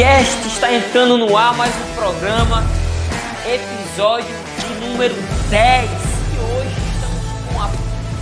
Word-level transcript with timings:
Podcast, 0.00 0.48
está 0.48 0.72
entrando 0.72 1.18
no 1.18 1.36
ar 1.36 1.54
mais 1.54 1.74
um 1.76 1.94
programa, 1.94 2.64
episódio 3.44 4.34
de 4.58 4.86
número 4.86 5.14
10. 5.50 5.90
E 5.90 6.38
hoje 6.38 6.74
estamos 6.94 7.44
com 7.44 7.54
uma 7.54 7.70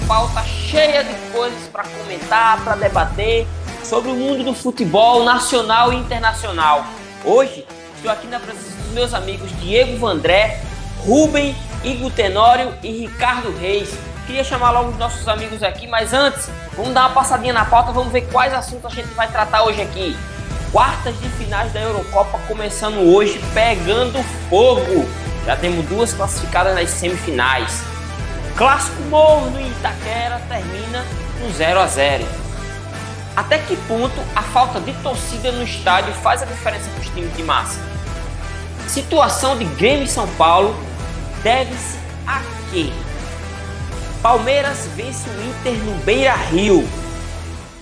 pauta 0.09 0.42
cheia 0.42 1.04
de 1.04 1.14
coisas 1.30 1.68
para 1.72 1.84
comentar, 1.84 2.64
para 2.64 2.74
debater 2.74 3.46
sobre 3.84 4.10
o 4.10 4.14
mundo 4.14 4.42
do 4.42 4.54
futebol 4.54 5.22
nacional 5.22 5.92
e 5.92 5.96
internacional. 5.98 6.84
Hoje 7.24 7.64
estou 7.95 8.10
aqui 8.10 8.27
na 8.27 8.41
presença 8.41 8.74
dos 8.83 8.92
meus 8.92 9.14
amigos 9.14 9.48
Diego 9.60 9.98
Vandré, 9.98 10.60
Rubem, 11.06 11.55
Igor 11.84 12.10
Tenório 12.10 12.74
e 12.83 12.91
Ricardo 12.91 13.56
Reis. 13.56 13.97
Queria 14.27 14.42
chamar 14.42 14.72
logo 14.72 14.91
os 14.91 14.98
nossos 14.98 15.28
amigos 15.28 15.62
aqui, 15.62 15.86
mas 15.86 16.12
antes, 16.12 16.50
vamos 16.77 16.92
dar 16.92 17.02
uma 17.02 17.10
passadinha 17.10 17.52
na 17.52 17.64
pauta, 17.64 17.92
vamos 17.92 18.12
ver 18.12 18.22
quais 18.33 18.52
assuntos 18.52 18.86
a 18.86 18.91
gente 18.92 19.14
vai 19.14 19.28
tratar 19.28 19.62
hoje 19.62 19.80
aqui. 19.80 20.16
Quartas 20.72 21.18
de 21.18 21.28
finais 21.30 21.72
da 21.72 21.80
Eurocopa 21.80 22.38
começando 22.46 22.98
hoje, 22.98 23.40
pegando 23.54 24.22
fogo. 24.50 25.08
Já 25.46 25.56
temos 25.56 25.86
duas 25.86 26.12
classificadas 26.12 26.74
nas 26.74 26.91
semifinais. 26.91 27.82
Clássico 28.54 29.00
morno 29.04 29.58
em 29.58 29.68
Itaquera 29.68 30.42
termina 30.46 31.06
no 31.41 31.50
0 31.50 31.80
a 31.80 31.86
0. 31.86 32.27
Até 33.34 33.58
que 33.58 33.77
ponto 33.88 34.20
a 34.36 34.42
falta 34.42 34.78
de 34.80 34.92
torcida 34.94 35.50
no 35.52 35.62
estádio 35.62 36.12
faz 36.14 36.42
a 36.42 36.44
diferença 36.44 36.91
para 36.91 37.00
os 37.00 37.08
times 37.08 37.34
de 37.34 37.42
massa? 37.42 37.80
Situação 38.86 39.56
de 39.56 39.64
Grêmio 39.64 40.05
e 40.05 40.08
São 40.08 40.27
Paulo 40.34 40.77
deve-se 41.42 41.97
a 42.27 42.42
quê? 42.70 42.92
Palmeiras 44.20 44.86
vence 44.94 45.30
o 45.30 45.48
Inter 45.48 45.75
no 45.84 45.94
Beira 46.05 46.34
Rio. 46.34 46.86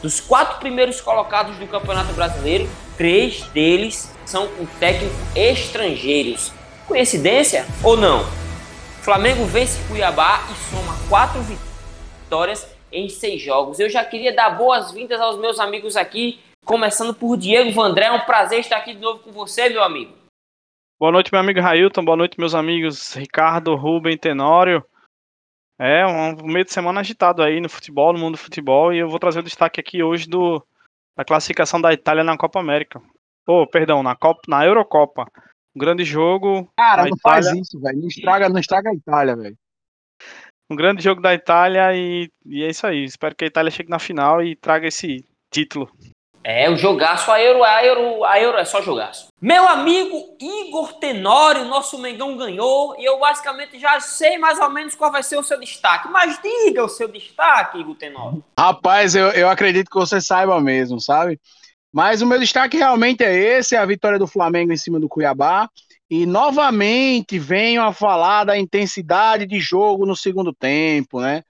Dos 0.07 0.21
quatro 0.21 0.61
primeiros 0.61 1.01
colocados 1.01 1.57
do 1.57 1.67
Campeonato 1.67 2.13
Brasileiro, 2.13 2.69
três 2.97 3.43
deles 3.49 4.15
são 4.25 4.47
com 4.47 4.65
técnicos 4.79 5.17
estrangeiros. 5.35 6.53
Coincidência 6.87 7.67
ou 7.83 7.97
não? 7.97 8.25
Flamengo 9.03 9.45
vence 9.47 9.83
Cuiabá 9.89 10.47
e 10.49 10.71
soma 10.71 10.97
quatro 11.09 11.41
vitórias 11.43 12.73
em 12.93 13.09
seis 13.09 13.43
jogos. 13.43 13.81
Eu 13.81 13.91
já 13.91 14.05
queria 14.05 14.33
dar 14.33 14.51
boas-vindas 14.51 15.21
aos 15.21 15.41
meus 15.41 15.59
amigos 15.59 15.97
aqui, 15.97 16.39
começando 16.65 17.13
por 17.13 17.37
Diego 17.37 17.73
Vandré. 17.73 18.07
É 18.07 18.13
um 18.13 18.21
prazer 18.21 18.61
estar 18.61 18.77
aqui 18.77 18.95
de 18.95 19.01
novo 19.01 19.19
com 19.19 19.33
você, 19.33 19.69
meu 19.69 19.83
amigo. 19.83 20.13
Boa 21.01 21.11
noite, 21.11 21.33
meu 21.33 21.41
amigo 21.41 21.61
Railton. 21.61 22.05
Boa 22.05 22.17
noite, 22.17 22.39
meus 22.39 22.55
amigos 22.55 23.13
Ricardo, 23.15 23.75
Rubem, 23.75 24.17
Tenório. 24.17 24.85
É 25.79 26.07
um 26.07 26.35
meio 26.45 26.65
de 26.65 26.73
semana 26.73 27.01
agitado 27.01 27.43
aí 27.43 27.61
no 27.61 27.69
futebol, 27.69 28.13
no 28.13 28.19
mundo 28.19 28.33
do 28.33 28.41
futebol, 28.41 28.93
e 28.93 28.99
eu 28.99 29.09
vou 29.09 29.19
trazer 29.19 29.41
o 29.41 29.43
destaque 29.43 29.79
aqui 29.79 30.03
hoje 30.03 30.29
do, 30.29 30.65
da 31.17 31.25
classificação 31.25 31.81
da 31.81 31.93
Itália 31.93 32.25
na 32.25 32.37
Copa 32.37 32.61
América. 32.61 33.03
Oh, 33.47 33.67
perdão, 33.67 34.03
na 34.03 34.17
Copa, 34.17 34.41
na 34.49 34.65
Eurocopa. 34.65 35.27
Um 35.75 35.79
grande 35.79 36.05
jogo. 36.05 36.69
Cara, 36.77 37.03
não 37.03 37.17
Itália... 37.17 37.21
faz 37.21 37.47
isso, 37.53 37.79
velho. 37.79 38.01
Não 38.01 38.09
estraga, 38.09 38.49
não 38.49 38.59
estraga 38.59 38.91
a 38.91 38.95
Itália, 38.95 39.37
velho. 39.37 39.57
Um 40.71 40.75
grande 40.75 41.05
jogo 41.05 41.21
da 41.21 41.35
Itália 41.35 41.95
e, 41.95 42.29
e 42.45 42.65
é 42.65 42.69
isso 42.69 42.87
aí. 42.87 43.05
Espero 43.05 43.37
que 43.37 43.45
a 43.45 43.49
Itália 43.49 43.71
chegue 43.71 43.91
na 43.91 43.99
final 43.99 44.43
e 44.43 44.57
traga 44.57 44.89
esse 44.89 45.25
título. 45.53 45.91
É, 46.49 46.71
o 46.71 46.77
jogaço, 46.77 47.33
a 47.33 47.43
Euro, 47.43 47.65
a 47.65 47.85
Euro, 47.85 48.25
a 48.25 48.41
Euro 48.41 48.57
é 48.57 48.65
só 48.65 48.81
jogaço. 48.81 49.27
Meu 49.43 49.67
amigo 49.67 50.37
Igor 50.41 50.93
Tenório, 50.93 51.65
nosso 51.65 51.99
Mengão 51.99 52.37
ganhou 52.37 52.95
e 53.01 53.05
eu 53.05 53.19
basicamente 53.19 53.81
já 53.81 53.99
sei 53.99 54.39
mais 54.39 54.57
ou 54.61 54.71
menos 54.71 54.95
qual 54.95 55.11
vai 55.11 55.25
ser 55.25 55.37
o 55.37 55.43
seu 55.43 55.59
destaque. 55.59 56.07
Mas 56.07 56.41
diga 56.41 56.85
o 56.85 56.89
seu 56.89 57.09
destaque, 57.09 57.81
Igor 57.81 57.97
Tenório. 57.97 58.45
Rapaz, 58.57 59.17
eu, 59.17 59.31
eu 59.31 59.49
acredito 59.49 59.91
que 59.91 59.99
você 59.99 60.21
saiba 60.21 60.61
mesmo, 60.61 61.01
sabe? 61.01 61.41
Mas 61.93 62.23
o 62.23 62.27
meu 62.27 62.39
destaque 62.39 62.77
realmente 62.77 63.25
é 63.25 63.35
esse, 63.35 63.75
é 63.75 63.79
a 63.79 63.85
vitória 63.85 64.17
do 64.17 64.29
Flamengo 64.29 64.73
em 64.73 64.77
cima 64.77 65.01
do 65.01 65.09
Cuiabá. 65.09 65.69
E 66.09 66.27
novamente 66.27 67.41
venho 67.41 67.83
a 67.83 67.93
falar 67.93 68.45
da 68.45 68.57
intensidade 68.57 69.47
de 69.47 69.59
jogo 69.59 70.07
no 70.07 70.15
segundo 70.15 70.55
tempo, 70.55 71.21
né? 71.21 71.43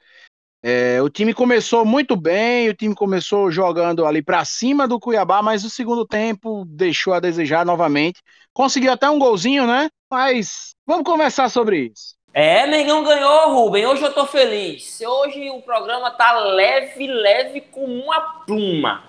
É, 0.63 1.01
o 1.01 1.09
time 1.09 1.33
começou 1.33 1.85
muito 1.85 2.17
bem, 2.17 2.69
o 2.69 2.75
time 2.75 2.95
começou 2.95 3.51
jogando 3.51 4.05
ali 4.05 4.23
para 4.23 4.45
cima 4.45 4.89
do 4.89 4.99
Cuiabá, 4.99 5.43
mas 5.43 5.65
o 5.65 5.71
segundo 5.71 6.07
tempo 6.07 6.65
deixou 6.67 7.13
a 7.15 7.21
desejar 7.21 7.65
novamente. 7.65 8.21
Conseguiu 8.53 8.93
até 8.93 9.09
um 9.09 9.19
golzinho, 9.19 9.67
né? 9.67 9.89
Mas 10.11 10.71
vamos 10.87 11.05
conversar 11.05 11.49
sobre 11.51 11.93
isso. 11.93 12.17
É, 12.33 12.67
Mengão 12.67 13.03
ganhou, 13.03 13.55
Rubem. 13.55 13.87
Hoje 13.87 14.03
eu 14.03 14.13
tô 14.13 14.27
feliz. 14.27 15.01
Hoje 15.01 15.49
o 15.51 15.63
programa 15.63 16.11
tá 16.11 16.39
leve, 16.39 17.07
leve 17.07 17.61
como 17.63 17.93
uma 18.03 18.45
pluma. 18.45 19.05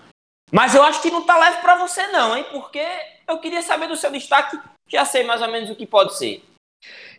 Mas 0.51 0.73
eu 0.73 0.83
acho 0.83 1.01
que 1.01 1.11
não 1.11 1.25
tá 1.25 1.37
leve 1.37 1.61
para 1.61 1.75
você 1.75 2.07
não, 2.07 2.37
hein? 2.37 2.45
Porque 2.51 2.81
eu 3.27 3.37
queria 3.39 3.61
saber 3.61 3.87
do 3.87 3.97
seu 3.97 4.11
destaque, 4.11 4.57
já 4.87 5.03
sei 5.03 5.23
mais 5.23 5.41
ou 5.41 5.51
menos 5.51 5.69
o 5.69 5.75
que 5.75 5.85
pode 5.85 6.17
ser. 6.17 6.41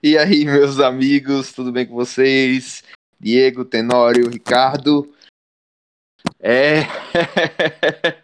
E 0.03 0.16
aí, 0.16 0.45
meus 0.47 0.78
amigos, 0.78 1.53
tudo 1.53 1.71
bem 1.71 1.84
com 1.84 1.95
vocês? 1.95 2.83
Diego, 3.21 3.65
Tenório, 3.65 4.29
Ricardo. 4.31 5.12
É. 6.39 6.83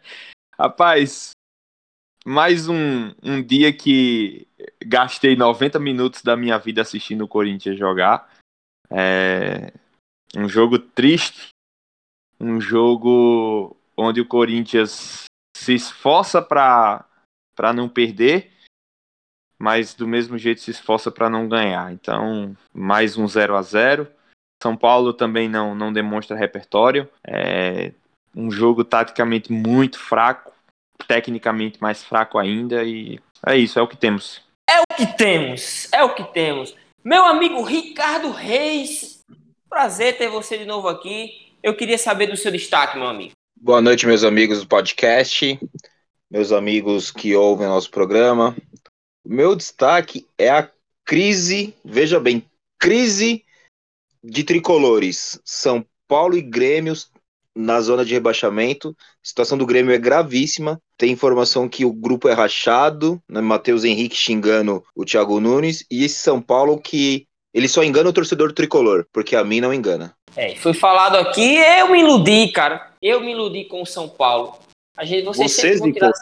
Rapaz, 0.59 1.31
mais 2.25 2.69
um, 2.69 3.13
um 3.23 3.43
dia 3.43 3.73
que 3.73 4.47
gastei 4.85 5.37
90 5.37 5.79
minutos 5.79 6.23
da 6.23 6.37
minha 6.37 6.59
vida 6.59 6.83
assistindo 6.83 7.25
o 7.25 7.29
Corinthians 7.29 7.79
jogar. 7.79 8.33
É 8.91 9.73
um 10.37 10.49
jogo 10.49 10.79
triste, 10.79 11.49
um 12.41 12.61
jogo 12.61 13.77
onde 13.97 14.21
o 14.21 14.27
Corinthians 14.27 15.25
se 15.57 15.75
esforça 15.75 16.43
para 16.43 17.07
não 17.75 17.89
perder, 17.89 18.53
mas 19.59 19.95
do 19.95 20.07
mesmo 20.07 20.37
jeito 20.37 20.61
se 20.61 20.71
esforça 20.71 21.11
para 21.11 21.31
não 21.31 21.49
ganhar. 21.49 21.93
Então, 21.93 22.57
mais 22.73 23.17
um 23.17 23.27
0 23.27 23.57
a 23.57 23.63
0 23.63 24.09
são 24.65 24.75
Paulo 24.75 25.13
também 25.13 25.47
não, 25.47 25.75
não 25.75 25.93
demonstra 25.93 26.35
repertório. 26.35 27.07
É 27.23 27.93
um 28.35 28.51
jogo 28.51 28.83
taticamente 28.83 29.53
muito 29.53 29.99
fraco, 29.99 30.51
tecnicamente 31.07 31.81
mais 31.83 32.03
fraco 32.03 32.39
ainda, 32.39 32.83
e 32.83 33.21
é 33.47 33.59
isso, 33.59 33.79
é 33.79 33.83
o 33.83 33.87
que 33.87 33.97
temos. 33.97 34.41
É 34.67 34.81
o 34.81 34.97
que 34.97 35.07
temos, 35.19 35.93
é 35.93 36.03
o 36.03 36.15
que 36.15 36.25
temos. 36.33 36.75
Meu 37.05 37.27
amigo 37.27 37.63
Ricardo 37.63 38.31
Reis, 38.31 39.23
prazer 39.69 40.17
ter 40.17 40.29
você 40.29 40.57
de 40.57 40.65
novo 40.65 40.89
aqui. 40.89 41.53
Eu 41.63 41.77
queria 41.77 41.99
saber 41.99 42.29
do 42.29 42.37
seu 42.37 42.51
destaque, 42.51 42.97
meu 42.97 43.09
amigo. 43.09 43.33
Boa 43.61 43.83
noite, 43.83 44.07
meus 44.07 44.25
amigos 44.25 44.61
do 44.61 44.67
podcast, 44.67 45.61
meus 46.31 46.53
amigos 46.53 47.11
que 47.11 47.37
ouvem 47.37 47.67
nosso 47.67 47.91
programa. 47.91 48.57
O 49.23 49.29
meu 49.29 49.55
destaque 49.55 50.27
é 50.39 50.49
a 50.49 50.71
crise, 51.05 51.75
veja 51.85 52.19
bem, 52.19 52.43
crise 52.81 53.44
de 54.25 54.43
tricolores, 54.43 55.39
São 55.45 55.85
Paulo 56.09 56.37
e 56.37 56.41
Grêmio 56.41 56.95
na 57.55 57.81
zona 57.81 58.05
de 58.05 58.15
rebaixamento. 58.15 58.97
A 58.99 59.27
situação 59.27 59.57
do 59.59 59.67
Grêmio 59.67 59.95
é 59.95 59.99
gravíssima. 59.99 60.81
Tem 60.97 61.13
informação 61.13 61.69
que 61.69 61.85
o 61.85 61.93
grupo 61.93 62.29
é 62.29 62.33
rachado, 62.33 63.23
né? 63.29 63.41
Matheus 63.41 63.85
Henrique 63.85 64.17
xingando 64.17 64.83
o 64.97 65.05
Thiago 65.05 65.39
Nunes, 65.39 65.85
e 65.91 66.05
esse 66.05 66.17
São 66.17 66.41
Paulo 66.41 66.81
que 66.81 67.27
ele 67.53 67.69
só 67.69 67.85
engana 67.85 68.11
o 68.11 68.13
torcedor 68.13 68.53
tricolor, 68.53 69.07
porque 69.13 69.37
a 69.37 69.45
mim 69.45 69.61
não 69.61 69.73
engana. 69.73 70.17
É, 70.35 70.57
foi 70.57 70.75
falado 70.75 71.17
aqui, 71.17 71.57
eu 71.57 71.91
me 71.91 72.01
iludi, 72.01 72.49
cara. 72.49 72.91
Eu 73.01 73.21
me 73.21 73.31
iludi 73.31 73.67
com 73.67 73.83
o 73.83 73.87
São 73.87 74.09
Paulo. 74.09 74.59
A 74.97 75.05
gente, 75.05 75.25
vocês, 75.25 75.53
vocês 75.53 75.79
sempre 75.79 75.79
vão 75.79 75.93
tirar 75.93 76.13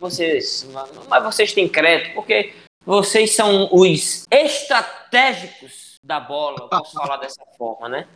vocês, 0.00 0.66
mas 1.08 1.24
vocês 1.24 1.52
têm 1.52 1.68
crédito, 1.68 2.14
porque 2.14 2.52
vocês 2.84 3.32
são 3.32 3.68
os 3.72 4.24
estratégicos 4.30 5.85
da 6.06 6.20
bola, 6.20 6.68
posso 6.68 6.92
falar 6.92 7.16
dessa 7.16 7.44
forma, 7.58 7.88
né? 7.88 8.06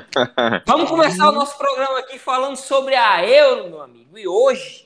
Vamos 0.66 0.88
começar 0.88 1.28
o 1.28 1.32
nosso 1.32 1.58
programa 1.58 1.98
aqui 1.98 2.18
falando 2.18 2.56
sobre 2.56 2.94
a 2.94 3.22
Euro, 3.22 3.68
meu 3.68 3.82
amigo. 3.82 4.16
E 4.18 4.26
hoje 4.26 4.84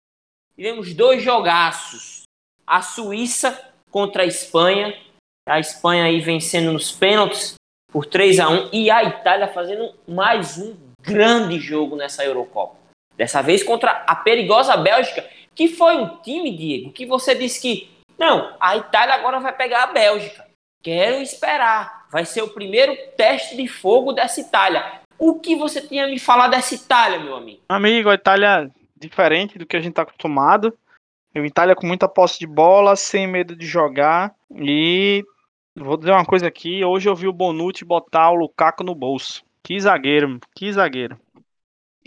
tivemos 0.56 0.92
dois 0.92 1.22
jogaços. 1.22 2.24
A 2.66 2.82
Suíça 2.82 3.72
contra 3.92 4.24
a 4.24 4.26
Espanha. 4.26 4.92
A 5.48 5.60
Espanha 5.60 6.04
aí 6.04 6.20
vencendo 6.20 6.72
nos 6.72 6.90
pênaltis 6.90 7.54
por 7.92 8.04
3 8.04 8.40
a 8.40 8.48
1 8.48 8.70
e 8.72 8.90
a 8.90 9.04
Itália 9.04 9.46
fazendo 9.46 9.94
mais 10.06 10.58
um 10.58 10.76
grande 11.00 11.60
jogo 11.60 11.94
nessa 11.94 12.24
Eurocopa. 12.24 12.76
Dessa 13.16 13.40
vez 13.40 13.62
contra 13.62 14.04
a 14.06 14.16
perigosa 14.16 14.76
Bélgica, 14.76 15.24
que 15.54 15.68
foi 15.68 15.96
um 15.96 16.16
time, 16.18 16.54
Diego, 16.56 16.92
que 16.92 17.06
você 17.06 17.36
disse 17.36 17.60
que 17.60 17.90
não, 18.18 18.56
a 18.58 18.76
Itália 18.76 19.14
agora 19.14 19.38
vai 19.38 19.56
pegar 19.56 19.84
a 19.84 19.92
Bélgica. 19.92 20.47
Quero 20.82 21.20
esperar. 21.20 22.06
Vai 22.10 22.24
ser 22.24 22.42
o 22.42 22.48
primeiro 22.48 22.96
teste 23.16 23.56
de 23.56 23.66
fogo 23.68 24.12
dessa 24.12 24.40
Itália. 24.40 25.00
O 25.18 25.40
que 25.40 25.56
você 25.56 25.80
tinha 25.80 26.06
me 26.06 26.18
falar 26.18 26.48
dessa 26.48 26.74
Itália, 26.74 27.18
meu 27.18 27.36
amigo? 27.36 27.60
Amigo, 27.68 28.08
a 28.08 28.14
Itália 28.14 28.70
diferente 28.98 29.58
do 29.58 29.66
que 29.66 29.76
a 29.76 29.80
gente 29.80 29.90
está 29.90 30.02
acostumado. 30.02 30.76
A 31.34 31.40
Itália 31.40 31.76
com 31.76 31.86
muita 31.86 32.08
posse 32.08 32.38
de 32.38 32.46
bola, 32.46 32.96
sem 32.96 33.26
medo 33.26 33.54
de 33.54 33.66
jogar. 33.66 34.34
E 34.50 35.24
vou 35.76 35.96
dizer 35.96 36.12
uma 36.12 36.24
coisa 36.24 36.48
aqui: 36.48 36.84
hoje 36.84 37.08
eu 37.08 37.14
vi 37.14 37.28
o 37.28 37.32
Bonucci 37.32 37.84
botar 37.84 38.30
o 38.30 38.34
Lukaku 38.34 38.82
no 38.82 38.94
bolso. 38.94 39.44
Que 39.62 39.78
zagueiro, 39.78 40.40
que 40.54 40.72
zagueiro. 40.72 41.18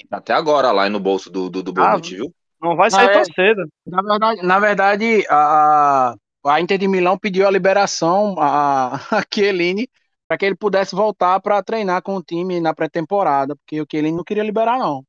Até 0.10 0.34
agora 0.34 0.72
lá 0.72 0.90
no 0.90 1.00
bolso 1.00 1.30
do, 1.30 1.50
do, 1.50 1.62
do 1.62 1.72
Bonucci, 1.72 2.16
ah, 2.16 2.18
viu? 2.18 2.34
Não 2.62 2.76
vai 2.76 2.90
sair 2.90 3.08
Ah, 3.08 3.12
é. 3.12 3.14
tão 3.14 3.26
cedo. 3.26 3.68
Na 3.86 4.02
verdade, 4.02 4.46
na 4.46 4.60
verdade 4.60 5.26
a, 5.30 6.16
a 6.46 6.60
Inter 6.62 6.78
de 6.78 6.88
Milão 6.88 7.18
pediu 7.18 7.48
a 7.48 7.52
liberação 7.52 8.36
a, 8.40 8.96
a 8.96 9.24
Chiellini 9.34 9.88
para 10.28 10.38
que 10.38 10.46
ele 10.46 10.56
pudesse 10.56 10.96
voltar 10.96 11.40
para 11.42 11.62
treinar 11.62 12.02
com 12.02 12.16
o 12.16 12.24
time 12.24 12.60
na 12.62 12.74
pré-temporada, 12.74 13.56
porque 13.56 13.82
o 13.82 13.86
Chiellini 13.90 14.16
não 14.16 14.24
queria 14.24 14.44
liberar, 14.44 14.78
não. 14.80 15.04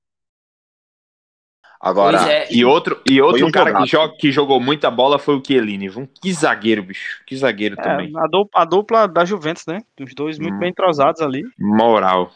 Agora, 1.81 2.19
é. 2.31 2.47
E 2.53 2.65
outro, 2.65 3.01
e 3.11 3.21
outro 3.21 3.45
um 3.47 3.51
cara 3.51 3.75
que, 3.77 3.87
joga, 3.87 4.15
que 4.17 4.31
jogou 4.31 4.61
muita 4.61 4.89
bola 4.91 5.19
foi 5.19 5.35
o 5.37 5.43
Chiellini. 5.45 5.89
viu? 5.89 6.09
Que 6.21 6.33
zagueiro, 6.33 6.83
bicho. 6.85 7.21
Que 7.27 7.37
zagueiro 7.37 7.75
É, 7.79 7.83
também. 7.83 8.13
a, 8.17 8.29
dupla, 8.29 8.61
a 8.63 8.65
dupla 8.65 9.09
da 9.09 9.25
Juventus, 9.25 9.65
né? 9.67 9.81
Os 10.01 10.15
dois 10.15 10.39
muito 10.39 10.55
Hum. 10.55 10.59
bem 10.61 10.71
entrosados 10.71 11.21
ali. 11.21 11.43
Moral. 11.59 12.31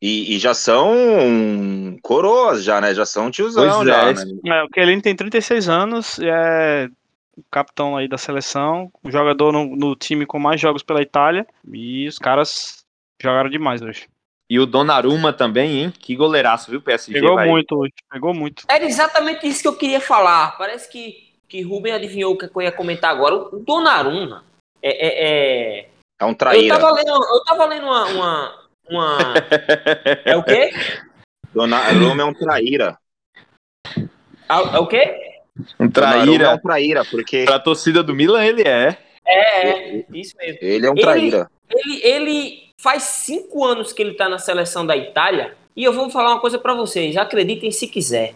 e, 0.00 0.34
e 0.34 0.38
já 0.38 0.54
são 0.54 0.94
coroas, 2.02 2.64
já, 2.64 2.80
né? 2.80 2.94
Já 2.94 3.04
são 3.06 3.30
tiozão, 3.30 3.76
Pois 3.76 3.86
já, 3.88 4.10
é. 4.10 4.14
né? 4.14 4.22
É, 4.46 4.64
o 4.64 4.68
Chiellini 4.74 5.02
tem 5.02 5.14
36 5.16 5.68
anos, 5.68 6.18
e 6.18 6.26
é 6.28 6.88
capitão 7.50 7.96
aí 7.96 8.08
da 8.08 8.18
seleção, 8.18 8.90
o 9.02 9.10
jogador 9.10 9.52
no, 9.52 9.64
no 9.76 9.94
time 9.96 10.26
com 10.26 10.38
mais 10.38 10.60
jogos 10.60 10.82
pela 10.82 11.02
Itália, 11.02 11.46
e 11.72 12.06
os 12.08 12.18
caras 12.18 12.84
jogaram 13.20 13.48
demais 13.50 13.82
hoje. 13.82 14.08
E 14.50 14.58
o 14.60 14.66
Donnarumma 14.66 15.32
também, 15.32 15.78
hein? 15.82 15.90
Que 15.90 16.14
goleiraço, 16.14 16.70
viu? 16.70 16.80
PSG 16.80 17.14
Pegou 17.14 17.34
vai. 17.34 17.48
muito 17.48 17.76
hoje, 17.76 17.92
pegou 18.10 18.34
muito. 18.34 18.64
Era 18.68 18.84
exatamente 18.84 19.46
isso 19.48 19.62
que 19.62 19.68
eu 19.68 19.76
queria 19.76 20.00
falar. 20.00 20.56
Parece 20.58 20.90
que, 20.90 21.32
que 21.48 21.62
Ruben 21.62 21.92
adivinhou 21.94 22.34
o 22.34 22.38
que 22.38 22.44
eu 22.54 22.62
ia 22.62 22.70
comentar 22.70 23.10
agora. 23.10 23.34
O 23.34 23.58
Donnarumma 23.58 24.44
é, 24.82 24.90
é, 24.90 25.78
é... 25.80 25.88
É 26.20 26.24
um 26.24 26.28
Eu 26.30 26.34
traíra. 26.34 26.78
tava 26.78 26.92
lendo, 26.92 27.10
eu 27.10 27.44
tava 27.44 27.64
lendo 27.66 27.86
uma, 27.86 28.04
uma, 28.06 28.68
uma- 28.90 29.18
É 30.24 30.36
o 30.36 30.42
quê? 30.44 30.70
Donnarumma 31.54 32.22
é 32.22 32.26
um 32.26 32.34
traíra. 32.34 32.98
Ah, 34.48 34.60
É 34.74 34.78
o 34.78 34.86
quê? 34.86 35.33
Um 35.78 35.84
é 35.86 35.88
traíra. 35.88 36.54
um 36.54 36.58
traíra, 36.58 37.04
porque 37.04 37.44
Pra 37.44 37.58
torcida 37.58 38.02
do 38.02 38.14
Milan, 38.14 38.44
ele 38.44 38.62
é. 38.62 38.98
É, 39.26 39.68
é, 39.98 40.04
isso 40.12 40.36
mesmo. 40.36 40.58
ele 40.60 40.86
é 40.86 40.90
um 40.90 40.94
Ele- 40.94 41.02
traíra. 41.02 41.50
Ele, 41.70 42.00
ele 42.02 42.62
faz 42.78 43.02
cinco 43.04 43.64
anos 43.64 43.92
que 43.92 44.02
ele 44.02 44.14
tá 44.14 44.28
na 44.28 44.38
seleção 44.38 44.84
da 44.84 44.96
Itália. 44.96 45.56
E 45.76 45.82
eu 45.82 45.92
vou 45.92 46.10
falar 46.10 46.30
uma 46.32 46.40
coisa 46.40 46.58
pra 46.58 46.74
vocês. 46.74 47.16
Acreditem 47.16 47.70
se 47.70 47.88
quiser. 47.88 48.34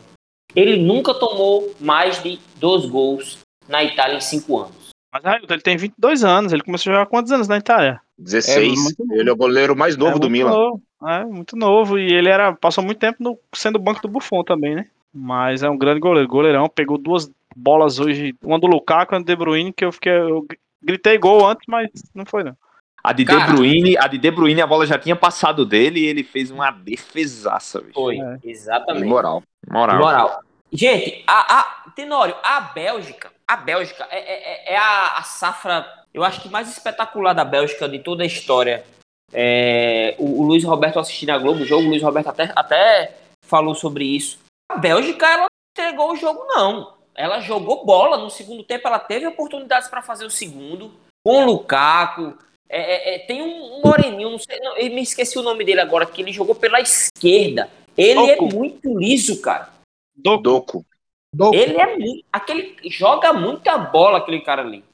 Ele 0.56 0.76
nunca 0.78 1.12
tomou 1.14 1.74
mais 1.78 2.22
de 2.22 2.38
dois 2.56 2.86
gols 2.86 3.38
na 3.68 3.84
Itália 3.84 4.16
em 4.16 4.20
cinco 4.20 4.58
anos. 4.58 4.88
Mas 5.12 5.22
Railton, 5.22 5.54
ele 5.54 5.62
tem 5.62 5.76
22 5.76 6.24
anos, 6.24 6.52
ele 6.52 6.62
começou 6.62 6.90
a 6.90 6.94
jogar 6.94 7.02
há 7.04 7.06
quantos 7.06 7.32
anos 7.32 7.48
na 7.48 7.56
Itália? 7.58 8.00
16. 8.18 8.96
É 9.10 9.14
ele 9.20 9.28
é 9.28 9.32
o 9.32 9.36
goleiro 9.36 9.76
mais 9.76 9.96
novo 9.96 10.16
é 10.16 10.20
do 10.20 10.28
Milan. 10.30 10.50
Novo, 10.50 10.82
é, 11.06 11.24
muito 11.24 11.56
novo, 11.56 11.98
e 11.98 12.12
ele 12.12 12.28
era 12.28 12.52
passou 12.52 12.82
muito 12.84 12.98
tempo 12.98 13.16
no, 13.20 13.38
sendo 13.54 13.78
banco 13.78 14.02
do 14.02 14.08
Buffon 14.08 14.42
também, 14.42 14.74
né? 14.74 14.86
Mas 15.12 15.62
é 15.62 15.70
um 15.70 15.78
grande 15.78 16.00
goleiro, 16.00 16.28
goleirão, 16.28 16.68
pegou 16.68 16.98
duas 16.98 17.30
bolas 17.56 17.98
hoje, 17.98 18.34
uma 18.42 18.58
do 18.58 18.66
Lukaku 18.66 19.14
e 19.14 19.16
uma 19.16 19.20
do 19.22 19.26
De 19.26 19.36
Bruyne, 19.36 19.72
que 19.72 19.84
eu 19.84 19.90
fiquei, 19.92 20.12
eu 20.12 20.46
gritei 20.82 21.18
gol 21.18 21.46
antes, 21.46 21.64
mas 21.66 21.88
não 22.14 22.24
foi 22.26 22.44
não. 22.44 22.56
A 23.02 23.12
de 23.12 23.24
Cara. 23.24 23.46
De 23.46 23.52
Bruyne, 23.52 23.96
a 23.96 24.06
de 24.06 24.18
De 24.18 24.30
Bruyne, 24.30 24.60
a 24.60 24.66
bola 24.66 24.86
já 24.86 24.98
tinha 24.98 25.16
passado 25.16 25.64
dele 25.64 26.00
e 26.00 26.04
ele 26.06 26.22
fez 26.22 26.50
uma 26.50 26.70
defesaça, 26.70 27.80
bicho. 27.80 27.94
Foi, 27.94 28.18
É. 28.18 28.38
exatamente. 28.44 29.06
Moral. 29.06 29.42
Moral. 29.70 29.98
Moral. 29.98 30.40
Gente, 30.70 31.24
a, 31.26 31.58
a, 31.60 31.90
Tenório, 31.92 32.34
a 32.42 32.60
Bélgica, 32.60 33.30
a 33.46 33.56
Bélgica 33.56 34.06
é, 34.10 34.18
é- 34.18 34.74
é 34.74 34.76
a, 34.76 35.18
a 35.18 35.22
safra, 35.22 35.86
eu 36.12 36.22
acho 36.22 36.42
que 36.42 36.48
mais 36.50 36.68
espetacular 36.70 37.32
da 37.32 37.44
Bélgica 37.44 37.88
de 37.88 37.98
toda 38.00 38.22
a 38.22 38.26
história. 38.26 38.84
É, 39.32 40.14
o, 40.18 40.42
o 40.42 40.46
Luiz 40.46 40.64
Roberto 40.64 40.98
assistindo 40.98 41.30
a 41.30 41.38
Globo, 41.38 41.62
o 41.62 41.66
jogo, 41.66 41.86
o 41.86 41.88
Luiz 41.90 42.02
Roberto 42.02 42.28
até, 42.28 42.52
até 42.54 43.16
falou 43.46 43.74
sobre 43.74 44.04
isso. 44.04 44.38
A 44.68 44.76
Bélgica, 44.76 45.26
ela 45.26 45.42
não 45.42 45.48
entregou 45.72 46.12
o 46.12 46.16
jogo, 46.16 46.44
não. 46.46 46.94
Ela 47.14 47.40
jogou 47.40 47.84
bola 47.84 48.16
no 48.18 48.30
segundo 48.30 48.62
tempo, 48.62 48.86
ela 48.86 48.98
teve 48.98 49.26
oportunidades 49.26 49.88
para 49.88 50.02
fazer 50.02 50.24
o 50.24 50.30
segundo, 50.30 50.92
com 51.24 51.42
o 51.42 51.46
Lukaku. 51.46 52.36
É, 52.68 52.80
é, 52.80 53.14
é, 53.14 53.18
tem 53.20 53.42
um, 53.42 53.80
moreninho, 53.82 54.30
não 54.30 54.38
sei, 54.38 54.60
não, 54.60 54.76
eu 54.76 54.90
me 54.90 55.02
esqueci 55.02 55.38
o 55.38 55.42
nome 55.42 55.64
dele 55.64 55.80
agora, 55.80 56.04
que 56.04 56.20
ele 56.20 56.32
jogou 56.32 56.54
pela 56.54 56.80
esquerda. 56.80 57.70
Ele 57.96 58.36
Doku. 58.36 58.44
é 58.44 58.54
muito 58.54 58.98
liso, 58.98 59.40
cara. 59.40 59.70
Doku, 60.14 60.42
Doco. 60.42 60.86
Doku. 61.34 61.56
Ele 61.56 61.80
é 61.80 61.96
muito. 61.96 62.24
Aquele, 62.32 62.76
joga 62.84 63.32
muita 63.32 63.76
bola, 63.78 64.18
aquele 64.18 64.40
cara 64.40 64.62
ali. 64.62 64.84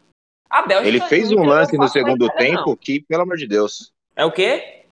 A 0.48 0.62
Bélgica. 0.62 0.88
Ele 0.88 1.00
fez 1.02 1.32
um 1.32 1.44
lance 1.44 1.76
no 1.76 1.88
segundo 1.88 2.28
tempo 2.30 2.70
não. 2.70 2.76
que, 2.76 3.00
pelo 3.00 3.22
amor 3.22 3.36
de 3.36 3.46
Deus. 3.46 3.92
É 4.16 4.24
o 4.24 4.30
quê? 4.30 4.83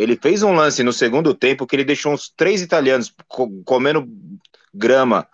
Ele 0.00 0.16
fez 0.16 0.42
um 0.42 0.54
lance 0.54 0.82
no 0.82 0.92
segundo 0.94 1.34
tempo 1.34 1.66
que 1.66 1.76
ele 1.76 1.84
deixou 1.84 2.12
uns 2.12 2.30
três 2.34 2.62
italianos 2.62 3.12
co- 3.28 3.50
comendo 3.66 4.08
grama. 4.72 5.26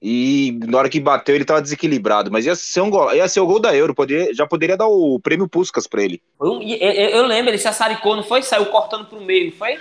E 0.00 0.58
na 0.66 0.78
hora 0.78 0.88
que 0.88 1.00
bateu, 1.00 1.34
ele 1.34 1.44
tava 1.44 1.60
desequilibrado. 1.60 2.30
Mas 2.30 2.46
ia 2.46 2.54
ser, 2.54 2.80
um 2.82 2.90
gol, 2.90 3.12
ia 3.12 3.26
ser 3.26 3.40
o 3.40 3.46
gol 3.46 3.58
da 3.60 3.74
Euro. 3.74 3.94
Poderia, 3.94 4.32
já 4.32 4.46
poderia 4.46 4.76
dar 4.76 4.86
o 4.86 5.18
prêmio 5.20 5.48
Puskas 5.48 5.88
pra 5.88 6.02
ele. 6.02 6.22
Foi 6.38 6.50
um- 6.50 6.62
e- 6.62 6.78
eu, 6.80 7.10
eu 7.10 7.26
lembro, 7.26 7.50
ele 7.50 7.58
se 7.58 7.66
assaricou, 7.66 8.14
não 8.14 8.22
foi? 8.22 8.42
Saiu 8.42 8.66
cortando 8.66 9.06
pro 9.06 9.20
meio, 9.20 9.46
não 9.46 9.52
foi? 9.52 9.78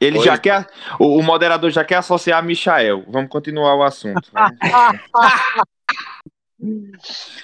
Ele 0.00 0.16
Foi. 0.16 0.24
já 0.24 0.38
quer. 0.38 0.66
O, 0.98 1.18
o 1.18 1.22
moderador 1.22 1.70
já 1.70 1.84
quer 1.84 1.96
associar 1.96 2.38
a 2.38 2.42
Michael. 2.42 3.04
Vamos 3.08 3.28
continuar 3.28 3.74
o 3.76 3.82
assunto. 3.82 4.30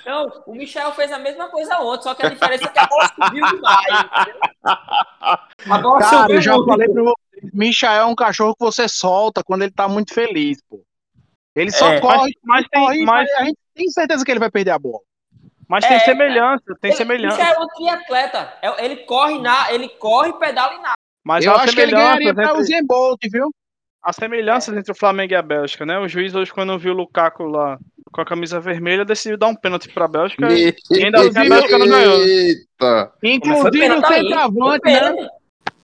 Não, 0.04 0.42
o 0.46 0.54
Michel 0.54 0.92
fez 0.92 1.10
a 1.10 1.18
mesma 1.18 1.48
coisa 1.48 1.78
ontem, 1.80 2.02
só 2.02 2.14
que 2.14 2.24
a 2.26 2.28
diferença 2.28 2.64
é 2.64 2.68
que 2.68 2.78
a 2.78 2.86
bola 2.86 3.08
subiu 3.08 3.46
demais. 3.46 3.86
entendeu? 4.04 4.40
A 4.62 5.78
bola 5.78 5.98
Cara, 6.00 6.18
subiu 6.22 6.36
eu 6.36 6.42
já 6.42 6.52
muito. 6.54 6.66
falei 6.66 6.88
pra 6.88 7.02
vocês, 7.02 7.50
Michael 7.54 8.00
é 8.02 8.04
um 8.04 8.14
cachorro 8.14 8.54
que 8.54 8.64
você 8.64 8.88
solta 8.88 9.42
quando 9.42 9.62
ele 9.62 9.72
tá 9.72 9.88
muito 9.88 10.12
feliz, 10.12 10.60
pô. 10.68 10.82
Ele 11.54 11.70
só 11.70 11.92
É, 11.92 12.00
corre, 12.00 12.32
mas 12.44 12.66
tem, 12.68 12.84
corre, 12.84 13.04
mas, 13.04 13.30
a 13.34 13.44
gente 13.44 13.58
tem 13.74 13.88
certeza 13.88 14.22
que 14.24 14.30
ele 14.30 14.40
vai 14.40 14.50
perder 14.50 14.72
a 14.72 14.78
bola. 14.78 15.00
mas 15.66 15.86
tem 15.86 15.96
É, 15.96 16.00
semelhança, 16.00 16.76
tem 16.80 16.90
Ele, 16.90 16.96
semelhança. 16.98 17.38
Michel 17.38 17.54
é 17.54 17.58
um 17.64 17.68
triatleta. 17.68 18.58
É- 18.60 18.84
Ele 18.84 18.96
corre, 19.04 19.38
na, 19.40 19.72
ele 19.72 19.88
corre, 19.88 20.34
pedala 20.34 20.74
e 20.74 20.78
nada. 20.82 20.94
Mas 21.24 21.44
eu 21.44 21.54
acho 21.56 21.74
que 21.74 21.80
ele 21.80 21.92
ganharia 21.92 22.28
semelhanças 22.28 22.34
pra 22.34 22.50
entre, 22.50 22.62
Usain 22.74 22.86
Bolt, 22.86 23.20
viu? 23.32 23.50
há 24.02 24.12
semelhanças 24.12 24.76
entre 24.76 24.92
o 24.92 24.94
Flamengo 24.94 25.32
e 25.32 25.36
a 25.36 25.42
Bélgica, 25.42 25.84
né? 25.84 25.98
O 25.98 26.06
juiz 26.06 26.34
hoje, 26.34 26.52
quando 26.52 26.78
viu 26.78 26.92
o 26.92 26.96
Lukaku 26.96 27.42
lá 27.44 27.76
com 28.16 28.22
a 28.22 28.26
camisa 28.26 28.58
vermelha, 28.58 29.04
decidiu 29.04 29.36
dar 29.36 29.48
um 29.48 29.54
pênalti 29.54 29.88
pra 29.92 30.08
Bélgica. 30.08 30.48
E 30.50 30.74
ainda 31.04 31.20
assim 31.20 31.38
a 31.38 31.44
Bélgica 31.48 31.78
não 31.78 31.86
ganhou. 31.88 32.22
Eita! 32.22 33.12
Inclusive 33.22 33.90
o 33.92 34.06
centroavante, 34.06 34.80
Foi 34.82 34.92
né? 34.92 35.28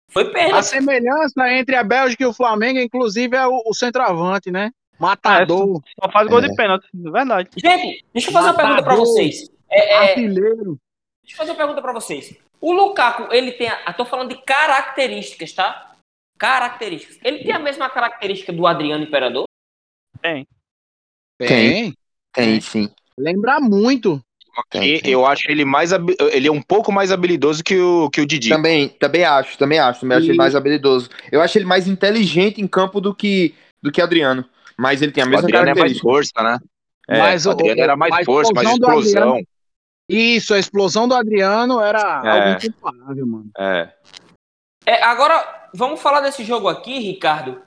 Foi 0.08 0.22
A 0.22 0.30
pena. 0.30 0.62
semelhança 0.62 1.50
entre 1.52 1.76
a 1.76 1.84
Bélgica 1.84 2.22
e 2.22 2.26
o 2.26 2.32
Flamengo, 2.32 2.78
inclusive, 2.78 3.36
é 3.36 3.46
o, 3.46 3.62
o 3.66 3.74
centroavante, 3.74 4.50
né? 4.50 4.70
Matador, 4.98 5.82
Só 6.02 6.10
faz 6.10 6.28
gol 6.28 6.40
de 6.40 6.54
pênalti, 6.54 6.86
é 6.94 7.10
verdade. 7.10 7.48
Gente, 7.56 8.04
deixa 8.12 8.28
eu 8.28 8.32
fazer 8.32 8.46
uma 8.48 8.54
pergunta 8.54 8.82
pra 8.82 8.92
Matador. 8.92 9.06
vocês. 9.06 9.50
É, 9.70 9.92
é, 9.92 9.96
artilheiro. 10.10 10.78
Deixa 11.22 11.34
eu 11.34 11.36
fazer 11.36 11.50
uma 11.50 11.56
pergunta 11.56 11.82
pra 11.82 11.92
vocês. 11.92 12.34
O 12.60 12.72
Lukaku, 12.72 13.34
ele 13.34 13.52
tem. 13.52 13.68
A, 13.68 13.82
eu 13.88 13.94
tô 13.94 14.06
falando 14.06 14.30
de 14.30 14.40
características, 14.42 15.52
tá? 15.52 15.96
Características. 16.38 17.18
Ele 17.24 17.44
tem 17.44 17.52
a 17.52 17.58
mesma 17.58 17.90
característica 17.90 18.52
do 18.52 18.66
Adriano 18.66 19.02
Imperador? 19.04 19.44
Tem. 20.22 20.46
Tem. 21.38 21.92
Tem 22.34 22.60
sim. 22.60 22.90
Lembra 23.18 23.60
muito. 23.60 24.20
E 24.74 25.00
eu 25.04 25.26
acho 25.26 25.50
ele 25.50 25.64
mais 25.64 25.90
ele 26.32 26.46
é 26.46 26.52
um 26.52 26.62
pouco 26.62 26.92
mais 26.92 27.10
habilidoso 27.10 27.62
que 27.64 27.76
o, 27.76 28.08
que 28.10 28.20
o 28.20 28.26
Didi. 28.26 28.48
Também, 28.48 28.88
também 28.88 29.24
acho, 29.24 29.58
também 29.58 29.78
acho. 29.80 30.00
Também 30.00 30.16
acho 30.18 30.26
ele 30.28 30.34
E- 30.34 30.38
mais 30.38 30.54
habilidoso. 30.54 31.08
Eu 31.32 31.40
acho 31.40 31.58
ele 31.58 31.64
mais 31.64 31.88
inteligente 31.88 32.60
em 32.60 32.66
campo 32.68 33.00
do 33.00 33.12
que, 33.14 33.54
do 33.82 33.90
que 33.90 34.00
Adriano. 34.00 34.44
Mas 34.78 35.02
ele 35.02 35.10
tem 35.12 35.22
a 35.22 35.26
O 35.26 35.30
mesma 35.30 35.44
Adriano 35.44 35.64
é 35.68 35.74
mais 35.74 35.76
característica. 36.00 36.08
força, 36.08 36.42
né? 36.42 36.58
É, 37.08 37.18
mas 37.18 37.46
O 37.46 37.50
Adriano 37.50 37.80
era 37.80 37.96
mais 37.96 38.24
força, 38.24 38.52
mais 38.52 38.68
explosão. 38.70 38.98
Adriano- 39.30 39.46
Isso, 40.08 40.54
a 40.54 40.58
explosão 40.58 41.08
do 41.08 41.14
Adriano 41.14 41.80
era 41.80 42.22
É. 42.24 42.30
algo 42.30 42.64
incomparável, 42.66 43.26
mano. 43.26 43.50
É. 43.58 43.88
É, 44.86 45.02
agora, 45.02 45.68
vamos 45.74 46.00
falar 46.00 46.20
desse 46.20 46.44
jogo 46.44 46.68
aqui, 46.68 46.98
Ricardo. 47.00 47.60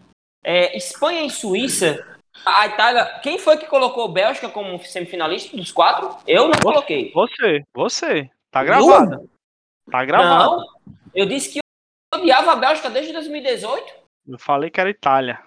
É, 0.44 0.78
Espanha 0.78 1.26
e 1.26 1.30
Suíça. 1.30 2.06
A 2.46 2.68
Itália. 2.68 3.06
Quem 3.22 3.38
foi 3.38 3.58
que 3.58 3.66
colocou 3.66 4.08
Bélgica 4.08 4.50
como 4.50 4.80
semifinalista 4.84 5.56
dos 5.56 5.72
quatro? 5.72 6.16
Eu 6.26 6.48
não 6.48 6.60
coloquei. 6.62 7.12
Você, 7.14 7.64
você. 7.74 8.30
Tá 8.52 8.64
gravado. 8.64 9.30
Tá 9.92 10.06
gravado. 10.06 10.58
Não. 10.58 10.66
Eu 11.14 11.26
disse 11.26 11.50
que 11.54 11.60
eu 12.14 12.20
odiava 12.20 12.54
a 12.54 12.56
Bélgica 12.56 12.90
desde 12.90 13.12
2018. 13.14 13.94
Eu 14.28 14.40
falei 14.40 14.70
que 14.70 14.80
era 14.80 14.90
Itália. 14.90 15.40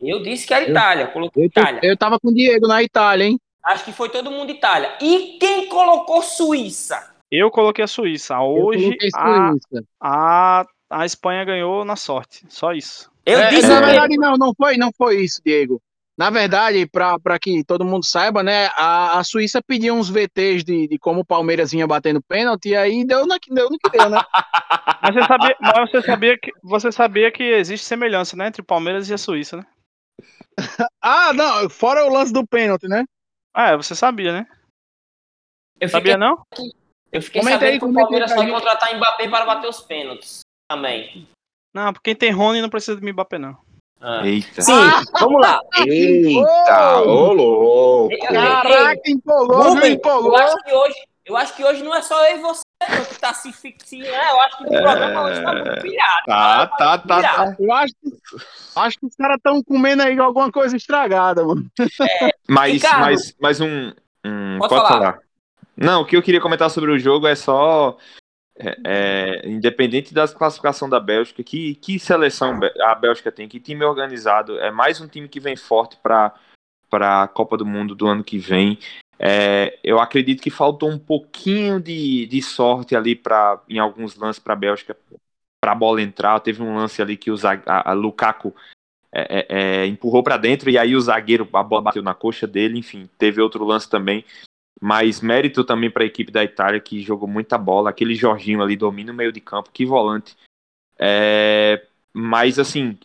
Eu 0.00 0.22
disse 0.22 0.46
que 0.46 0.54
era 0.54 0.68
Itália. 0.68 1.06
Coloquei 1.08 1.44
Eu, 1.44 1.46
Itália. 1.46 1.80
eu 1.82 1.96
tava 1.96 2.18
com 2.20 2.28
o 2.28 2.34
Diego 2.34 2.66
na 2.66 2.82
Itália, 2.82 3.24
hein? 3.26 3.40
Acho 3.62 3.84
que 3.84 3.92
foi 3.92 4.08
todo 4.10 4.30
mundo 4.30 4.50
Itália. 4.50 4.96
E 5.00 5.38
quem 5.40 5.68
colocou 5.68 6.22
Suíça? 6.22 7.14
Eu 7.30 7.50
coloquei 7.50 7.84
a 7.84 7.88
Suíça. 7.88 8.34
Eu 8.34 8.40
Hoje 8.42 8.96
a, 9.14 9.50
Suíça. 9.50 9.84
a, 10.00 10.64
a 10.90 11.06
Espanha 11.06 11.44
ganhou 11.44 11.84
na 11.84 11.96
sorte. 11.96 12.44
Só 12.48 12.72
isso. 12.72 13.10
Eu 13.24 13.38
É, 13.38 13.48
disse 13.48 13.66
na 13.68 13.80
que- 13.80 13.86
verdade, 13.86 14.16
não, 14.18 14.34
não 14.36 14.52
foi, 14.54 14.76
não 14.76 14.90
foi 14.96 15.22
isso, 15.24 15.40
Diego. 15.44 15.80
Na 16.16 16.30
verdade, 16.30 16.86
para 16.86 17.38
que 17.40 17.64
todo 17.64 17.84
mundo 17.84 18.04
saiba, 18.06 18.42
né, 18.42 18.66
a, 18.76 19.18
a 19.18 19.24
Suíça 19.24 19.60
pediu 19.60 19.94
uns 19.94 20.08
VTs 20.08 20.62
de, 20.62 20.86
de 20.86 20.96
como 20.98 21.20
o 21.20 21.24
Palmeiras 21.24 21.72
vinha 21.72 21.88
batendo 21.88 22.22
pênalti, 22.22 22.68
e 22.68 22.76
aí 22.76 23.04
deu, 23.04 23.26
na, 23.26 23.36
deu 23.48 23.68
no 23.68 23.76
que 23.78 23.90
deu, 23.90 24.08
né? 24.08 24.18
Mas 25.02 25.14
você 25.14 25.22
sabia, 25.26 25.56
mas 25.60 25.90
você 25.90 26.02
sabia 26.02 26.38
que 26.38 26.52
você 26.62 26.92
sabia 26.92 27.30
que 27.30 27.42
existe 27.42 27.84
semelhança, 27.84 28.36
né, 28.36 28.46
entre 28.46 28.62
o 28.62 28.64
Palmeiras 28.64 29.10
e 29.10 29.14
a 29.14 29.18
Suíça, 29.18 29.58
né? 29.58 29.66
Ah, 31.02 31.32
não, 31.34 31.68
fora 31.68 32.06
o 32.06 32.12
lance 32.12 32.32
do 32.32 32.46
pênalti, 32.46 32.88
né? 32.88 33.04
É, 33.54 33.76
você 33.76 33.94
sabia, 33.94 34.32
né? 34.32 34.46
Eu 35.80 35.88
fiquei, 35.88 36.12
Sabia 36.12 36.16
não? 36.16 36.42
eu 37.12 37.20
fiquei 37.20 37.40
Comenta 37.40 37.58
sabendo 37.58 37.72
aí, 37.72 37.78
que 37.78 37.84
o 37.84 37.88
aí 37.88 37.94
Palmeiras 37.94 38.32
pra 38.32 38.42
vai 38.42 38.50
contratar 38.50 38.96
Mbappé 38.96 39.28
para 39.28 39.44
bater 39.44 39.68
os 39.68 39.80
pênaltis 39.80 40.40
também. 40.70 41.28
Não, 41.74 41.92
porque 41.92 42.14
quem 42.14 42.16
tem 42.16 42.30
Rony 42.30 42.62
não 42.62 42.70
precisa 42.70 42.98
de 42.98 43.12
Mbappé, 43.12 43.38
não. 43.38 43.63
Ah. 44.06 44.26
Eita. 44.26 44.60
Sim, 44.60 44.72
vamos 45.18 45.40
lá. 45.40 45.58
Eita, 45.88 47.00
ô 47.00 47.32
louco. 47.32 48.14
Caraca, 48.28 49.00
empolgou, 49.06 49.62
viu? 49.62 49.72
Rubem, 49.74 50.00
eu 50.04 50.36
acho 50.36 50.56
que 50.62 50.72
hoje, 50.74 50.94
eu 51.24 51.36
acho 51.38 51.56
que 51.56 51.64
hoje 51.64 51.82
não 51.82 51.94
é 51.94 52.02
só 52.02 52.22
eu 52.28 52.36
e 52.36 52.40
você 52.40 52.62
que 53.08 53.18
tá 53.18 53.32
se 53.32 53.50
fixando, 53.50 54.02
né? 54.02 54.30
Eu 54.30 54.40
acho 54.42 54.58
que 54.58 54.64
o 54.64 54.68
programa 54.68 55.22
hoje 55.22 55.42
tá 55.42 55.52
muito 55.54 55.80
pilhado. 55.80 56.22
Tá, 56.26 56.66
tá, 56.66 56.98
tá, 56.98 57.22
tá. 57.22 57.56
Eu 57.58 57.72
acho 57.72 57.94
que, 57.94 58.10
acho 58.76 59.00
que 59.00 59.06
os 59.06 59.16
caras 59.16 59.36
estão 59.38 59.62
comendo 59.64 60.02
aí 60.02 60.18
alguma 60.18 60.52
coisa 60.52 60.76
estragada, 60.76 61.42
mano. 61.42 61.64
Mas, 62.46 62.72
Ricardo. 62.74 63.00
mas, 63.00 63.34
mas 63.40 63.60
um. 63.62 63.90
um- 64.26 64.58
Pode 64.58 64.68
pode 64.68 64.86
falar. 64.86 64.88
falar. 64.88 65.18
Não, 65.76 66.02
o 66.02 66.04
que 66.04 66.14
eu 66.16 66.22
queria 66.22 66.42
comentar 66.42 66.68
sobre 66.70 66.90
o 66.90 66.98
jogo 66.98 67.26
é 67.26 67.34
só. 67.34 67.96
É, 68.56 68.76
é, 68.84 69.48
independente 69.48 70.14
da 70.14 70.28
classificação 70.28 70.88
da 70.88 71.00
Bélgica, 71.00 71.42
que, 71.42 71.74
que 71.76 71.98
seleção 71.98 72.60
a 72.82 72.94
Bélgica 72.94 73.32
tem, 73.32 73.48
que 73.48 73.58
time 73.58 73.84
organizado, 73.84 74.58
é 74.58 74.70
mais 74.70 75.00
um 75.00 75.08
time 75.08 75.28
que 75.28 75.40
vem 75.40 75.56
forte 75.56 75.96
para 76.02 76.34
a 76.92 77.28
Copa 77.28 77.56
do 77.56 77.66
Mundo 77.66 77.94
do 77.94 78.06
ano 78.06 78.22
que 78.22 78.38
vem. 78.38 78.78
É, 79.18 79.78
eu 79.82 79.98
acredito 80.00 80.42
que 80.42 80.50
faltou 80.50 80.90
um 80.90 80.98
pouquinho 80.98 81.80
de, 81.80 82.26
de 82.26 82.42
sorte 82.42 82.96
ali 82.96 83.14
pra, 83.14 83.60
em 83.68 83.78
alguns 83.78 84.16
lances 84.16 84.40
para 84.40 84.52
a 84.52 84.56
Bélgica 84.56 84.96
para 85.60 85.72
a 85.72 85.74
bola 85.74 86.02
entrar. 86.02 86.38
Teve 86.40 86.62
um 86.62 86.76
lance 86.76 87.00
ali 87.00 87.16
que 87.16 87.30
o 87.30 87.36
a, 87.66 87.90
a 87.90 87.92
Lukaku 87.94 88.54
é, 89.12 89.22
é, 89.22 89.46
é, 89.48 89.86
empurrou 89.86 90.22
para 90.22 90.36
dentro 90.36 90.68
e 90.68 90.76
aí 90.76 90.94
o 90.94 91.00
zagueiro, 91.00 91.48
a 91.52 91.62
bola 91.62 91.82
bateu 91.82 92.02
na 92.02 92.14
coxa 92.14 92.46
dele. 92.46 92.78
Enfim, 92.78 93.08
teve 93.16 93.40
outro 93.40 93.64
lance 93.64 93.88
também. 93.88 94.24
Mas 94.80 95.20
mérito 95.20 95.64
também 95.64 95.90
para 95.90 96.02
a 96.02 96.06
equipe 96.06 96.30
da 96.32 96.44
Itália 96.44 96.80
que 96.80 97.00
jogou 97.00 97.28
muita 97.28 97.56
bola. 97.56 97.90
Aquele 97.90 98.14
Jorginho 98.14 98.62
ali 98.62 98.76
domina 98.76 99.12
o 99.12 99.14
meio 99.14 99.32
de 99.32 99.40
campo, 99.40 99.70
que 99.72 99.86
volante. 99.86 100.36
É, 100.98 101.86
mas 102.12 102.58
assim, 102.58 102.98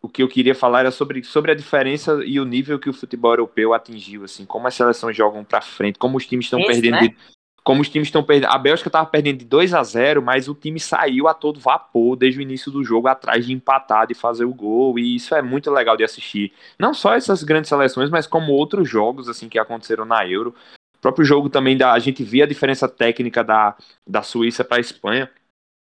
o 0.00 0.08
que 0.08 0.22
eu 0.22 0.28
queria 0.28 0.54
falar 0.54 0.80
era 0.80 0.90
sobre, 0.90 1.24
sobre 1.24 1.52
a 1.52 1.54
diferença 1.54 2.20
e 2.24 2.38
o 2.38 2.44
nível 2.44 2.78
que 2.78 2.90
o 2.90 2.92
futebol 2.92 3.32
europeu 3.32 3.72
atingiu, 3.72 4.24
assim, 4.24 4.44
como 4.44 4.66
as 4.66 4.74
seleções 4.74 5.16
jogam 5.16 5.42
para 5.42 5.62
frente, 5.62 5.98
como 5.98 6.18
os 6.18 6.26
times 6.26 6.46
estão 6.46 6.60
Isso, 6.60 6.68
perdendo 6.68 6.96
né? 6.96 7.08
de- 7.08 7.16
como 7.64 7.80
os 7.80 7.88
times 7.88 8.08
estão 8.08 8.22
perdendo. 8.22 8.52
A 8.52 8.58
Bélgica 8.58 8.88
estava 8.88 9.06
perdendo 9.06 9.38
de 9.38 9.44
2 9.46 9.72
a 9.74 9.82
0 9.82 10.22
mas 10.22 10.48
o 10.48 10.54
time 10.54 10.78
saiu 10.78 11.26
a 11.26 11.34
todo 11.34 11.58
vapor 11.58 12.14
desde 12.14 12.38
o 12.38 12.42
início 12.42 12.70
do 12.70 12.84
jogo, 12.84 13.08
atrás 13.08 13.46
de 13.46 13.52
empatar, 13.54 14.06
de 14.06 14.14
fazer 14.14 14.44
o 14.44 14.52
gol, 14.54 14.98
e 14.98 15.16
isso 15.16 15.34
é 15.34 15.40
muito 15.42 15.70
legal 15.70 15.96
de 15.96 16.04
assistir. 16.04 16.52
Não 16.78 16.92
só 16.92 17.14
essas 17.14 17.42
grandes 17.42 17.68
seleções, 17.70 18.10
mas 18.10 18.26
como 18.26 18.52
outros 18.52 18.88
jogos 18.88 19.28
assim 19.28 19.48
que 19.48 19.58
aconteceram 19.58 20.04
na 20.04 20.26
Euro. 20.28 20.54
O 20.96 21.00
próprio 21.00 21.24
jogo 21.24 21.48
também 21.50 21.76
da. 21.76 21.92
A 21.92 21.98
gente 21.98 22.22
via 22.22 22.44
a 22.44 22.46
diferença 22.46 22.88
técnica 22.88 23.42
da, 23.42 23.74
da 24.06 24.22
Suíça 24.22 24.62
para 24.64 24.76
a 24.78 24.80
Espanha. 24.80 25.30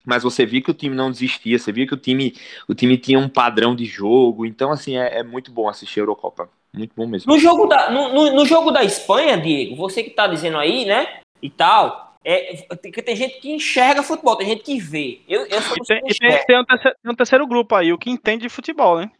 Mas 0.04 0.22
você 0.22 0.46
via 0.46 0.62
que 0.62 0.70
o 0.70 0.74
time 0.74 0.94
não 0.94 1.10
desistia, 1.10 1.58
você 1.58 1.72
via 1.72 1.84
que 1.86 1.94
o 1.94 1.96
time, 1.96 2.32
o 2.68 2.74
time 2.74 2.96
tinha 2.96 3.18
um 3.18 3.28
padrão 3.28 3.74
de 3.74 3.84
jogo. 3.84 4.46
Então, 4.46 4.70
assim, 4.70 4.96
é, 4.96 5.18
é 5.18 5.22
muito 5.24 5.50
bom 5.50 5.68
assistir 5.68 5.98
a 5.98 6.02
Eurocopa. 6.02 6.48
Muito 6.72 6.92
bom 6.94 7.06
mesmo. 7.08 7.32
No 7.32 7.38
jogo 7.40 7.66
da, 7.66 7.90
no, 7.90 8.12
no- 8.12 8.32
no 8.34 8.46
jogo 8.46 8.70
da 8.70 8.84
Espanha, 8.84 9.36
Diego, 9.36 9.74
você 9.74 10.04
que 10.04 10.10
tá 10.10 10.28
dizendo 10.28 10.58
aí, 10.58 10.84
né? 10.84 11.18
E 11.42 11.50
tal, 11.50 12.14
é, 12.24 12.54
tem, 12.80 12.90
tem 12.92 13.16
gente 13.16 13.40
que 13.40 13.52
enxerga 13.52 14.02
futebol, 14.02 14.36
tem 14.36 14.48
gente 14.48 14.62
que 14.62 14.78
vê. 14.80 15.20
Eu, 15.28 15.46
eu 15.46 15.60
sou 15.62 15.76
E 15.76 15.86
tem, 15.86 16.02
que 16.02 16.12
e 16.12 16.18
tem- 16.46 16.60
um 16.60 16.64
terceiro, 16.64 16.96
tem 17.02 17.12
um 17.12 17.14
terceiro 17.14 17.46
grupo 17.46 17.74
aí, 17.74 17.92
o 17.92 17.98
que 17.98 18.10
entende 18.10 18.42
de 18.42 18.48
futebol, 18.48 18.98
né? 18.98 19.10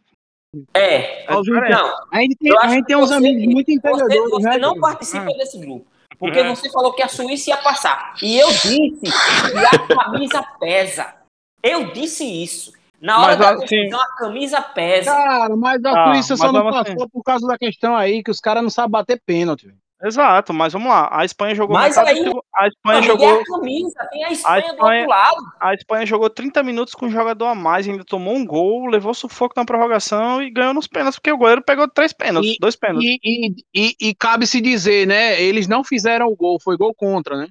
É, 0.73 1.23
É 1.31 1.41
diferente. 1.41 1.71
não, 1.71 1.95
A 2.11 2.19
gente 2.21 2.35
tem, 2.37 2.57
a 2.57 2.67
gente 2.69 2.85
tem 2.85 2.95
uns 2.95 3.09
você- 3.09 3.15
amigos 3.15 3.45
muito 3.53 3.65
você, 3.67 3.73
entendedores, 3.73 4.29
você 4.31 4.49
né? 4.49 4.57
não 4.57 4.79
participa 4.79 5.23
Hum. 5.25 5.37
desse 5.37 5.59
grupo. 5.59 5.85
Porque 6.17 6.39
É. 6.39 6.55
você 6.55 6.69
falou 6.71 6.93
que 6.93 7.03
a 7.03 7.07
Suíça 7.07 7.51
ia 7.51 7.57
passar. 7.57 8.15
E 8.23 8.39
eu 8.39 8.47
disse 8.47 8.91
que 9.01 9.07
a 9.09 9.87
camisa 10.03 10.41
pesa. 10.59 11.13
Eu 11.61 11.91
disse 11.91 12.23
isso. 12.25 12.71
Na 12.99 13.17
hora 13.21 13.27
Mas, 13.27 13.37
da 13.37 13.49
assim- 13.51 13.65
decisão, 13.75 14.01
a 14.01 14.15
camisa 14.15 14.61
pesa. 14.61 15.11
Cara, 15.11 15.55
mas 15.55 15.85
a 15.85 15.91
Ah, 15.91 16.13
Suíça 16.13 16.35
só 16.35 16.51
não 16.51 16.63
passou 16.71 16.93
assim. 17.03 17.07
por 17.09 17.23
causa 17.23 17.45
da 17.47 17.55
questão 17.57 17.95
aí 17.95 18.23
que 18.23 18.31
os 18.31 18.39
caras 18.39 18.63
não 18.63 18.69
sabem 18.71 18.89
bater 18.91 19.21
pênalti. 19.23 19.71
Exato, 20.03 20.53
mas 20.53 20.73
vamos 20.73 20.89
lá. 20.89 21.09
A 21.11 21.25
Espanha 21.25 21.55
jogou 21.55 21.75
Mas 21.75 21.97
aí- 21.97 22.23
do 22.23 22.43
a 22.55 22.67
Espanha 22.67 23.01
jogou 23.01 23.27
é 23.27 23.41
a 23.41 23.43
camisa, 23.45 24.07
tem 24.11 24.23
a 24.25 24.31
Espanha, 24.31 24.61
do 24.61 24.67
Espanha- 24.73 24.99
outro 25.01 25.09
lado. 25.09 25.37
a 25.59 25.73
Espanha 25.73 26.05
jogou 26.05 26.29
30 26.29 26.61
minutos 26.61 26.93
com 26.93 27.07
um 27.07 27.11
jogador 27.11 27.45
a 27.47 27.55
mais, 27.55 27.87
ainda 27.87 28.05
tomou 28.05 28.35
um 28.35 28.45
gol, 28.45 28.85
levou 28.87 29.13
sufoco 29.13 29.53
na 29.57 29.65
prorrogação 29.65 30.41
e 30.41 30.51
ganhou 30.51 30.73
nos 30.73 30.87
pênaltis, 30.87 31.17
porque 31.17 31.31
o 31.31 31.37
goleiro 31.37 31.63
pegou 31.63 31.87
três 31.89 32.13
pênaltis, 32.13 32.51
E- 32.53 32.57
dois 32.59 32.75
pênaltis. 32.75 33.07
E, 33.07 33.19
e, 33.23 33.55
e, 33.73 33.95
e 34.09 34.15
cabe 34.15 34.45
se 34.45 34.61
dizer, 34.61 35.07
né? 35.07 35.41
Eles 35.41 35.67
não 35.67 35.83
fizeram 35.83 36.27
o 36.27 36.35
gol, 36.35 36.59
foi 36.61 36.77
gol 36.77 36.93
contra, 36.93 37.35
né? 37.35 37.47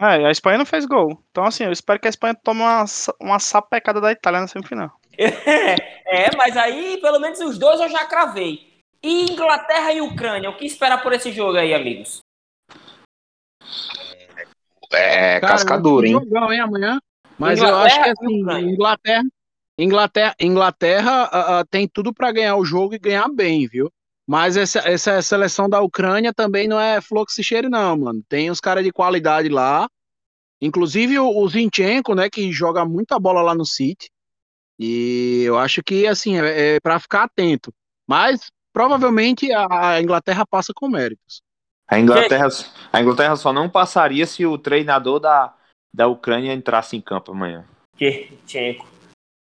É, 0.00 0.26
a 0.26 0.30
Espanha 0.32 0.58
não 0.58 0.66
fez 0.66 0.84
gol. 0.86 1.16
Então, 1.30 1.44
assim, 1.44 1.62
eu 1.62 1.70
espero 1.70 2.00
que 2.00 2.08
a 2.08 2.10
Espanha 2.10 2.34
tome 2.42 2.60
uma, 2.62 2.84
uma 3.20 3.38
sapecada 3.38 4.00
da 4.00 4.10
Itália 4.10 4.40
na 4.40 4.48
semifinal. 4.48 4.90
É, 6.06 6.36
mas 6.36 6.56
aí, 6.56 6.98
pelo 7.00 7.18
menos 7.18 7.40
os 7.40 7.58
dois 7.58 7.80
eu 7.80 7.88
já 7.88 8.04
cravei. 8.04 8.73
E 9.04 9.30
Inglaterra 9.30 9.92
e 9.92 10.00
Ucrânia, 10.00 10.48
o 10.48 10.56
que 10.56 10.64
esperar 10.64 11.02
por 11.02 11.12
esse 11.12 11.30
jogo 11.30 11.58
aí, 11.58 11.74
amigos? 11.74 12.20
É, 14.90 15.38
Cara, 15.40 15.52
cascadura, 15.52 16.06
hein? 16.06 16.14
Jogão, 16.14 16.50
hein, 16.50 16.60
amanhã. 16.60 16.98
Mas 17.38 17.58
eu 17.58 17.66
Inglaterra 17.66 17.84
acho 17.84 18.02
que 18.02 18.08
assim, 18.08 18.40
Ucrânia. 18.40 18.72
Inglaterra, 18.72 19.24
Inglaterra, 19.78 20.34
Inglaterra 20.40 21.22
ah, 21.24 21.64
tem 21.70 21.86
tudo 21.86 22.14
pra 22.14 22.32
ganhar 22.32 22.56
o 22.56 22.64
jogo 22.64 22.94
e 22.94 22.98
ganhar 22.98 23.28
bem, 23.28 23.68
viu? 23.68 23.90
Mas 24.26 24.56
essa, 24.56 24.78
essa 24.88 25.20
seleção 25.20 25.68
da 25.68 25.82
Ucrânia 25.82 26.32
também 26.32 26.66
não 26.66 26.80
é 26.80 26.98
fluxo 27.02 27.38
e 27.42 27.44
cheiro, 27.44 27.68
não, 27.68 27.98
mano. 27.98 28.24
Tem 28.26 28.50
os 28.50 28.58
caras 28.58 28.82
de 28.82 28.90
qualidade 28.90 29.50
lá. 29.50 29.86
Inclusive 30.62 31.18
o, 31.18 31.28
o 31.28 31.46
Zinchenko, 31.46 32.14
né, 32.14 32.30
que 32.30 32.50
joga 32.50 32.86
muita 32.86 33.18
bola 33.18 33.42
lá 33.42 33.54
no 33.54 33.66
City. 33.66 34.08
E 34.78 35.42
eu 35.44 35.58
acho 35.58 35.82
que, 35.82 36.06
assim, 36.06 36.38
é, 36.40 36.76
é 36.76 36.80
para 36.80 36.98
ficar 36.98 37.24
atento. 37.24 37.70
Mas 38.08 38.50
provavelmente 38.74 39.50
a, 39.52 40.02
Inglaterra 40.02 40.44
passa 40.44 40.72
com 40.74 40.88
méritos. 40.88 41.40
A 41.88 41.98
Inglaterra, 41.98 42.48
a 42.92 43.00
Inglaterra 43.00 43.36
só 43.36 43.52
não 43.52 43.68
passaria 43.68 44.26
se 44.26 44.44
o 44.44 44.58
treinador 44.58 45.20
da, 45.20 45.54
da 45.94 46.08
Ucrânia 46.08 46.52
entrasse 46.52 46.96
em 46.96 47.00
campo 47.00 47.30
amanhã. 47.30 47.64
Tchenko. 48.44 48.86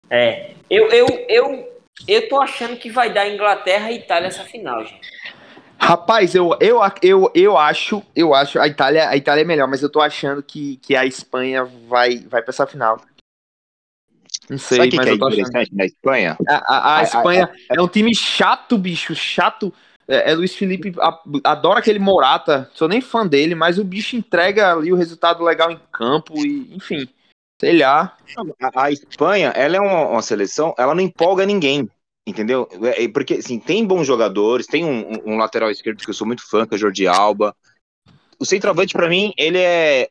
É. 0.08 0.54
Eu, 0.70 0.88
eu, 0.90 1.06
eu, 1.28 1.82
eu 2.06 2.28
tô 2.28 2.40
achando 2.40 2.76
que 2.76 2.90
vai 2.90 3.12
dar 3.12 3.28
Inglaterra 3.28 3.90
e 3.90 3.96
Itália 3.96 4.28
essa 4.28 4.44
final, 4.44 4.84
gente. 4.84 5.10
Rapaz, 5.80 6.34
eu, 6.34 6.56
eu, 6.60 6.80
eu, 7.02 7.32
eu 7.34 7.56
acho, 7.56 8.02
eu 8.14 8.34
acho, 8.34 8.60
a 8.60 8.66
Itália, 8.66 9.08
a 9.08 9.16
Itália 9.16 9.42
é 9.42 9.44
melhor, 9.44 9.68
mas 9.68 9.82
eu 9.82 9.90
tô 9.90 10.00
achando 10.00 10.42
que, 10.42 10.76
que 10.78 10.94
a 10.94 11.06
Espanha 11.06 11.64
vai, 11.64 12.18
vai 12.18 12.42
pra 12.42 12.50
essa 12.50 12.66
final. 12.66 13.00
Não 14.50 14.58
sei, 14.58 14.78
Sabe 14.78 14.88
o 14.88 14.90
que, 14.90 14.96
mas 14.96 15.06
que 15.06 15.10
é 15.10 15.14
eu 15.14 15.18
tô 15.18 15.26
achando. 15.26 15.38
interessante 15.40 15.74
na 15.74 15.84
Espanha? 15.84 16.36
A, 16.48 16.54
a- 16.74 16.98
a 16.98 17.02
Espanha 17.02 17.50
é 17.70 17.80
um 17.80 17.88
time 17.88 18.14
chato, 18.14 18.78
bicho, 18.78 19.14
chato. 19.14 19.72
É, 20.06 20.30
é 20.32 20.34
Luiz 20.34 20.54
Felipe 20.54 20.94
adora 21.44 21.80
aquele 21.80 21.98
Morata, 21.98 22.70
sou 22.72 22.88
nem 22.88 23.00
fã 23.00 23.26
dele, 23.26 23.54
mas 23.54 23.78
o 23.78 23.84
bicho 23.84 24.16
entrega 24.16 24.72
ali 24.72 24.90
o 24.90 24.96
resultado 24.96 25.44
legal 25.44 25.70
em 25.70 25.78
campo 25.92 26.34
e, 26.46 26.74
enfim, 26.74 27.06
sei 27.60 27.76
lá. 27.78 28.16
A, 28.62 28.84
a 28.84 28.90
Espanha, 28.92 29.48
ela 29.50 29.76
é 29.76 29.80
uma, 29.80 30.06
uma 30.08 30.22
seleção, 30.22 30.74
ela 30.78 30.94
não 30.94 31.02
empolga 31.02 31.44
ninguém, 31.44 31.90
entendeu? 32.26 32.66
É, 32.82 33.04
é 33.04 33.08
porque, 33.08 33.34
assim, 33.34 33.58
tem 33.58 33.84
bons 33.86 34.06
jogadores, 34.06 34.66
tem 34.66 34.82
um, 34.84 35.32
um- 35.34 35.36
lateral 35.36 35.70
esquerdo 35.70 36.02
que 36.02 36.08
eu 36.08 36.14
sou 36.14 36.26
muito 36.26 36.48
fã, 36.48 36.66
que 36.66 36.74
é 36.74 36.76
o 36.76 36.80
Jordi 36.80 37.06
Alba. 37.06 37.54
O 38.38 38.46
centroavante, 38.46 38.94
pra 38.94 39.08
mim, 39.10 39.32
ele 39.36 39.58
é 39.58 40.08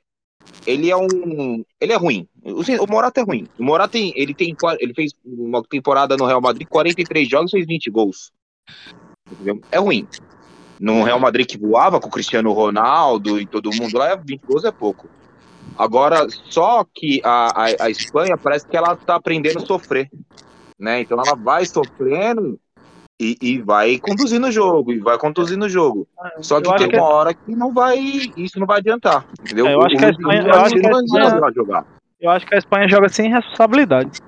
ele 0.66 0.90
é 0.90 0.98
um 0.98 1.64
ele 1.80 1.94
é 1.94 1.96
ruim. 1.96 2.28
O, 2.44 2.88
Morata 2.88 3.22
é 3.22 3.24
ruim. 3.24 3.48
O 3.58 3.64
Morata 3.64 3.94
tem, 3.94 4.14
ele 4.16 4.34
tem 4.34 4.56
ele 4.80 4.94
fez 4.94 5.14
uma 5.26 5.64
temporada 5.64 6.16
no 6.18 6.26
Real 6.26 6.42
Madrid, 6.42 6.68
43 6.68 7.28
jogos, 7.28 7.52
fez 7.52 7.66
20 7.66 7.90
gols. 7.90 8.32
É 9.72 9.78
ruim. 9.78 10.08
No 10.80 11.04
Real 11.04 11.20
Madrid 11.20 11.48
que 11.48 11.58
voava 11.58 12.00
com 12.00 12.08
o 12.08 12.12
Cristiano 12.12 12.52
Ronaldo 12.52 13.40
e 13.40 13.46
todo 13.46 13.74
mundo 13.74 13.98
lá, 13.98 14.16
20 14.16 14.42
gols 14.46 14.64
é 14.64 14.72
pouco. 14.72 15.08
Agora, 15.78 16.28
só 16.50 16.86
que 16.94 17.22
a, 17.24 17.64
a, 17.64 17.86
a 17.86 17.90
Espanha 17.90 18.38
parece 18.38 18.68
que 18.68 18.78
ela 18.78 18.96
tá 18.96 19.16
aprendendo 19.16 19.60
a 19.60 19.66
sofrer, 19.66 20.10
né? 20.80 21.02
Então 21.02 21.20
ela 21.20 21.36
vai 21.36 21.66
sofrendo 21.66 22.60
e, 23.20 23.36
e 23.42 23.62
vai 23.62 23.98
conduzindo 24.00 24.48
o 24.48 24.52
jogo, 24.52 24.92
e 24.94 25.00
vai 25.00 25.18
conduzindo 25.18 25.66
o 25.66 25.70
jogo. 25.70 26.08
Só 26.42 26.62
que 26.62 26.68
Eu 26.68 26.76
tem 26.76 26.90
que- 26.90 26.98
uma 26.98 27.08
hora 27.08 27.34
que 27.34 27.56
não 27.56 27.74
vai, 27.74 27.98
isso 28.38 28.60
não 28.60 28.68
vai 28.68 28.78
adiantar, 28.78 29.26
entendeu? 29.42 29.68
É, 29.68 29.74
eu 29.74 29.82
acho 29.82 29.98
que 29.98 30.06
a 30.06 30.10
Espanha- 30.10 30.42
eu 30.44 30.54
acho 30.54 30.76
que 30.76 30.86
a 30.88 30.92
Espanha- 30.92 31.40
vai 31.40 31.54
jogar. 31.54 31.86
Eu 32.20 32.30
acho 32.32 32.46
que 32.46 32.56
a 32.56 32.58
Espanha 32.58 32.88
joga 32.90 33.10
sem 33.10 33.30
responsabilidade. 33.32 34.20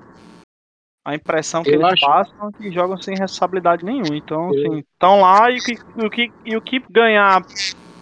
A 1.04 1.14
impressão 1.14 1.62
que 1.62 1.70
Eu 1.70 1.74
eles 1.80 1.92
acho- 1.94 2.06
passam 2.06 2.48
é 2.48 2.52
que 2.52 2.70
jogam 2.70 3.00
sem 3.00 3.16
responsabilidade 3.16 3.84
nenhuma. 3.84 4.16
Então, 4.16 4.50
assim, 4.50 4.78
estão 4.78 5.20
lá 5.20 5.50
e 5.50 5.58
o 5.58 5.62
que, 5.62 5.74
o, 6.06 6.10
que, 6.10 6.32
e 6.44 6.56
o 6.56 6.60
que 6.60 6.84
ganhar 6.90 7.42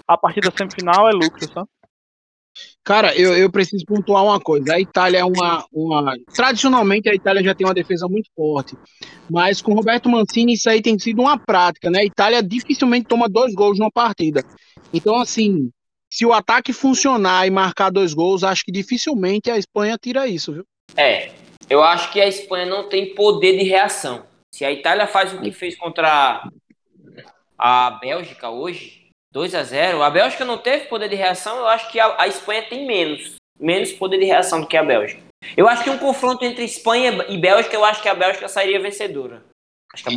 a 0.06 0.16
partir 0.18 0.40
da 0.40 0.50
semifinal 0.50 1.08
é 1.08 1.12
lucro, 1.12 1.46
sabe? 1.52 1.68
Cara, 2.84 3.14
eu, 3.14 3.36
eu 3.36 3.50
preciso 3.50 3.84
pontuar 3.84 4.24
uma 4.24 4.40
coisa. 4.40 4.74
A 4.74 4.80
Itália 4.80 5.18
é 5.18 5.24
uma, 5.24 5.64
uma. 5.72 6.16
Tradicionalmente, 6.34 7.08
a 7.08 7.14
Itália 7.14 7.42
já 7.42 7.54
tem 7.54 7.66
uma 7.66 7.74
defesa 7.74 8.08
muito 8.08 8.30
forte. 8.34 8.76
Mas 9.30 9.60
com 9.60 9.74
Roberto 9.74 10.08
Mancini, 10.08 10.54
isso 10.54 10.70
aí 10.70 10.80
tem 10.80 10.98
sido 10.98 11.20
uma 11.20 11.38
prática, 11.38 11.90
né? 11.90 12.00
A 12.00 12.04
Itália 12.04 12.42
dificilmente 12.42 13.06
toma 13.06 13.28
dois 13.28 13.54
gols 13.54 13.78
numa 13.78 13.90
partida. 13.90 14.42
Então, 14.92 15.16
assim, 15.16 15.70
se 16.10 16.24
o 16.24 16.32
ataque 16.32 16.72
funcionar 16.72 17.46
e 17.46 17.50
marcar 17.50 17.90
dois 17.90 18.14
gols, 18.14 18.42
acho 18.42 18.64
que 18.64 18.72
dificilmente 18.72 19.50
a 19.50 19.58
Espanha 19.58 19.98
tira 20.00 20.26
isso, 20.26 20.52
viu? 20.52 20.64
É, 20.96 21.30
eu 21.68 21.82
acho 21.82 22.10
que 22.10 22.20
a 22.20 22.26
Espanha 22.26 22.64
não 22.64 22.88
tem 22.88 23.14
poder 23.14 23.58
de 23.58 23.64
reação. 23.64 24.24
Se 24.50 24.64
a 24.64 24.72
Itália 24.72 25.06
faz 25.06 25.34
o 25.34 25.40
que 25.40 25.52
fez 25.52 25.76
contra 25.76 26.42
a 27.58 27.90
Bélgica 28.00 28.48
hoje, 28.48 28.97
2 29.32 29.54
a 29.54 29.62
0 29.62 30.02
a 30.02 30.10
Bélgica 30.10 30.44
não 30.44 30.58
teve 30.58 30.86
poder 30.86 31.08
de 31.08 31.16
reação, 31.16 31.58
eu 31.58 31.68
acho 31.68 31.90
que 31.90 32.00
a, 32.00 32.22
a 32.22 32.26
Espanha 32.26 32.62
tem 32.62 32.86
menos, 32.86 33.36
menos 33.58 33.92
poder 33.92 34.18
de 34.18 34.24
reação 34.24 34.60
do 34.60 34.66
que 34.66 34.76
a 34.76 34.84
Bélgica. 34.84 35.22
Eu 35.56 35.68
acho 35.68 35.84
que 35.84 35.90
um 35.90 35.98
confronto 35.98 36.44
entre 36.44 36.64
Espanha 36.64 37.24
e 37.28 37.38
Bélgica, 37.38 37.76
eu 37.76 37.84
acho 37.84 38.02
que 38.02 38.08
a 38.08 38.14
Bélgica 38.14 38.48
sairia 38.48 38.80
vencedora. 38.80 39.44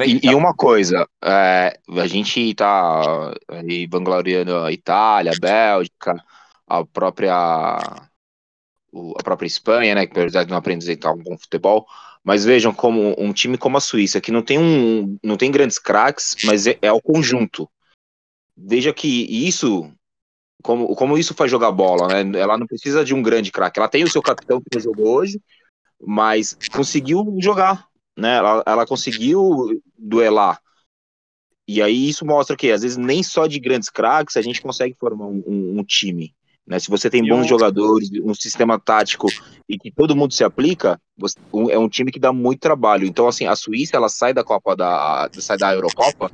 E, 0.06 0.28
e, 0.28 0.36
uma 0.36 0.54
coisa, 0.54 1.08
é, 1.24 1.80
a 1.90 2.08
gente 2.08 2.54
tá 2.56 3.34
aí 3.48 3.88
vangloriando 3.88 4.58
a 4.58 4.72
Itália, 4.72 5.32
a 5.32 5.40
Bélgica, 5.40 6.22
a 6.68 6.86
própria 6.86 7.34
a 7.34 9.24
própria 9.24 9.48
Espanha, 9.48 9.96
né, 9.96 10.06
que 10.06 10.20
apesar 10.20 10.44
de 10.44 10.50
não 10.50 10.58
apresentar 10.58 11.14
um 11.14 11.24
bom 11.24 11.38
futebol, 11.38 11.88
mas 12.22 12.44
vejam 12.44 12.74
como 12.74 13.16
um 13.18 13.32
time 13.32 13.58
como 13.58 13.78
a 13.78 13.82
Suíça, 13.82 14.20
que 14.20 14.32
não 14.32 14.42
tem 14.42 14.60
um 14.60 15.18
não 15.24 15.38
tem 15.38 15.50
grandes 15.50 15.80
craques, 15.80 16.36
mas 16.44 16.68
é, 16.68 16.78
é 16.82 16.92
o 16.92 17.02
conjunto. 17.02 17.70
Veja 18.56 18.94
que 18.94 19.08
isso 19.48 19.92
como, 20.64 20.96
como 20.96 21.18
isso 21.18 21.34
faz 21.34 21.50
jogar 21.50 21.72
bola, 21.72 22.08
né? 22.08 22.40
Ela 22.40 22.58
não 22.58 22.68
precisa 22.68 23.04
de 23.04 23.14
um 23.16 23.22
grande 23.22 23.52
craque. 23.52 23.80
Ela 23.80 23.90
tem 23.90 24.04
o 24.04 24.12
seu 24.12 24.22
capitão 24.22 24.62
que 24.62 24.80
jogou 24.80 25.08
hoje, 25.08 25.42
mas 26.00 26.56
conseguiu 26.72 27.36
jogar 27.40 27.90
né? 28.18 28.38
Ela, 28.38 28.64
ela 28.66 28.86
conseguiu 28.86 29.82
duelar. 29.98 30.60
E 31.68 31.82
aí 31.82 32.10
isso 32.10 32.26
mostra 32.26 32.56
que 32.56 32.72
às 32.72 32.82
vezes 32.82 32.98
nem 32.98 33.24
só 33.24 33.48
de 33.48 33.60
grandes 33.60 33.90
craques 33.90 34.36
a 34.36 34.42
gente 34.42 34.62
consegue 34.62 34.96
formar 35.00 35.28
um, 35.28 35.44
um, 35.48 35.80
um 35.80 35.84
time. 35.84 36.36
Né? 36.68 36.80
Se 36.80 36.90
você 36.90 37.10
tem 37.10 37.28
bons 37.28 37.48
jogadores, 37.48 38.10
um 38.24 38.34
sistema 38.34 38.80
tático 38.80 39.28
e 39.68 39.78
que 39.78 39.92
todo 39.92 40.16
mundo 40.16 40.34
se 40.34 40.44
aplica, 40.44 41.00
você, 41.18 41.40
um, 41.52 41.70
é 41.70 41.78
um 41.78 41.90
time 41.90 42.12
que 42.12 42.20
dá 42.20 42.32
muito 42.32 42.60
trabalho. 42.60 43.06
Então, 43.06 43.28
assim, 43.28 43.46
a 43.46 43.56
Suíça 43.56 43.98
ela 43.98 44.10
sai 44.10 44.34
da 44.34 44.44
Copa 44.44 44.76
da 44.76 45.30
sai 45.34 45.58
da 45.58 45.74
Eurocopa 45.74 46.32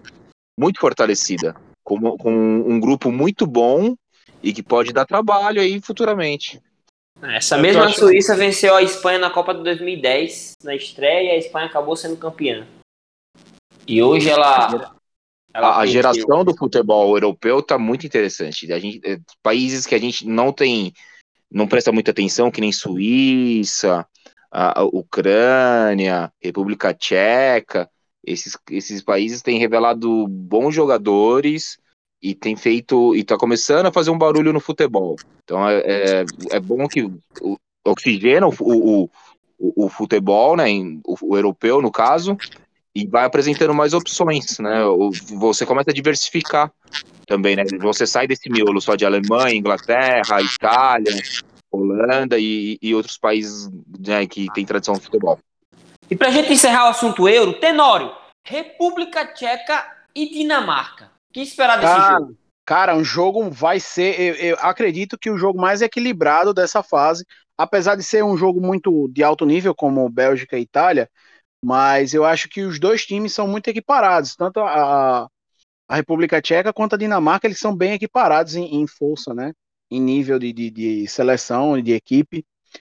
muito 0.59 0.79
fortalecida, 0.79 1.55
com, 1.87 2.17
com 2.17 2.33
um 2.33 2.81
grupo 2.81 3.09
muito 3.13 3.47
bom 3.47 3.95
e 4.43 4.51
que 4.51 4.61
pode 4.61 4.91
dar 4.91 5.05
trabalho 5.05 5.61
aí 5.61 5.79
futuramente. 5.79 6.61
Essa 7.21 7.57
mesma 7.57 7.87
Suíça 7.89 8.35
venceu 8.35 8.75
a 8.75 8.83
Espanha 8.83 9.17
na 9.17 9.29
Copa 9.29 9.53
de 9.53 9.63
2010, 9.63 10.57
na 10.65 10.75
estreia, 10.75 11.29
e 11.29 11.31
a 11.31 11.37
Espanha 11.37 11.67
acabou 11.67 11.95
sendo 11.95 12.17
campeã. 12.17 12.67
E 13.87 14.03
hoje 14.03 14.29
ela. 14.29 14.93
ela 15.53 15.79
a, 15.79 15.85
geração 15.85 16.43
do 16.43 16.55
futebol 16.55 17.15
europeu 17.15 17.63
tá 17.63 17.79
muito 17.79 18.05
interessante. 18.05 18.71
A 18.71 18.77
gente, 18.77 18.99
é, 19.03 19.17
países 19.41 19.85
que 19.85 19.95
a 19.95 19.99
gente 19.99 20.27
não 20.27 20.51
tem, 20.51 20.91
não 21.49 21.67
presta 21.67 21.91
muita 21.91 22.11
atenção, 22.11 22.51
que 22.51 22.61
nem 22.61 22.71
Suíça, 22.71 24.05
a, 24.51 24.81
a 24.81 24.83
Ucrânia, 24.83 26.31
República 26.39 26.93
Tcheca, 26.93 27.89
esses, 28.23 28.57
esses 28.69 29.01
países 29.01 29.41
têm 29.41 29.59
revelado 29.59 30.27
bons 30.27 30.73
jogadores 30.73 31.77
e 32.21 32.33
tem 32.33 32.55
feito 32.55 33.15
e 33.15 33.21
está 33.21 33.37
começando 33.37 33.85
a 33.85 33.91
fazer 33.91 34.09
um 34.09 34.17
barulho 34.17 34.51
no 34.51 34.59
futebol. 34.59 35.15
Então 35.43 35.67
é, 35.67 35.79
é, 35.79 36.25
é 36.51 36.59
bom 36.59 36.87
que 36.87 37.09
oxigena 37.85 38.47
o, 38.47 38.53
o, 38.59 39.09
o, 39.57 39.85
o 39.85 39.89
futebol, 39.89 40.55
né, 40.55 40.65
o, 41.05 41.15
o, 41.21 41.37
europeu 41.37 41.81
no 41.81 41.91
caso, 41.91 42.37
e 42.93 43.05
vai 43.05 43.25
apresentando 43.25 43.73
mais 43.73 43.93
opções, 43.93 44.57
né? 44.59 44.81
Você 45.37 45.65
começa 45.65 45.91
a 45.91 45.93
diversificar 45.93 46.73
também, 47.27 47.55
né? 47.55 47.63
Você 47.79 48.07
sai 48.07 48.27
desse 48.27 48.49
miolo 48.49 48.81
só 48.81 48.95
de 48.95 49.05
Alemanha, 49.05 49.55
Inglaterra, 49.55 50.41
Itália, 50.41 51.13
Holanda 51.71 52.39
e, 52.39 52.79
e 52.81 52.95
outros 52.95 53.17
países 53.17 53.69
né, 53.99 54.25
que 54.25 54.47
têm 54.53 54.65
tradição 54.65 54.95
no 54.95 55.01
futebol. 55.01 55.37
E 56.09 56.15
para 56.15 56.27
a 56.27 56.31
gente 56.31 56.51
encerrar 56.51 56.85
o 56.85 56.89
assunto 56.89 57.27
euro, 57.27 57.59
Tenório, 57.59 58.11
República 58.45 59.25
Tcheca 59.25 59.85
e 60.15 60.29
Dinamarca 60.29 61.17
que 61.37 61.41
esperar 61.41 61.79
desse 61.79 61.93
cara, 61.93 62.19
jogo? 62.19 62.37
Cara, 62.65 62.95
um 62.95 63.03
jogo 63.03 63.49
vai 63.49 63.79
ser. 63.79 64.19
Eu, 64.19 64.35
eu, 64.35 64.57
acredito 64.59 65.17
que 65.17 65.29
o 65.29 65.37
jogo 65.37 65.59
mais 65.59 65.81
equilibrado 65.81 66.53
dessa 66.53 66.81
fase, 66.81 67.25
apesar 67.57 67.95
de 67.95 68.03
ser 68.03 68.23
um 68.23 68.35
jogo 68.35 68.59
muito 68.59 69.07
de 69.09 69.23
alto 69.23 69.45
nível, 69.45 69.75
como 69.75 70.09
Bélgica 70.09 70.57
e 70.57 70.61
Itália, 70.61 71.09
mas 71.63 72.13
eu 72.13 72.25
acho 72.25 72.49
que 72.49 72.61
os 72.61 72.79
dois 72.79 73.05
times 73.05 73.33
são 73.33 73.47
muito 73.47 73.67
equiparados, 73.67 74.35
tanto 74.35 74.59
a, 74.59 75.27
a 75.87 75.95
República 75.95 76.41
Tcheca 76.41 76.73
quanto 76.73 76.95
a 76.95 76.97
Dinamarca, 76.97 77.47
eles 77.47 77.59
são 77.59 77.75
bem 77.75 77.93
equiparados 77.93 78.55
em, 78.55 78.81
em 78.81 78.87
força, 78.87 79.33
né? 79.33 79.53
Em 79.89 80.01
nível 80.01 80.37
de, 80.39 80.51
de, 80.51 80.69
de 80.69 81.07
seleção, 81.07 81.81
de 81.81 81.93
equipe. 81.93 82.43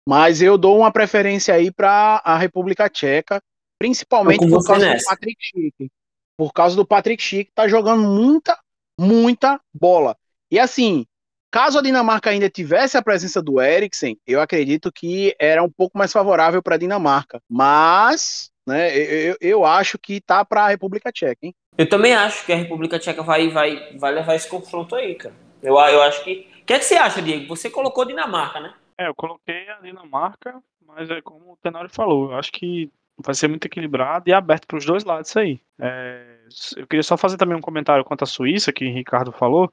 Mas 0.08 0.42
eu 0.42 0.58
dou 0.58 0.78
uma 0.78 0.92
preferência 0.92 1.54
aí 1.54 1.70
para 1.70 2.20
a 2.24 2.36
República 2.36 2.88
Tcheca, 2.88 3.40
principalmente 3.78 4.48
por 4.48 4.64
causa 4.64 4.86
nessa. 4.86 5.04
do 5.04 5.08
Patrick 5.08 5.36
Schick 5.40 5.90
por 6.36 6.52
causa 6.52 6.74
do 6.74 6.84
Patrick 6.84 7.22
Schick, 7.22 7.50
tá 7.54 7.68
jogando 7.68 8.02
muita, 8.02 8.58
muita 8.98 9.60
bola. 9.72 10.16
E 10.50 10.58
assim, 10.58 11.06
caso 11.50 11.78
a 11.78 11.82
Dinamarca 11.82 12.30
ainda 12.30 12.50
tivesse 12.50 12.96
a 12.96 13.02
presença 13.02 13.40
do 13.40 13.60
Eriksen, 13.60 14.18
eu 14.26 14.40
acredito 14.40 14.90
que 14.92 15.34
era 15.38 15.62
um 15.62 15.70
pouco 15.70 15.96
mais 15.96 16.12
favorável 16.12 16.62
para 16.62 16.74
a 16.74 16.78
Dinamarca. 16.78 17.40
Mas, 17.48 18.50
né, 18.66 18.96
eu, 18.96 19.36
eu 19.40 19.64
acho 19.64 19.98
que 19.98 20.20
tá 20.20 20.44
para 20.44 20.64
a 20.64 20.68
República 20.68 21.12
Tcheca, 21.12 21.38
hein? 21.42 21.54
Eu 21.78 21.88
também 21.88 22.12
acho 22.12 22.44
que 22.44 22.52
a 22.52 22.56
República 22.56 22.98
Tcheca 22.98 23.22
vai, 23.22 23.48
vai, 23.48 23.96
vai 23.96 24.12
levar 24.12 24.34
esse 24.34 24.48
confronto 24.48 24.94
aí, 24.94 25.14
cara. 25.14 25.34
Eu, 25.62 25.78
eu 25.78 26.02
acho 26.02 26.24
que. 26.24 26.48
O 26.60 26.64
que, 26.64 26.74
é 26.74 26.78
que 26.78 26.84
você 26.84 26.96
acha, 26.96 27.22
Diego? 27.22 27.46
Você 27.48 27.70
colocou 27.70 28.04
Dinamarca, 28.04 28.60
né? 28.60 28.74
É, 29.02 29.08
eu 29.08 29.14
coloquei 29.14 29.68
a 29.68 29.80
Dinamarca, 29.80 30.62
mas 30.86 31.10
é 31.10 31.20
como 31.20 31.52
o 31.52 31.56
Tenório 31.56 31.90
falou, 31.90 32.30
eu 32.30 32.38
acho 32.38 32.52
que 32.52 32.90
vai 33.18 33.34
ser 33.34 33.48
muito 33.48 33.66
equilibrado 33.66 34.28
e 34.28 34.32
aberto 34.32 34.66
para 34.66 34.78
os 34.78 34.86
dois 34.86 35.04
lados 35.04 35.36
aí. 35.36 35.60
É, 35.78 36.38
eu 36.76 36.86
queria 36.86 37.02
só 37.02 37.16
fazer 37.16 37.36
também 37.36 37.56
um 37.56 37.60
comentário 37.60 38.04
quanto 38.04 38.22
à 38.22 38.26
Suíça, 38.26 38.72
que 38.72 38.86
o 38.86 38.92
Ricardo 38.92 39.32
falou, 39.32 39.72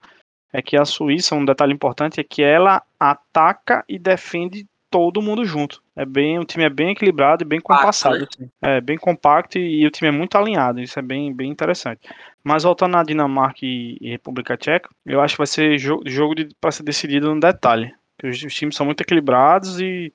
é 0.51 0.61
que 0.61 0.75
a 0.75 0.85
Suíça, 0.85 1.35
um 1.35 1.45
detalhe 1.45 1.73
importante 1.73 2.19
é 2.19 2.23
que 2.23 2.41
ela 2.41 2.81
ataca 2.99 3.83
e 3.87 3.99
defende 3.99 4.67
todo 4.89 5.21
mundo 5.21 5.45
junto. 5.45 5.83
É 5.95 6.03
bem, 6.03 6.39
o 6.39 6.45
time 6.45 6.63
é 6.63 6.69
bem 6.69 6.91
equilibrado 6.91 7.43
e 7.43 7.47
bem 7.47 7.61
compassado. 7.61 8.27
Assim. 8.27 8.49
É 8.61 8.81
bem 8.81 8.97
compacto 8.97 9.59
e, 9.59 9.81
e, 9.81 9.85
o 9.85 9.91
time 9.91 10.07
é 10.07 10.11
muito 10.11 10.35
alinhado. 10.35 10.81
Isso 10.81 10.97
é 10.97 11.01
bem, 11.01 11.31
bem 11.31 11.51
interessante. 11.51 12.01
Mas 12.43 12.63
voltando 12.63 12.97
à 12.97 13.03
Dinamarca 13.03 13.59
e, 13.61 13.97
e 14.01 14.09
República 14.09 14.57
Tcheca, 14.57 14.89
eu 15.05 15.21
acho 15.21 15.35
que 15.35 15.39
vai 15.39 15.47
ser 15.47 15.77
jogo, 15.77 16.03
jogo 16.07 16.33
para 16.59 16.71
ser 16.71 16.83
decidido 16.83 17.33
no 17.33 17.39
detalhe. 17.39 17.93
Os, 18.23 18.43
os 18.43 18.53
times 18.53 18.75
são 18.75 18.85
muito 18.85 19.01
equilibrados 19.01 19.79
e 19.79 20.13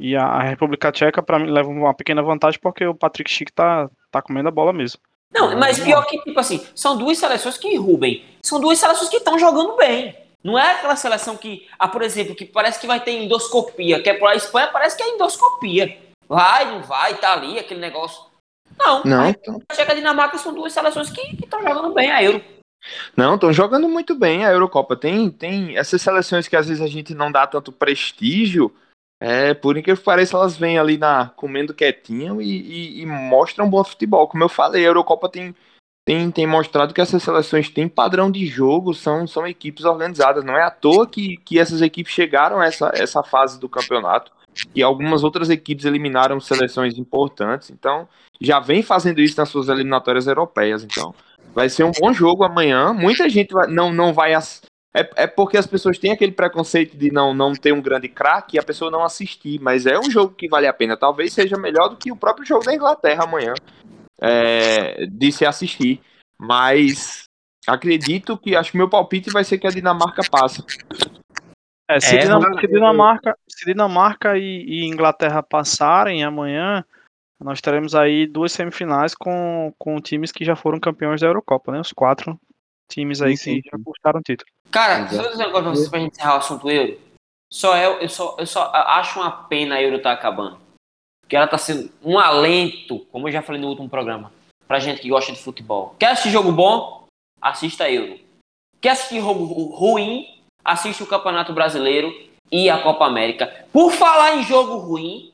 e 0.00 0.16
a, 0.16 0.24
a 0.24 0.42
República 0.42 0.90
Tcheca, 0.90 1.22
para 1.22 1.38
mim, 1.38 1.50
leva 1.50 1.68
uma 1.68 1.92
pequena 1.92 2.22
vantagem 2.22 2.58
porque 2.58 2.86
o 2.86 2.94
Patrick 2.94 3.30
Schick 3.30 3.52
tá, 3.52 3.90
tá 4.10 4.22
comendo 4.22 4.48
a 4.48 4.50
bola 4.50 4.72
mesmo. 4.72 4.98
Não, 5.30 5.54
mas 5.58 5.78
pior 5.78 6.06
que, 6.06 6.18
tipo 6.22 6.40
assim, 6.40 6.66
são 6.74 6.96
duas 6.96 7.18
seleções 7.18 7.58
que, 7.58 7.76
Rubem, 7.76 8.24
são 8.42 8.58
duas 8.58 8.78
seleções 8.78 9.10
que 9.10 9.18
estão 9.18 9.38
jogando 9.38 9.76
bem. 9.76 10.16
Não 10.42 10.58
é 10.58 10.72
aquela 10.72 10.96
seleção 10.96 11.36
que, 11.36 11.68
ah, 11.78 11.86
por 11.86 12.00
exemplo, 12.00 12.34
que 12.34 12.46
parece 12.46 12.80
que 12.80 12.86
vai 12.86 12.98
ter 12.98 13.12
endoscopia, 13.12 14.02
que 14.02 14.08
é 14.08 14.14
para 14.14 14.30
a 14.30 14.36
Espanha, 14.36 14.68
parece 14.68 14.96
que 14.96 15.02
é 15.02 15.10
endoscopia. 15.10 15.98
Vai, 16.26 16.64
não 16.64 16.82
vai, 16.82 17.18
tá 17.18 17.34
ali, 17.34 17.58
aquele 17.58 17.80
negócio. 17.80 18.24
Não, 18.78 19.04
não. 19.04 19.28
a 19.28 19.34
Tcheca 19.74 19.90
e 19.90 19.92
a 19.92 19.94
Dinamarca 19.96 20.38
são 20.38 20.54
duas 20.54 20.72
seleções 20.72 21.10
que 21.10 21.20
estão 21.44 21.60
jogando 21.60 21.92
bem 21.92 22.10
a 22.10 22.22
Euro. 22.22 22.42
Não, 23.16 23.34
estão 23.34 23.52
jogando 23.52 23.88
muito 23.88 24.14
bem 24.14 24.44
a 24.44 24.50
Eurocopa. 24.50 24.96
Tem, 24.96 25.30
tem 25.30 25.76
essas 25.76 26.00
seleções 26.00 26.48
que 26.48 26.56
às 26.56 26.68
vezes 26.68 26.82
a 26.82 26.86
gente 26.86 27.14
não 27.14 27.30
dá 27.30 27.46
tanto 27.46 27.72
prestígio, 27.72 28.74
é, 29.22 29.52
por 29.52 29.76
incrível 29.76 29.98
que 29.98 30.04
pareça, 30.04 30.34
elas 30.34 30.56
vêm 30.56 30.78
ali 30.78 30.96
na 30.96 31.28
comendo 31.36 31.74
quietinho 31.74 32.40
e, 32.40 32.46
e, 32.46 33.02
e, 33.02 33.06
mostram 33.06 33.68
bom 33.68 33.84
futebol. 33.84 34.26
Como 34.26 34.42
eu 34.42 34.48
falei, 34.48 34.82
a 34.82 34.88
Eurocopa 34.88 35.28
tem, 35.28 35.54
tem, 36.06 36.30
tem 36.30 36.46
mostrado 36.46 36.94
que 36.94 37.02
essas 37.02 37.22
seleções 37.22 37.68
têm 37.68 37.86
padrão 37.86 38.30
de 38.30 38.46
jogo, 38.46 38.94
são, 38.94 39.26
são 39.26 39.46
equipes 39.46 39.84
organizadas. 39.84 40.42
Não 40.42 40.56
é 40.56 40.62
à 40.62 40.70
toa 40.70 41.06
que, 41.06 41.36
que 41.36 41.58
essas 41.58 41.82
equipes 41.82 42.14
chegaram 42.14 42.60
a 42.60 42.64
essa, 42.64 42.90
essa 42.94 43.22
fase 43.22 43.60
do 43.60 43.68
campeonato 43.68 44.32
e 44.74 44.82
algumas 44.82 45.22
outras 45.22 45.50
equipes 45.50 45.84
eliminaram 45.84 46.40
seleções 46.40 46.96
importantes. 46.96 47.68
Então, 47.70 48.08
já 48.40 48.58
vem 48.58 48.82
fazendo 48.82 49.20
isso 49.20 49.36
nas 49.36 49.50
suas 49.50 49.68
eliminatórias 49.68 50.26
europeias. 50.26 50.82
Então, 50.82 51.14
vai 51.54 51.68
ser 51.68 51.84
um 51.84 51.92
bom 51.92 52.12
jogo 52.12 52.44
amanhã. 52.44 52.92
Muita 52.92 53.28
gente 53.28 53.52
vai, 53.52 53.66
não, 53.66 53.92
não 53.92 54.12
vai 54.12 54.34
é, 54.92 55.08
é 55.16 55.26
porque 55.26 55.56
as 55.56 55.66
pessoas 55.66 55.98
têm 55.98 56.12
aquele 56.12 56.32
preconceito 56.32 56.96
de 56.96 57.12
não, 57.12 57.32
não 57.32 57.52
ter 57.52 57.72
um 57.72 57.80
grande 57.80 58.08
craque 58.08 58.56
e 58.56 58.58
a 58.58 58.62
pessoa 58.62 58.90
não 58.90 59.04
assistir, 59.04 59.60
mas 59.60 59.86
é 59.86 59.98
um 59.98 60.10
jogo 60.10 60.34
que 60.34 60.48
vale 60.48 60.66
a 60.66 60.72
pena. 60.72 60.96
Talvez 60.96 61.32
seja 61.32 61.56
melhor 61.56 61.88
do 61.88 61.96
que 61.96 62.10
o 62.10 62.16
próprio 62.16 62.44
jogo 62.44 62.64
da 62.64 62.74
Inglaterra 62.74 63.24
amanhã 63.24 63.54
é, 64.20 65.06
de 65.06 65.30
se 65.30 65.46
assistir. 65.46 66.00
Mas 66.36 67.24
acredito 67.66 68.36
que 68.36 68.56
acho 68.56 68.72
que 68.72 68.78
meu 68.78 68.88
palpite 68.88 69.30
vai 69.30 69.44
ser 69.44 69.58
que 69.58 69.66
a 69.66 69.70
Dinamarca 69.70 70.22
passa. 70.28 70.64
É, 71.88 72.00
se, 72.00 72.16
É, 72.16 72.18
Dinam- 72.18 72.40
cara, 72.40 72.60
se 72.60 72.66
Dinamarca, 72.66 73.38
se 73.48 73.66
Dinamarca 73.66 74.38
e, 74.38 74.64
e 74.64 74.84
Inglaterra 74.86 75.42
passarem 75.42 76.24
amanhã, 76.24 76.84
nós 77.40 77.60
teremos 77.60 77.94
aí 77.94 78.26
duas 78.26 78.52
semifinais 78.52 79.14
com, 79.14 79.72
com 79.78 80.00
times 80.00 80.30
que 80.32 80.44
já 80.44 80.54
foram 80.54 80.78
campeões 80.78 81.20
da 81.20 81.26
Eurocopa, 81.26 81.72
né? 81.72 81.80
Os 81.80 81.92
quatro 81.92 82.38
times 82.90 83.22
aí 83.22 83.36
Sim, 83.36 83.54
sim, 83.56 83.62
que 83.62 83.70
já 83.70 83.78
conquistaram 83.82 84.20
o 84.20 84.22
título. 84.22 84.50
Cara, 84.70 85.00
Exato. 85.06 85.14
só 85.16 85.30
dizer 85.30 85.44
um 85.44 85.46
negócio 85.46 85.62
pra 85.64 85.74
vocês 85.74 85.88
pra 85.88 85.98
gente 86.00 86.12
encerrar 86.12 86.34
o 86.34 86.38
assunto 86.38 86.70
Euro. 86.70 86.98
Só 87.52 87.76
eu, 87.76 87.92
eu, 88.00 88.08
só, 88.08 88.36
eu 88.38 88.46
só 88.46 88.70
acho 88.72 89.18
uma 89.20 89.30
pena 89.30 89.76
a 89.76 89.82
Euro 89.82 89.96
estar 89.96 90.12
acabando. 90.12 90.58
Porque 91.22 91.36
ela 91.36 91.46
tá 91.48 91.58
sendo 91.58 91.90
um 92.02 92.18
alento, 92.18 93.00
como 93.06 93.28
eu 93.28 93.32
já 93.32 93.42
falei 93.42 93.60
no 93.60 93.68
último 93.68 93.88
programa, 93.88 94.32
pra 94.66 94.78
gente 94.78 95.00
que 95.00 95.08
gosta 95.08 95.32
de 95.32 95.42
futebol. 95.42 95.94
Quer 95.98 96.10
assistir 96.12 96.30
jogo 96.30 96.52
bom? 96.52 97.06
Assista 97.40 97.84
a 97.84 97.90
Euro. 97.90 98.18
Quer 98.80 98.90
assistir 98.90 99.20
jogo 99.20 99.44
ru- 99.44 99.74
ruim? 99.74 100.26
Assiste 100.64 101.02
o 101.02 101.06
Campeonato 101.06 101.52
Brasileiro 101.52 102.12
e 102.52 102.68
a 102.68 102.82
Copa 102.82 103.06
América. 103.06 103.64
Por 103.72 103.92
falar 103.92 104.36
em 104.36 104.42
jogo 104.42 104.76
ruim, 104.76 105.29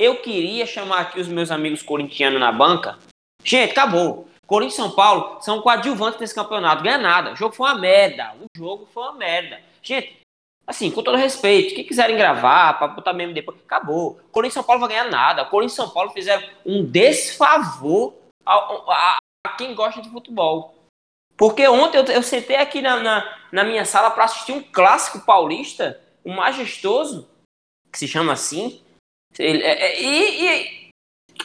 eu 0.00 0.16
queria 0.16 0.66
chamar 0.66 1.00
aqui 1.00 1.20
os 1.20 1.28
meus 1.28 1.50
amigos 1.50 1.82
corintianos 1.82 2.40
na 2.40 2.50
banca. 2.50 2.98
Gente, 3.44 3.72
acabou. 3.72 4.26
Corinthians 4.46 4.74
e 4.74 4.76
São 4.78 4.90
Paulo 4.90 5.40
são 5.42 5.60
coadjuvantes 5.60 6.18
nesse 6.18 6.34
campeonato. 6.34 6.82
Ganha 6.82 6.96
nada. 6.96 7.32
O 7.32 7.36
jogo 7.36 7.54
foi 7.54 7.68
uma 7.68 7.78
merda. 7.78 8.34
O 8.40 8.46
jogo 8.58 8.88
foi 8.92 9.02
uma 9.02 9.12
merda. 9.12 9.60
Gente, 9.82 10.18
assim, 10.66 10.90
com 10.90 11.02
todo 11.02 11.18
respeito, 11.18 11.74
quem 11.74 11.84
quiserem 11.84 12.16
gravar, 12.16 12.78
pra 12.78 12.88
botar 12.88 13.12
mesmo 13.12 13.34
depois, 13.34 13.58
acabou. 13.60 14.18
Corinthians 14.32 14.54
e 14.54 14.58
São 14.58 14.64
Paulo 14.64 14.80
vai 14.80 14.88
ganhar 14.88 15.10
nada. 15.10 15.44
Corinthians 15.44 15.74
e 15.74 15.76
São 15.76 15.90
Paulo 15.90 16.10
fizeram 16.10 16.48
um 16.64 16.82
desfavor 16.84 18.14
ao- 18.44 18.90
a, 18.90 19.18
a 19.46 19.50
quem 19.50 19.74
gosta 19.74 20.00
de 20.00 20.08
futebol. 20.10 20.74
Porque 21.36 21.66
ontem 21.68 21.98
eu, 21.98 22.04
eu 22.04 22.22
sentei 22.22 22.56
aqui 22.56 22.82
na, 22.82 22.98
na, 23.00 23.38
na 23.52 23.64
minha 23.64 23.84
sala 23.84 24.10
para 24.10 24.24
assistir 24.24 24.52
um 24.52 24.62
clássico 24.62 25.24
paulista, 25.24 26.00
o 26.24 26.32
majestoso, 26.32 27.28
que 27.92 27.98
se 27.98 28.08
chama 28.08 28.32
assim. 28.32 28.82
Ele- 29.38 29.62
é- 29.62 29.80
é- 29.82 30.02
e, 30.02 30.44
e 30.44 30.90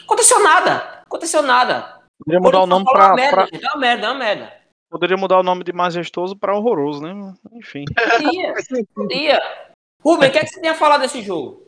aconteceu 0.03 0.41
nada. 0.43 1.01
Aconteceu 1.05 1.41
nada. 1.41 2.01
Poderia 2.19 2.41
mudar 2.41 2.61
o 2.61 2.67
nome 2.67 2.85
Paulo 2.85 2.99
é 2.99 3.01
pra, 3.01 3.07
uma 3.09 3.15
merda, 3.15 3.47
pra- 3.47 3.59
é 3.59 3.71
uma 3.71 3.79
merda, 3.79 4.07
é 4.07 4.09
uma 4.09 4.19
merda. 4.19 4.53
Poderia 4.89 5.17
mudar 5.17 5.39
o 5.39 5.43
nome 5.43 5.63
de 5.63 5.73
majestoso 5.73 6.35
pra 6.37 6.55
horroroso, 6.55 7.01
né? 7.01 7.33
Enfim. 7.53 7.83
Podia, 7.93 8.53
podia. 8.93 9.41
Rubem, 10.01 10.29
o 10.29 10.31
que, 10.31 10.37
é 10.37 10.41
que 10.41 10.47
você 10.47 10.61
tem 10.61 10.69
a 10.69 10.75
falar 10.75 10.97
desse 10.99 11.21
jogo? 11.21 11.67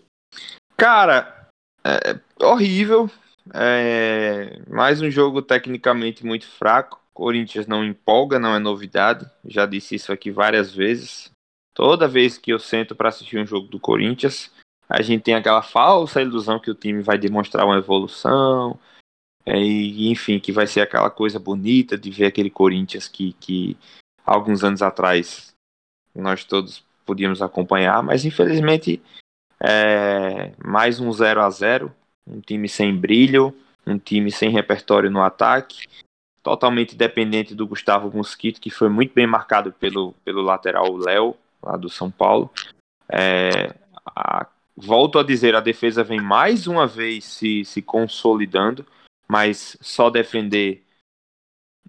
Cara, 0.77 1.47
é 1.83 2.19
horrível. 2.45 3.09
É, 3.53 4.59
mais 4.69 5.01
um 5.01 5.09
jogo 5.09 5.41
tecnicamente 5.41 6.25
muito 6.25 6.47
fraco. 6.47 7.01
Corinthians 7.13 7.65
não 7.65 7.83
empolga, 7.83 8.37
não 8.37 8.53
é 8.55 8.59
novidade. 8.59 9.29
Já 9.45 9.65
disse 9.65 9.95
isso 9.95 10.13
aqui 10.13 10.29
várias 10.29 10.73
vezes. 10.73 11.31
Toda 11.75 12.07
vez 12.07 12.37
que 12.37 12.51
eu 12.51 12.59
sento 12.59 12.95
para 12.95 13.09
assistir 13.09 13.39
um 13.39 13.45
jogo 13.45 13.67
do 13.67 13.79
Corinthians, 13.79 14.51
a 14.89 15.01
gente 15.01 15.23
tem 15.23 15.35
aquela 15.35 15.61
falsa 15.61 16.21
ilusão 16.21 16.59
que 16.59 16.71
o 16.71 16.75
time 16.75 17.01
vai 17.01 17.17
demonstrar 17.17 17.65
uma 17.65 17.77
evolução. 17.77 18.79
é, 19.45 19.57
e, 19.59 20.09
enfim, 20.09 20.39
que 20.39 20.51
vai 20.51 20.67
ser 20.67 20.81
aquela 20.81 21.09
coisa 21.09 21.39
bonita 21.39 21.97
de 21.97 22.11
ver 22.11 22.25
aquele 22.25 22.49
Corinthians 22.49 23.07
que, 23.07 23.33
que 23.33 23.77
alguns 24.25 24.63
anos 24.63 24.81
atrás 24.81 25.53
nós 26.13 26.43
todos 26.43 26.83
podíamos 27.05 27.41
acompanhar, 27.41 28.03
mas 28.03 28.25
infelizmente 28.25 29.01
é, 29.63 30.51
mais 30.63 30.99
um 30.99 31.11
0 31.11 31.41
a 31.41 31.49
0 31.49 31.93
um 32.27 32.41
time 32.41 32.67
sem 32.67 32.93
brilho, 32.93 33.55
um 33.85 33.97
time 33.97 34.29
sem 34.29 34.49
repertório 34.49 35.09
no 35.09 35.21
ataque, 35.23 35.87
totalmente 36.43 36.95
dependente 36.95 37.55
do 37.55 37.65
Gustavo 37.65 38.15
Mosquito, 38.15 38.59
que 38.59 38.69
foi 38.69 38.89
muito 38.89 39.13
bem 39.13 39.25
marcado 39.25 39.71
pelo, 39.71 40.13
pelo 40.25 40.41
lateral 40.41 40.93
Léo, 40.97 41.35
lá 41.63 41.77
do 41.77 41.89
São 41.89 42.11
Paulo. 42.11 42.51
É, 43.09 43.73
a- 44.05 44.47
volto 44.77 45.17
a 45.17 45.23
dizer, 45.23 45.55
a 45.55 45.59
defesa 45.59 46.03
vem 46.03 46.21
mais 46.21 46.67
uma 46.67 46.85
vez 46.85 47.25
se, 47.25 47.65
se 47.65 47.81
consolidando, 47.81 48.85
mas 49.27 49.75
só 49.81 50.09
defender 50.11 50.85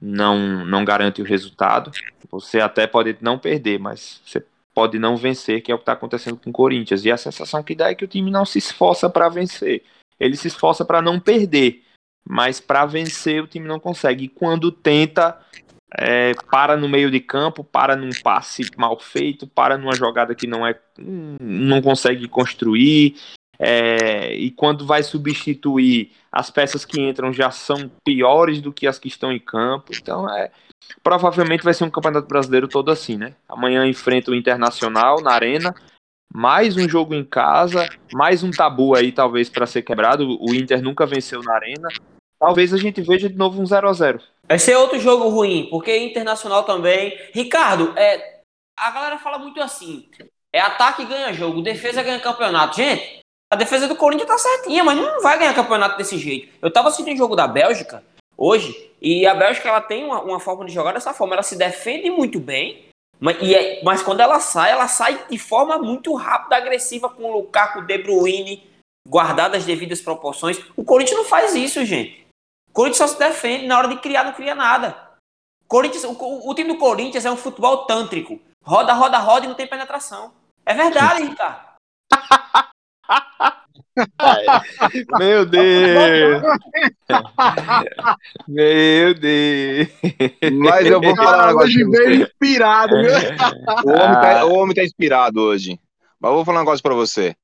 não, 0.00 0.64
não 0.64 0.84
garante 0.84 1.20
o 1.20 1.24
resultado. 1.24 1.90
Você 2.30 2.60
até 2.60 2.86
pode 2.86 3.16
não 3.20 3.38
perder, 3.38 3.78
mas 3.78 4.22
você 4.24 4.44
pode 4.74 4.98
não 4.98 5.16
vencer, 5.16 5.60
que 5.60 5.70
é 5.70 5.74
o 5.74 5.78
que 5.78 5.82
está 5.82 5.92
acontecendo 5.92 6.38
com 6.38 6.50
o 6.50 6.52
Corinthians. 6.52 7.04
E 7.04 7.10
a 7.10 7.16
sensação 7.16 7.62
que 7.62 7.74
dá 7.74 7.90
é 7.90 7.94
que 7.94 8.04
o 8.04 8.08
time 8.08 8.30
não 8.30 8.44
se 8.44 8.58
esforça 8.58 9.10
para 9.10 9.28
vencer. 9.28 9.84
Ele 10.18 10.36
se 10.36 10.48
esforça 10.48 10.84
para 10.84 11.02
não 11.02 11.20
perder, 11.20 11.84
mas 12.26 12.58
para 12.60 12.86
vencer 12.86 13.42
o 13.42 13.46
time 13.46 13.68
não 13.68 13.78
consegue. 13.78 14.24
E 14.24 14.28
quando 14.28 14.72
tenta, 14.72 15.40
é, 15.96 16.32
para 16.50 16.76
no 16.76 16.88
meio 16.88 17.10
de 17.10 17.20
campo, 17.20 17.64
para 17.64 17.96
num 17.96 18.10
passe 18.22 18.68
mal 18.76 18.98
feito, 18.98 19.46
para 19.46 19.78
numa 19.78 19.94
jogada 19.94 20.34
que 20.34 20.46
não 20.46 20.66
é, 20.66 20.78
não 20.98 21.80
consegue 21.80 22.28
construir. 22.28 23.16
é, 23.58 24.34
e 24.34 24.50
quando 24.50 24.86
vai 24.86 25.02
substituir, 25.02 26.12
as 26.30 26.50
peças 26.50 26.84
que 26.84 27.00
entram 27.00 27.32
já 27.32 27.50
são 27.50 27.90
piores 28.04 28.60
do 28.60 28.72
que 28.72 28.86
as 28.86 28.98
que 28.98 29.08
estão 29.08 29.32
em 29.32 29.38
campo. 29.38 29.92
Então 29.96 30.28
é, 30.32 30.50
provavelmente 31.02 31.64
vai 31.64 31.74
ser 31.74 31.84
um 31.84 31.90
campeonato 31.90 32.28
brasileiro 32.28 32.68
todo 32.68 32.90
assim, 32.90 33.16
né? 33.16 33.34
Amanhã 33.48 33.86
enfrenta 33.86 34.30
o 34.30 34.34
Internacional 34.34 35.20
na 35.20 35.32
Arena, 35.32 35.74
mais 36.32 36.76
um 36.76 36.88
jogo 36.88 37.14
em 37.14 37.24
casa, 37.24 37.88
mais 38.12 38.42
um 38.42 38.50
tabu 38.50 38.94
aí 38.94 39.10
talvez 39.10 39.48
para 39.48 39.66
ser 39.66 39.82
quebrado. 39.82 40.38
O 40.40 40.54
Inter 40.54 40.82
nunca 40.82 41.06
venceu 41.06 41.42
na 41.42 41.54
Arena. 41.54 41.88
Talvez 42.38 42.72
a 42.72 42.76
gente 42.76 43.00
veja 43.00 43.28
de 43.28 43.36
novo 43.36 43.60
um 43.60 43.66
0 43.66 43.88
a 43.88 43.92
0 43.92 44.20
Vai 44.48 44.58
ser 44.58 44.76
outro 44.76 44.98
jogo 44.98 45.28
ruim, 45.28 45.68
porque 45.70 45.94
internacional 45.96 46.64
também. 46.64 47.18
Ricardo, 47.34 47.92
é, 47.96 48.40
a 48.78 48.90
galera 48.90 49.18
fala 49.18 49.38
muito 49.38 49.60
assim: 49.60 50.08
é 50.52 50.60
ataque 50.60 51.04
ganha 51.04 51.32
jogo, 51.32 51.60
defesa 51.60 52.02
ganha 52.02 52.18
campeonato. 52.18 52.76
Gente, 52.76 53.20
a 53.52 53.56
defesa 53.56 53.86
do 53.86 53.96
Corinthians 53.96 54.28
tá 54.28 54.38
certinha, 54.38 54.82
mas 54.82 54.96
não 54.96 55.20
vai 55.20 55.38
ganhar 55.38 55.54
campeonato 55.54 55.98
desse 55.98 56.16
jeito. 56.16 56.48
Eu 56.62 56.70
tava 56.70 56.88
assistindo 56.88 57.14
o 57.14 57.18
jogo 57.18 57.36
da 57.36 57.46
Bélgica 57.46 58.02
hoje, 58.36 58.90
e 59.02 59.26
a 59.26 59.34
Bélgica 59.34 59.68
ela 59.68 59.80
tem 59.80 60.04
uma, 60.04 60.22
uma 60.22 60.40
forma 60.40 60.64
de 60.64 60.72
jogar 60.72 60.92
dessa 60.92 61.12
forma. 61.12 61.34
Ela 61.34 61.42
se 61.42 61.56
defende 61.56 62.10
muito 62.10 62.40
bem, 62.40 62.86
mas, 63.20 63.36
é- 63.52 63.82
mas 63.82 64.02
quando 64.02 64.20
ela 64.20 64.40
sai, 64.40 64.70
ela 64.70 64.88
sai 64.88 65.26
de 65.28 65.38
forma 65.38 65.76
muito 65.78 66.14
rápida, 66.14 66.56
agressiva, 66.56 67.08
com 67.10 67.24
o 67.24 67.32
Lukaku, 67.32 67.82
De 67.82 67.98
Bruyne, 67.98 68.62
guardadas 69.06 69.58
as 69.58 69.66
devidas 69.66 70.00
proporções. 70.00 70.58
O 70.76 70.84
Corinthians 70.84 71.18
não 71.18 71.24
faz 71.24 71.54
isso, 71.54 71.84
gente. 71.84 72.27
O 72.70 72.72
Corinthians 72.72 72.98
só 72.98 73.06
se 73.08 73.18
defende, 73.18 73.66
na 73.66 73.78
hora 73.78 73.88
de 73.88 73.96
criar, 73.98 74.24
não 74.24 74.32
cria 74.32 74.54
nada. 74.54 74.96
Corinthians, 75.66 76.04
o, 76.04 76.12
o- 76.12 76.50
o 76.50 76.54
time 76.54 76.72
do 76.72 76.78
Corinthians 76.78 77.24
é 77.24 77.30
um 77.30 77.36
futebol 77.36 77.86
tântrico. 77.86 78.40
Roda, 78.64 78.92
roda, 78.92 79.18
roda 79.18 79.46
e 79.46 79.48
não 79.48 79.54
tem 79.54 79.66
penetração. 79.66 80.32
É 80.64 80.74
verdade, 80.74 81.22
Ricardo. 81.24 81.68
Meu 85.18 85.44
Deus! 85.44 86.42
Meu 88.46 89.14
Deus! 89.14 89.88
Mas 90.60 90.86
eu 90.86 91.00
vou 91.00 91.16
falar 91.16 91.44
um 91.44 91.46
negócio 91.48 91.68
hoje 91.68 91.84
veio 91.90 92.22
inspirado, 92.22 92.96
viu? 92.96 93.10
O 93.84 93.90
homem, 93.90 94.20
tá, 94.20 94.44
o 94.46 94.52
homem 94.54 94.74
tá 94.74 94.84
inspirado 94.84 95.40
hoje. 95.40 95.80
Mas 96.20 96.30
eu 96.30 96.36
vou 96.36 96.44
falar 96.44 96.58
um 96.58 96.62
negócio 96.62 96.82
pra 96.82 96.94
você. 96.94 97.34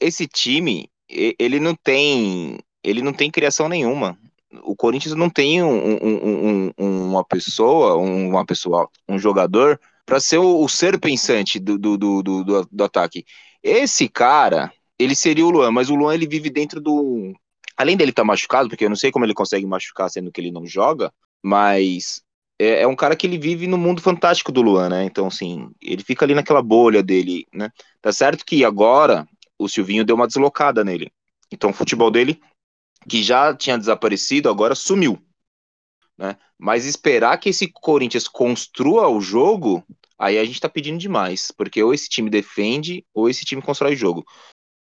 Esse 0.00 0.26
time, 0.26 0.88
ele 1.08 1.60
não 1.60 1.74
tem. 1.74 2.58
Ele 2.82 3.02
não 3.02 3.12
tem 3.12 3.30
criação 3.30 3.68
nenhuma. 3.68 4.16
O 4.62 4.76
Corinthians 4.76 5.14
não 5.14 5.30
tem 5.30 5.62
um- 5.62 5.98
um- 6.02 6.72
um- 6.78 7.08
uma 7.10 7.24
pessoa, 7.24 7.96
um- 7.96 8.28
uma 8.30 8.44
pessoa, 8.44 8.88
um 9.08 9.18
jogador 9.18 9.80
pra 10.04 10.20
ser 10.20 10.38
o, 10.38 10.62
o 10.62 10.68
ser 10.68 10.98
pensante 11.00 11.58
do, 11.58 11.78
do, 11.78 11.96
do, 11.96 12.22
do, 12.22 12.68
do- 12.70 12.84
ataque. 12.84 13.24
Esse 13.62 14.08
cara, 14.08 14.72
ele 14.98 15.14
seria 15.14 15.44
o 15.46 15.50
Luan, 15.50 15.70
mas 15.72 15.90
o 15.90 15.94
Luan 15.96 16.14
ele 16.14 16.26
vive 16.26 16.48
dentro 16.50 16.80
do. 16.80 17.32
Além 17.76 17.96
dele 17.96 18.10
estar 18.10 18.24
machucado, 18.24 18.68
porque 18.68 18.84
eu 18.84 18.88
não 18.88 18.96
sei 18.96 19.10
como 19.10 19.24
ele 19.24 19.34
consegue 19.34 19.66
machucar 19.66 20.08
sendo 20.08 20.32
que 20.32 20.40
ele 20.40 20.50
não 20.52 20.64
joga, 20.66 21.12
mas 21.42 22.22
é, 22.58 22.82
é 22.82 22.86
um 22.86 22.96
cara 22.96 23.14
que 23.16 23.26
ele 23.26 23.38
vive 23.38 23.66
no 23.66 23.76
mundo 23.76 24.00
fantástico 24.00 24.50
do 24.50 24.62
Luan, 24.62 24.88
né? 24.88 25.04
Então, 25.04 25.26
assim, 25.26 25.68
ele 25.82 26.02
fica 26.02 26.24
ali 26.24 26.34
naquela 26.34 26.62
bolha 26.62 27.02
dele, 27.02 27.46
né? 27.52 27.70
Tá 28.00 28.12
certo 28.12 28.44
que 28.44 28.64
agora 28.64 29.26
o 29.58 29.68
Silvinho 29.68 30.04
deu 30.04 30.16
uma 30.16 30.26
deslocada 30.26 30.84
nele. 30.84 31.10
Então, 31.52 31.70
o 31.70 31.74
futebol 31.74 32.10
dele, 32.10 32.40
que 33.08 33.22
já 33.22 33.54
tinha 33.54 33.78
desaparecido, 33.78 34.48
agora 34.48 34.74
sumiu. 34.74 35.20
Né? 36.16 36.36
Mas 36.58 36.86
esperar 36.86 37.38
que 37.38 37.50
esse 37.50 37.68
Corinthians 37.68 38.26
construa 38.26 39.08
o 39.08 39.20
jogo, 39.20 39.84
aí 40.18 40.38
a 40.38 40.44
gente 40.44 40.60
tá 40.60 40.68
pedindo 40.68 40.98
demais. 40.98 41.50
Porque 41.56 41.82
ou 41.82 41.92
esse 41.92 42.08
time 42.08 42.30
defende, 42.30 43.04
ou 43.14 43.28
esse 43.28 43.44
time 43.44 43.62
constrói 43.62 43.94
o 43.94 43.98
jogo. 43.98 44.24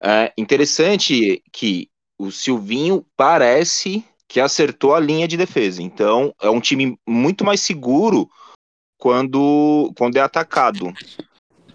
É 0.01 0.33
interessante 0.37 1.41
que 1.51 1.89
o 2.17 2.31
Silvinho 2.31 3.05
parece 3.15 4.03
que 4.27 4.39
acertou 4.39 4.93
a 4.93 4.99
linha 4.99 5.27
de 5.27 5.37
defesa. 5.37 5.81
Então, 5.81 6.33
é 6.41 6.49
um 6.49 6.59
time 6.59 6.99
muito 7.07 7.45
mais 7.45 7.61
seguro 7.61 8.29
quando, 8.97 9.93
quando 9.97 10.17
é 10.17 10.21
atacado. 10.21 10.93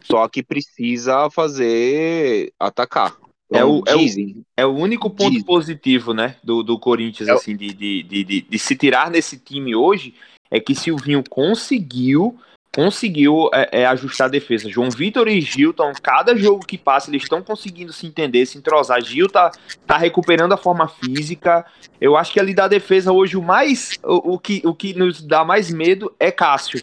Só 0.05 0.29
que 0.29 0.43
precisa 0.43 1.31
fazer 1.31 2.53
atacar. 2.59 3.17
É 3.55 3.65
o- 3.65 3.83
é 3.87 3.95
o- 3.95 3.99
dizem. 3.99 4.45
É 4.57 4.67
o 4.67 4.71
único 4.75 5.11
ponto 5.11 5.33
Diz. 5.33 5.43
positivo, 5.43 6.13
né, 6.13 6.37
do, 6.43 6.63
do 6.63 6.79
Corinthians, 6.79 7.29
É 7.29 7.33
assim, 7.33 7.57
de, 7.57 7.73
de, 7.73 8.03
de, 8.03 8.41
de, 8.43 8.59
se 8.59 8.77
tirar 8.77 9.11
nesse 9.11 9.39
time 9.39 9.75
hoje, 9.75 10.15
é 10.51 10.61
que 10.61 10.75
Silvinho 10.75 11.23
conseguiu 11.29 12.39
conseguiu 12.75 13.51
é, 13.53 13.83
é, 13.83 13.87
ajustar 13.87 14.29
a 14.29 14.31
defesa. 14.31 14.69
João 14.71 14.91
Vitor 14.91 15.29
e 15.29 15.43
Gilton, 15.43 15.93
cada 16.03 16.35
jogo 16.35 16.65
que 16.67 16.79
passa, 16.79 17.11
eles 17.11 17.23
estão 17.23 17.43
conseguindo 17.43 17.93
se 17.93 18.07
entender, 18.07 18.47
se 18.47 18.57
entrosar. 18.57 19.03
Gil 19.05 19.29
tá, 19.29 19.51
tá 19.87 19.99
recuperando 19.99 20.53
a 20.53 20.57
forma 20.57 20.89
física. 20.89 21.67
Eu 22.01 22.17
acho 22.17 22.33
que 22.33 22.41
ali 22.41 22.55
da 22.55 22.67
defesa 22.67 23.13
hoje 23.13 23.37
o 23.37 23.43
mais 23.43 23.99
o, 24.03 24.35
o, 24.35 24.39
que, 24.39 24.63
o 24.65 24.75
que 24.75 24.95
nos 24.95 25.21
dá 25.21 25.45
mais 25.45 25.71
medo 25.71 26.11
é 26.19 26.33
Cássio. 26.33 26.83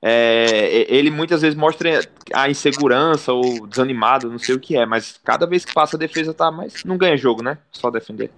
É, 0.00 0.86
ele 0.88 1.10
muitas 1.10 1.42
vezes 1.42 1.58
mostra 1.58 2.00
a 2.32 2.48
insegurança 2.48 3.32
ou 3.32 3.66
desanimado, 3.66 4.30
não 4.30 4.38
sei 4.38 4.54
o 4.54 4.60
que 4.60 4.76
é, 4.76 4.86
mas 4.86 5.18
cada 5.24 5.44
vez 5.44 5.64
que 5.64 5.74
passa 5.74 5.96
a 5.96 5.98
defesa 5.98 6.32
tá 6.32 6.50
mais. 6.50 6.84
Não 6.84 6.96
ganha 6.96 7.16
jogo, 7.16 7.42
né? 7.42 7.58
Só 7.72 7.90
defender. 7.90 8.30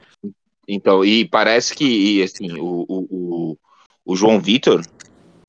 Então, 0.66 1.04
e 1.04 1.28
parece 1.28 1.74
que 1.74 2.22
assim, 2.22 2.52
o, 2.58 2.86
o, 2.88 3.58
o 4.04 4.16
João 4.16 4.40
Vitor, 4.40 4.82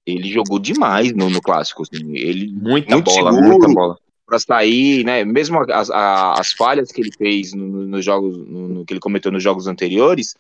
ele 0.06 0.30
jogou 0.30 0.60
demais 0.60 1.14
no, 1.14 1.30
no 1.30 1.42
clássico. 1.42 1.84
Assim. 1.84 2.16
Ele 2.16 2.52
muita 2.52 2.96
muito 2.96 3.12
bola, 3.12 3.32
muita 3.32 3.68
bola. 3.68 3.98
Para 4.26 4.40
sair, 4.40 5.06
né? 5.06 5.24
Mesmo 5.24 5.60
as, 5.72 5.90
as 5.92 6.54
falhas 6.54 6.92
que 6.92 7.02
ele 7.02 7.12
fez 7.18 7.54
nos 7.54 7.88
no 7.88 8.02
jogos, 8.02 8.38
no, 8.38 8.68
no, 8.68 8.86
que 8.86 8.94
ele 8.94 9.00
cometeu 9.00 9.32
nos 9.32 9.44
jogos 9.44 9.68
anteriores, 9.68 10.36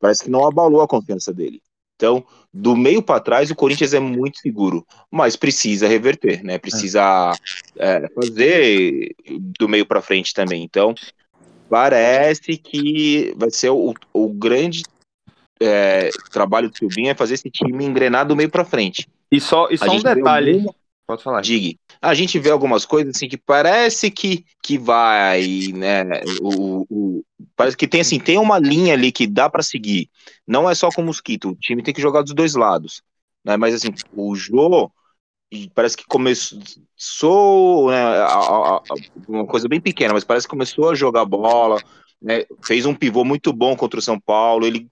parece 0.00 0.24
que 0.24 0.30
não 0.30 0.46
abalou 0.46 0.80
a 0.80 0.88
confiança 0.88 1.32
dele. 1.32 1.60
Então, 2.02 2.24
do 2.52 2.74
meio 2.76 3.00
para 3.00 3.20
trás, 3.20 3.48
o 3.48 3.54
Corinthians 3.54 3.94
é 3.94 4.00
muito 4.00 4.40
seguro, 4.40 4.84
mas 5.08 5.36
precisa 5.36 5.86
reverter, 5.86 6.42
né? 6.42 6.58
Precisa 6.58 7.30
é, 7.76 8.08
fazer 8.08 9.14
do 9.56 9.68
meio 9.68 9.86
para 9.86 10.02
frente 10.02 10.34
também. 10.34 10.64
Então, 10.64 10.96
parece 11.70 12.56
que 12.56 13.32
vai 13.36 13.52
ser 13.52 13.70
o, 13.70 13.94
o 14.12 14.28
grande 14.32 14.82
é, 15.60 16.10
trabalho 16.32 16.68
do 16.68 16.76
Silvinho 16.76 17.10
é 17.10 17.14
fazer 17.14 17.34
esse 17.34 17.48
time 17.48 17.84
engrenar 17.84 18.26
do 18.26 18.34
meio 18.34 18.50
para 18.50 18.64
frente. 18.64 19.08
E 19.30 19.40
só, 19.40 19.68
e 19.70 19.78
só 19.78 19.92
um 19.92 20.02
detalhe. 20.02 20.54
Alguma... 20.54 20.74
Pode 21.06 21.22
falar. 21.22 21.40
Diga. 21.40 21.78
A 22.00 22.14
gente 22.14 22.36
vê 22.38 22.50
algumas 22.50 22.84
coisas 22.84 23.14
assim 23.14 23.28
que 23.28 23.36
parece 23.36 24.10
que, 24.10 24.44
que 24.60 24.76
vai, 24.76 25.68
né? 25.72 26.02
O, 26.40 26.84
o, 26.90 27.01
parece 27.62 27.76
que 27.76 27.88
tem 27.88 28.00
assim, 28.00 28.18
tem 28.18 28.38
uma 28.38 28.58
linha 28.58 28.94
ali 28.94 29.12
que 29.12 29.26
dá 29.26 29.48
para 29.48 29.62
seguir. 29.62 30.10
Não 30.46 30.68
é 30.68 30.74
só 30.74 30.90
com 30.90 31.02
o 31.02 31.04
Mosquito, 31.04 31.50
o 31.50 31.54
time 31.54 31.82
tem 31.82 31.94
que 31.94 32.02
jogar 32.02 32.22
dos 32.22 32.34
dois 32.34 32.54
lados. 32.54 33.02
Né? 33.44 33.56
Mas 33.56 33.74
assim, 33.74 33.88
o 34.14 34.34
Jô 34.34 34.90
parece 35.74 35.96
que 35.96 36.04
começou 36.06 37.90
né, 37.90 38.02
a, 38.02 38.26
a, 38.26 38.76
a, 38.76 38.82
uma 39.28 39.46
coisa 39.46 39.68
bem 39.68 39.80
pequena, 39.80 40.14
mas 40.14 40.24
parece 40.24 40.46
que 40.46 40.50
começou 40.50 40.90
a 40.90 40.94
jogar 40.94 41.24
bola, 41.24 41.80
né, 42.20 42.44
fez 42.62 42.86
um 42.86 42.94
pivô 42.94 43.24
muito 43.24 43.52
bom 43.52 43.76
contra 43.76 43.98
o 43.98 44.02
São 44.02 44.18
Paulo. 44.18 44.66
Ele 44.66 44.88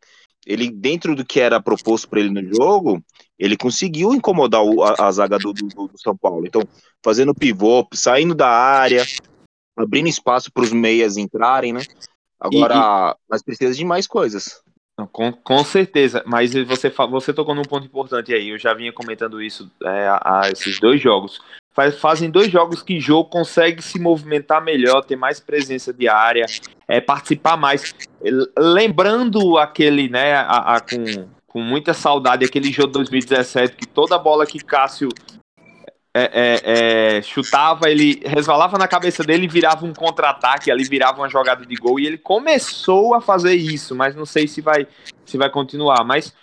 ele 0.46 0.70
dentro 0.70 1.14
do 1.14 1.24
que 1.24 1.38
era 1.38 1.60
proposto 1.60 2.08
para 2.08 2.20
ele 2.20 2.30
no 2.30 2.54
jogo, 2.54 3.02
ele 3.38 3.56
conseguiu 3.56 4.14
incomodar 4.14 4.62
o, 4.62 4.82
a, 4.82 5.12
zaga 5.12 5.38
do, 5.38 5.52
do, 5.52 5.68
do, 5.68 5.92
São 5.96 6.16
Paulo. 6.16 6.46
Então, 6.46 6.62
fazendo 7.04 7.34
pivô, 7.34 7.86
saindo 7.92 8.34
da 8.34 8.48
área, 8.48 9.04
abrindo 9.76 10.08
espaço 10.08 10.50
para 10.52 10.62
os 10.62 10.72
meias 10.72 11.16
entrarem, 11.16 11.72
né? 11.72 11.82
Agora, 12.40 12.74
e, 12.74 12.78
e... 12.78 13.14
mas 13.28 13.42
precisa 13.42 13.74
de 13.74 13.84
mais 13.84 14.06
coisas. 14.06 14.62
Com, 15.12 15.32
com 15.32 15.64
certeza, 15.64 16.22
mas 16.26 16.52
você, 16.52 16.90
você 16.90 17.32
tocou 17.32 17.54
num 17.54 17.62
ponto 17.62 17.86
importante 17.86 18.32
aí. 18.34 18.50
Eu 18.50 18.58
já 18.58 18.74
vinha 18.74 18.92
comentando 18.92 19.40
isso 19.40 19.70
é, 19.84 20.08
há 20.22 20.42
esses 20.50 20.78
dois 20.78 21.00
jogos. 21.00 21.40
Faz, 21.72 21.98
fazem 21.98 22.30
dois 22.30 22.50
jogos 22.50 22.82
que 22.82 22.98
o 22.98 23.00
jogo 23.00 23.30
consegue 23.30 23.80
se 23.80 23.98
movimentar 23.98 24.62
melhor, 24.62 25.02
ter 25.04 25.16
mais 25.16 25.38
presença 25.38 25.92
de 25.92 26.08
área, 26.08 26.44
é, 26.88 27.00
participar 27.00 27.56
mais. 27.56 27.94
Lembrando 28.58 29.56
aquele, 29.56 30.08
né, 30.08 30.34
a, 30.34 30.76
a, 30.76 30.80
com, 30.80 31.28
com 31.46 31.60
muita 31.60 31.94
saudade, 31.94 32.44
aquele 32.44 32.70
jogo 32.72 32.88
de 32.88 32.94
2017, 32.94 33.76
que 33.76 33.86
toda 33.86 34.18
bola 34.18 34.46
que 34.46 34.58
Cássio 34.58 35.08
é, 36.14 36.30
é, 36.32 37.16
é, 37.16 37.22
chutava, 37.22 37.88
ele 37.88 38.20
resvalava 38.24 38.76
na 38.76 38.88
cabeça 38.88 39.22
dele 39.22 39.44
e 39.44 39.48
virava 39.48 39.86
um 39.86 39.92
contra-ataque, 39.92 40.70
ali 40.70 40.84
virava 40.84 41.20
uma 41.20 41.28
jogada 41.28 41.64
de 41.64 41.74
gol, 41.76 42.00
e 42.00 42.06
ele 42.06 42.18
começou 42.18 43.14
a 43.14 43.20
fazer 43.20 43.54
isso, 43.54 43.94
mas 43.94 44.14
não 44.14 44.26
sei 44.26 44.48
se 44.48 44.60
vai, 44.60 44.86
se 45.24 45.36
vai 45.38 45.48
continuar. 45.50 46.04
Mas 46.04 46.34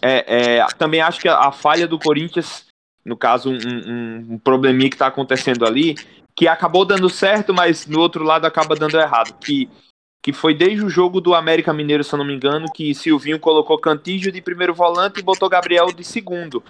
é, 0.00 0.58
é, 0.58 0.66
também 0.78 1.00
acho 1.00 1.20
que 1.20 1.28
a, 1.28 1.38
a 1.38 1.52
falha 1.52 1.86
do 1.86 1.98
Corinthians 1.98 2.68
no 3.08 3.16
caso, 3.16 3.50
um, 3.50 3.56
um, 3.56 4.34
um 4.34 4.38
probleminha 4.38 4.90
que 4.90 4.94
está 4.94 5.06
acontecendo 5.06 5.66
ali, 5.66 5.96
que 6.36 6.46
acabou 6.46 6.84
dando 6.84 7.08
certo, 7.08 7.54
mas 7.54 7.86
no 7.86 7.98
outro 7.98 8.22
lado 8.22 8.44
acaba 8.44 8.76
dando 8.76 9.00
errado. 9.00 9.34
Que, 9.40 9.68
que 10.22 10.32
foi 10.32 10.54
desde 10.54 10.84
o 10.84 10.90
jogo 10.90 11.20
do 11.20 11.34
América 11.34 11.72
Mineiro, 11.72 12.04
se 12.04 12.12
eu 12.12 12.18
não 12.18 12.24
me 12.24 12.34
engano, 12.34 12.70
que 12.72 12.94
Silvinho 12.94 13.40
colocou 13.40 13.78
Cantígio 13.78 14.30
de 14.30 14.42
primeiro 14.42 14.74
volante 14.74 15.20
e 15.20 15.22
botou 15.22 15.48
Gabriel 15.48 15.86
de 15.86 16.04
segundo. 16.04 16.62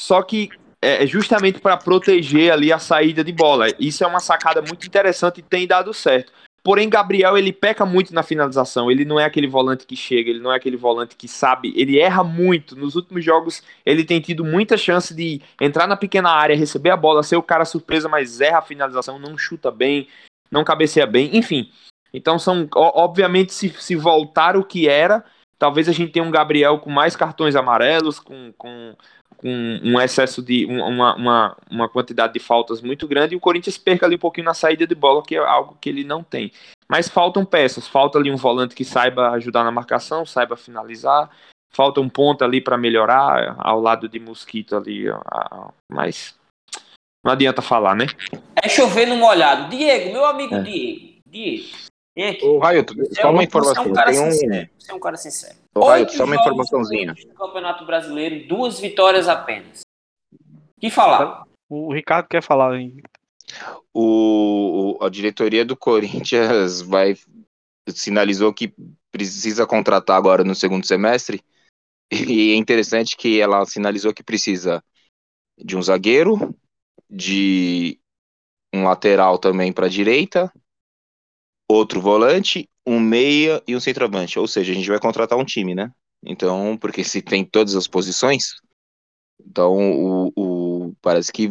Só 0.00 0.22
que 0.22 0.48
é, 0.82 1.04
é 1.04 1.06
justamente 1.06 1.60
para 1.60 1.76
proteger 1.76 2.52
ali 2.52 2.72
a 2.72 2.78
saída 2.78 3.22
de 3.22 3.32
bola. 3.32 3.68
Isso 3.78 4.02
é 4.02 4.06
uma 4.06 4.20
sacada 4.20 4.60
muito 4.60 4.86
interessante 4.86 5.38
e 5.38 5.42
tem 5.42 5.66
dado 5.66 5.94
certo. 5.94 6.32
Porém, 6.64 6.88
Gabriel, 6.88 7.36
ele 7.36 7.52
peca 7.52 7.84
muito 7.84 8.14
na 8.14 8.22
finalização. 8.22 8.90
Ele 8.90 9.04
não 9.04 9.18
é 9.18 9.24
aquele 9.24 9.48
volante 9.48 9.84
que 9.84 9.96
chega, 9.96 10.30
ele 10.30 10.38
não 10.38 10.52
é 10.52 10.56
aquele 10.56 10.76
volante 10.76 11.16
que 11.16 11.26
sabe. 11.26 11.72
Ele 11.76 11.98
erra 11.98 12.22
muito. 12.22 12.76
Nos 12.76 12.94
últimos 12.94 13.24
jogos, 13.24 13.62
ele 13.84 14.04
tem 14.04 14.20
tido 14.20 14.44
muita 14.44 14.76
chance 14.76 15.12
de 15.12 15.40
entrar 15.60 15.88
na 15.88 15.96
pequena 15.96 16.30
área, 16.30 16.56
receber 16.56 16.90
a 16.90 16.96
bola, 16.96 17.24
ser 17.24 17.36
o 17.36 17.42
cara 17.42 17.64
surpresa, 17.64 18.08
mas 18.08 18.40
erra 18.40 18.58
a 18.58 18.62
finalização, 18.62 19.18
não 19.18 19.36
chuta 19.36 19.72
bem, 19.72 20.06
não 20.50 20.62
cabeceia 20.62 21.06
bem, 21.06 21.36
enfim. 21.36 21.68
Então, 22.14 22.38
são, 22.38 22.68
obviamente, 22.74 23.52
se, 23.52 23.68
se 23.70 23.96
voltar 23.96 24.56
o 24.56 24.64
que 24.64 24.88
era, 24.88 25.24
talvez 25.58 25.88
a 25.88 25.92
gente 25.92 26.12
tenha 26.12 26.24
um 26.24 26.30
Gabriel 26.30 26.78
com 26.78 26.90
mais 26.90 27.16
cartões 27.16 27.56
amarelos, 27.56 28.20
com, 28.20 28.52
com 28.56 28.94
com 29.36 29.80
um 29.82 30.00
excesso 30.00 30.42
de 30.42 30.64
uma, 30.66 31.14
uma, 31.14 31.56
uma 31.70 31.88
quantidade 31.88 32.32
de 32.32 32.40
faltas 32.40 32.80
muito 32.80 33.06
grande 33.06 33.34
e 33.34 33.36
o 33.36 33.40
Corinthians 33.40 33.78
perca 33.78 34.06
ali 34.06 34.16
um 34.16 34.18
pouquinho 34.18 34.46
na 34.46 34.54
saída 34.54 34.86
de 34.86 34.94
bola, 34.94 35.22
que 35.22 35.36
é 35.36 35.38
algo 35.38 35.76
que 35.80 35.88
ele 35.88 36.04
não 36.04 36.22
tem. 36.22 36.52
Mas 36.88 37.08
faltam 37.08 37.44
peças, 37.44 37.88
falta 37.88 38.18
ali 38.18 38.30
um 38.30 38.36
volante 38.36 38.74
que 38.74 38.84
saiba 38.84 39.30
ajudar 39.30 39.64
na 39.64 39.70
marcação, 39.70 40.26
saiba 40.26 40.56
finalizar, 40.56 41.30
falta 41.70 42.00
um 42.00 42.08
ponto 42.08 42.44
ali 42.44 42.60
para 42.60 42.76
melhorar 42.76 43.56
ao 43.58 43.80
lado 43.80 44.08
de 44.08 44.20
Mosquito 44.20 44.76
ali, 44.76 45.06
mas 45.90 46.34
não 47.24 47.32
adianta 47.32 47.62
falar, 47.62 47.94
né? 47.94 48.06
É 48.56 48.68
chover 48.68 49.06
no 49.06 49.16
molhado. 49.16 49.70
Diego, 49.70 50.12
meu 50.12 50.24
amigo 50.24 50.56
é. 50.56 50.62
Diego, 50.62 51.12
Diego, 51.26 51.68
Ô, 52.42 52.58
Railton, 52.58 52.94
só 53.12 53.30
uma 53.30 53.42
informação. 53.42 53.84
Você 53.84 53.88
é 53.88 53.90
um 53.90 53.94
cara 53.94 54.12
tem 54.12 54.30
sincero. 54.30 54.62
Um... 54.62 54.68
Você 54.78 54.90
é 54.90 54.94
um 54.94 55.00
cara 55.00 55.16
sincero. 55.16 55.58
Ô, 55.74 55.84
Railton, 55.86 56.12
só 56.12 56.24
uma 56.24 56.36
informaçãozinha. 56.36 57.14
No 57.26 57.34
Campeonato 57.34 57.86
Brasileiro, 57.86 58.46
duas 58.46 58.78
vitórias 58.78 59.28
apenas. 59.28 59.80
que 60.78 60.90
falar? 60.90 61.44
O 61.68 61.92
Ricardo 61.92 62.28
quer 62.28 62.42
falar 62.42 62.78
hein? 62.78 63.02
O, 63.94 64.98
a 65.00 65.08
diretoria 65.08 65.64
do 65.64 65.76
Corinthians 65.76 66.82
vai 66.82 67.16
sinalizou 67.88 68.52
que 68.52 68.74
precisa 69.10 69.66
contratar 69.66 70.16
agora 70.16 70.44
no 70.44 70.54
segundo 70.54 70.86
semestre. 70.86 71.42
E 72.10 72.52
é 72.52 72.56
interessante 72.56 73.16
que 73.16 73.40
ela 73.40 73.64
sinalizou 73.64 74.12
que 74.12 74.22
precisa 74.22 74.84
de 75.58 75.76
um 75.76 75.82
zagueiro, 75.82 76.54
de 77.08 77.98
um 78.74 78.84
lateral 78.84 79.38
também 79.38 79.72
para 79.72 79.86
a 79.86 79.90
direita, 79.90 80.52
outro 81.72 82.00
volante, 82.00 82.68
um 82.86 83.00
meia 83.00 83.62
e 83.66 83.74
um 83.74 83.80
centroavante. 83.80 84.38
Ou 84.38 84.46
seja, 84.46 84.72
a 84.72 84.74
gente 84.74 84.88
vai 84.88 84.98
contratar 84.98 85.38
um 85.38 85.44
time, 85.44 85.74
né? 85.74 85.90
Então, 86.24 86.76
porque 86.80 87.02
se 87.02 87.20
tem 87.20 87.44
todas 87.44 87.74
as 87.74 87.86
posições, 87.86 88.54
então 89.44 89.74
o, 89.74 90.32
o 90.36 90.94
parece 91.02 91.32
que 91.32 91.50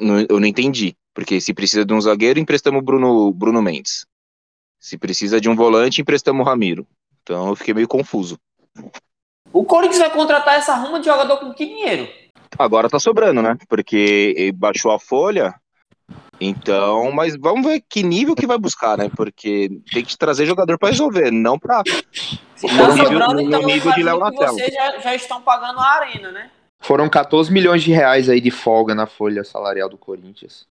eu 0.00 0.40
não 0.40 0.46
entendi. 0.46 0.96
Porque 1.14 1.40
se 1.40 1.52
precisa 1.52 1.84
de 1.84 1.92
um 1.92 2.00
zagueiro, 2.00 2.40
emprestamos 2.40 2.82
Bruno, 2.82 3.32
Bruno 3.32 3.60
Mendes. 3.60 4.06
Se 4.80 4.96
precisa 4.96 5.40
de 5.40 5.48
um 5.48 5.54
volante, 5.54 6.00
emprestamos 6.00 6.46
Ramiro. 6.46 6.86
Então 7.22 7.48
eu 7.48 7.56
fiquei 7.56 7.74
meio 7.74 7.86
confuso. 7.86 8.38
O 9.52 9.64
Corinthians 9.64 10.00
vai 10.00 10.10
contratar 10.10 10.54
essa 10.54 10.74
ruma 10.74 10.98
de 10.98 11.06
jogador 11.06 11.36
com 11.38 11.52
que 11.52 11.66
dinheiro? 11.66 12.08
Agora 12.58 12.88
tá 12.88 12.98
sobrando, 12.98 13.42
né? 13.42 13.56
Porque 13.68 14.50
baixou 14.54 14.90
a 14.90 14.98
folha, 14.98 15.54
então, 16.44 17.12
mas 17.12 17.36
vamos 17.36 17.66
ver 17.66 17.82
que 17.88 18.02
nível 18.02 18.34
que 18.34 18.46
vai 18.46 18.58
buscar, 18.58 18.98
né? 18.98 19.08
Porque 19.14 19.70
tem 19.92 20.04
que 20.04 20.16
trazer 20.16 20.46
jogador 20.46 20.78
para 20.78 20.88
resolver, 20.88 21.30
não 21.30 21.58
para 21.58 21.82
Se 22.56 22.66
tá 22.66 22.88
no 22.88 22.96
sobrando, 22.96 23.34
nível, 23.34 23.58
então 23.58 23.62
nível 23.62 23.92
de 23.92 24.02
Léo 24.02 24.18
Vocês 24.18 24.74
já, 24.74 24.98
já 24.98 25.14
estão 25.14 25.40
pagando 25.42 25.78
a 25.78 25.86
arena, 25.86 26.32
né? 26.32 26.50
Foram 26.80 27.08
14 27.08 27.52
milhões 27.52 27.82
de 27.82 27.92
reais 27.92 28.28
aí 28.28 28.40
de 28.40 28.50
folga 28.50 28.94
na 28.94 29.06
folha 29.06 29.44
salarial 29.44 29.88
do 29.88 29.96
Corinthians. 29.96 30.66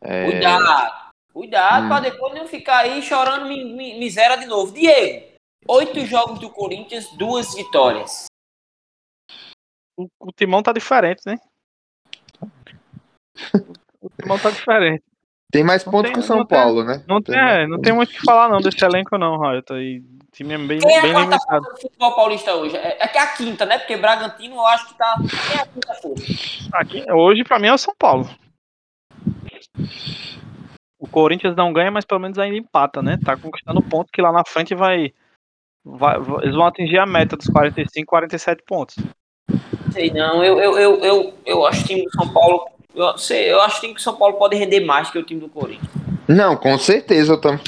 É... 0.00 0.24
Cuidado, 0.24 1.12
cuidado 1.32 1.84
hum. 1.84 1.88
para 1.88 2.00
depois 2.00 2.34
não 2.34 2.46
ficar 2.48 2.78
aí 2.78 3.00
chorando 3.00 3.46
miséria 3.46 4.36
de 4.36 4.46
novo. 4.46 4.72
Diego, 4.72 5.26
oito 5.68 6.04
jogos 6.06 6.40
do 6.40 6.50
Corinthians, 6.50 7.08
duas 7.16 7.54
vitórias. 7.54 8.24
O, 9.96 10.08
o 10.18 10.32
timão 10.32 10.60
tá 10.60 10.72
diferente, 10.72 11.22
né? 11.24 11.36
O 14.04 14.10
timão 14.20 14.38
tá 14.38 14.50
diferente. 14.50 15.02
Tem 15.50 15.64
mais 15.64 15.82
pontos 15.82 16.10
que 16.10 16.18
o 16.18 16.22
São 16.22 16.44
tem, 16.44 16.58
Paulo, 16.58 16.84
né? 16.84 17.02
Não 17.08 17.22
tem, 17.22 17.38
é, 17.38 17.66
não 17.66 17.80
tem 17.80 17.92
muito 17.92 18.10
o 18.10 18.12
que 18.12 18.20
falar 18.24 18.48
não 18.48 18.60
desse 18.60 18.84
elenco 18.84 19.16
não, 19.16 19.36
Royalton. 19.38 19.76
E 19.78 20.02
time 20.32 20.54
é 20.54 20.58
bem, 20.58 20.78
Quem 20.78 20.96
é 20.96 21.00
bem 21.00 21.10
a 21.12 21.14
quarta 21.14 21.30
limitado. 21.30 21.64
força 21.64 21.74
do 21.74 21.80
futebol 21.80 22.14
paulista 22.16 22.54
hoje? 22.54 22.76
É, 22.76 23.04
é 23.04 23.08
que 23.08 23.16
é 23.16 23.20
a 23.22 23.26
quinta, 23.28 23.64
né? 23.64 23.78
Porque 23.78 23.96
Bragantino 23.96 24.56
eu 24.56 24.66
acho 24.66 24.88
que 24.88 24.98
tá. 24.98 25.14
Quem 25.16 25.56
é 25.56 25.62
a 25.62 25.66
quinta 25.66 25.94
força? 25.94 26.24
Aqui, 26.72 27.04
hoje, 27.10 27.44
pra 27.44 27.58
mim, 27.58 27.68
é 27.68 27.72
o 27.72 27.78
São 27.78 27.94
Paulo. 27.98 28.28
O 30.98 31.06
Corinthians 31.08 31.54
não 31.56 31.72
ganha, 31.72 31.90
mas 31.90 32.04
pelo 32.04 32.20
menos 32.20 32.38
ainda 32.38 32.56
empata, 32.56 33.00
né? 33.00 33.18
Tá 33.24 33.36
conquistando 33.36 33.82
ponto 33.82 34.10
que 34.12 34.20
lá 34.22 34.32
na 34.32 34.44
frente 34.44 34.74
vai, 34.74 35.12
vai- 35.84 36.18
vai- 36.18 36.42
Eles 36.42 36.54
vão 36.56 36.66
atingir 36.66 36.98
a 36.98 37.06
meta 37.06 37.36
dos 37.36 37.46
45, 37.46 38.06
47 38.06 38.62
pontos. 38.66 38.96
Sei 39.92 40.10
não, 40.10 40.42
eu, 40.42 40.58
eu, 40.58 40.78
eu, 40.78 40.96
eu, 41.04 41.34
eu 41.46 41.66
acho 41.66 41.84
que 41.84 41.92
o 41.92 41.96
time 41.96 42.04
do 42.06 42.10
São 42.12 42.32
Paulo. 42.32 42.73
Eu, 42.94 43.18
sei, 43.18 43.50
eu 43.52 43.60
acho 43.60 43.80
que 43.80 43.92
o 43.92 43.98
São 44.00 44.14
Paulo 44.16 44.34
pode 44.34 44.56
render 44.56 44.80
mais 44.80 45.10
que 45.10 45.18
o 45.18 45.22
time 45.22 45.40
do 45.40 45.48
Corinthians. 45.48 45.88
Não, 46.28 46.56
com 46.56 46.78
certeza. 46.78 47.32
Eu, 47.32 47.40
tam... 47.40 47.58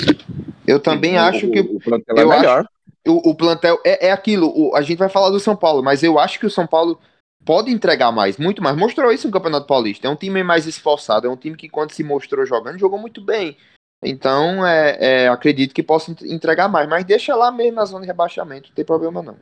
eu 0.67 0.81
também 0.81 1.17
O- 1.17 1.21
acho 1.21 1.49
que 1.51 1.61
o, 1.61 1.77
o 1.77 1.81
plantel 1.81 2.17
eu 2.17 2.33
é 2.33 2.37
melhor. 2.37 2.67
o, 3.07 3.31
o 3.31 3.35
plantel 3.35 3.79
é, 3.85 4.09
é 4.09 4.13
aquilo. 4.13 4.53
o- 4.57 4.75
a 4.77 4.83
gente 4.83 4.99
vai 4.99 5.09
falar 5.09 5.31
do 5.31 5.41
São 5.41 5.57
Paulo, 5.57 5.83
mas 5.83 6.03
eu 6.03 6.19
acho 6.19 6.39
que 6.39 6.47
o 6.47 6.51
São 6.51 6.67
Paulo 6.67 6.99
pode 7.45 7.71
entregar 7.71 8.11
mais, 8.13 8.37
muito 8.39 8.63
mais. 8.63 8.77
Mostrou 8.77 9.13
isso 9.13 9.27
no 9.27 9.33
Campeonato 9.33 9.67
Paulista. 9.67 10.07
É 10.07 10.11
um 10.11 10.17
time 10.17 10.43
mais 10.43 10.67
esforçado, 10.67 11.27
é 11.27 11.31
um 11.31 11.37
time 11.37 11.57
que 11.57 11.69
quando 11.69 11.93
se 11.93 12.03
mostrou 12.05 12.45
jogando, 12.47 12.79
jogou 12.79 12.99
muito 12.99 13.21
bem. 13.21 13.57
Então, 14.05 14.65
é, 14.67 14.97
é, 15.25 15.29
acredito 15.29 15.75
que 15.75 15.83
possa 15.83 16.11
ent- 16.13 16.23
entregar 16.23 16.69
mais, 16.69 16.89
mas 16.89 17.05
deixa 17.05 17.35
lá 17.35 17.51
mesmo 17.51 17.77
na 17.77 17.85
zona 17.85 18.03
de 18.03 18.07
rebaixamento, 18.07 18.69
não 18.69 18.75
tem 18.75 18.85
problema 18.85 19.23
não. 19.23 19.37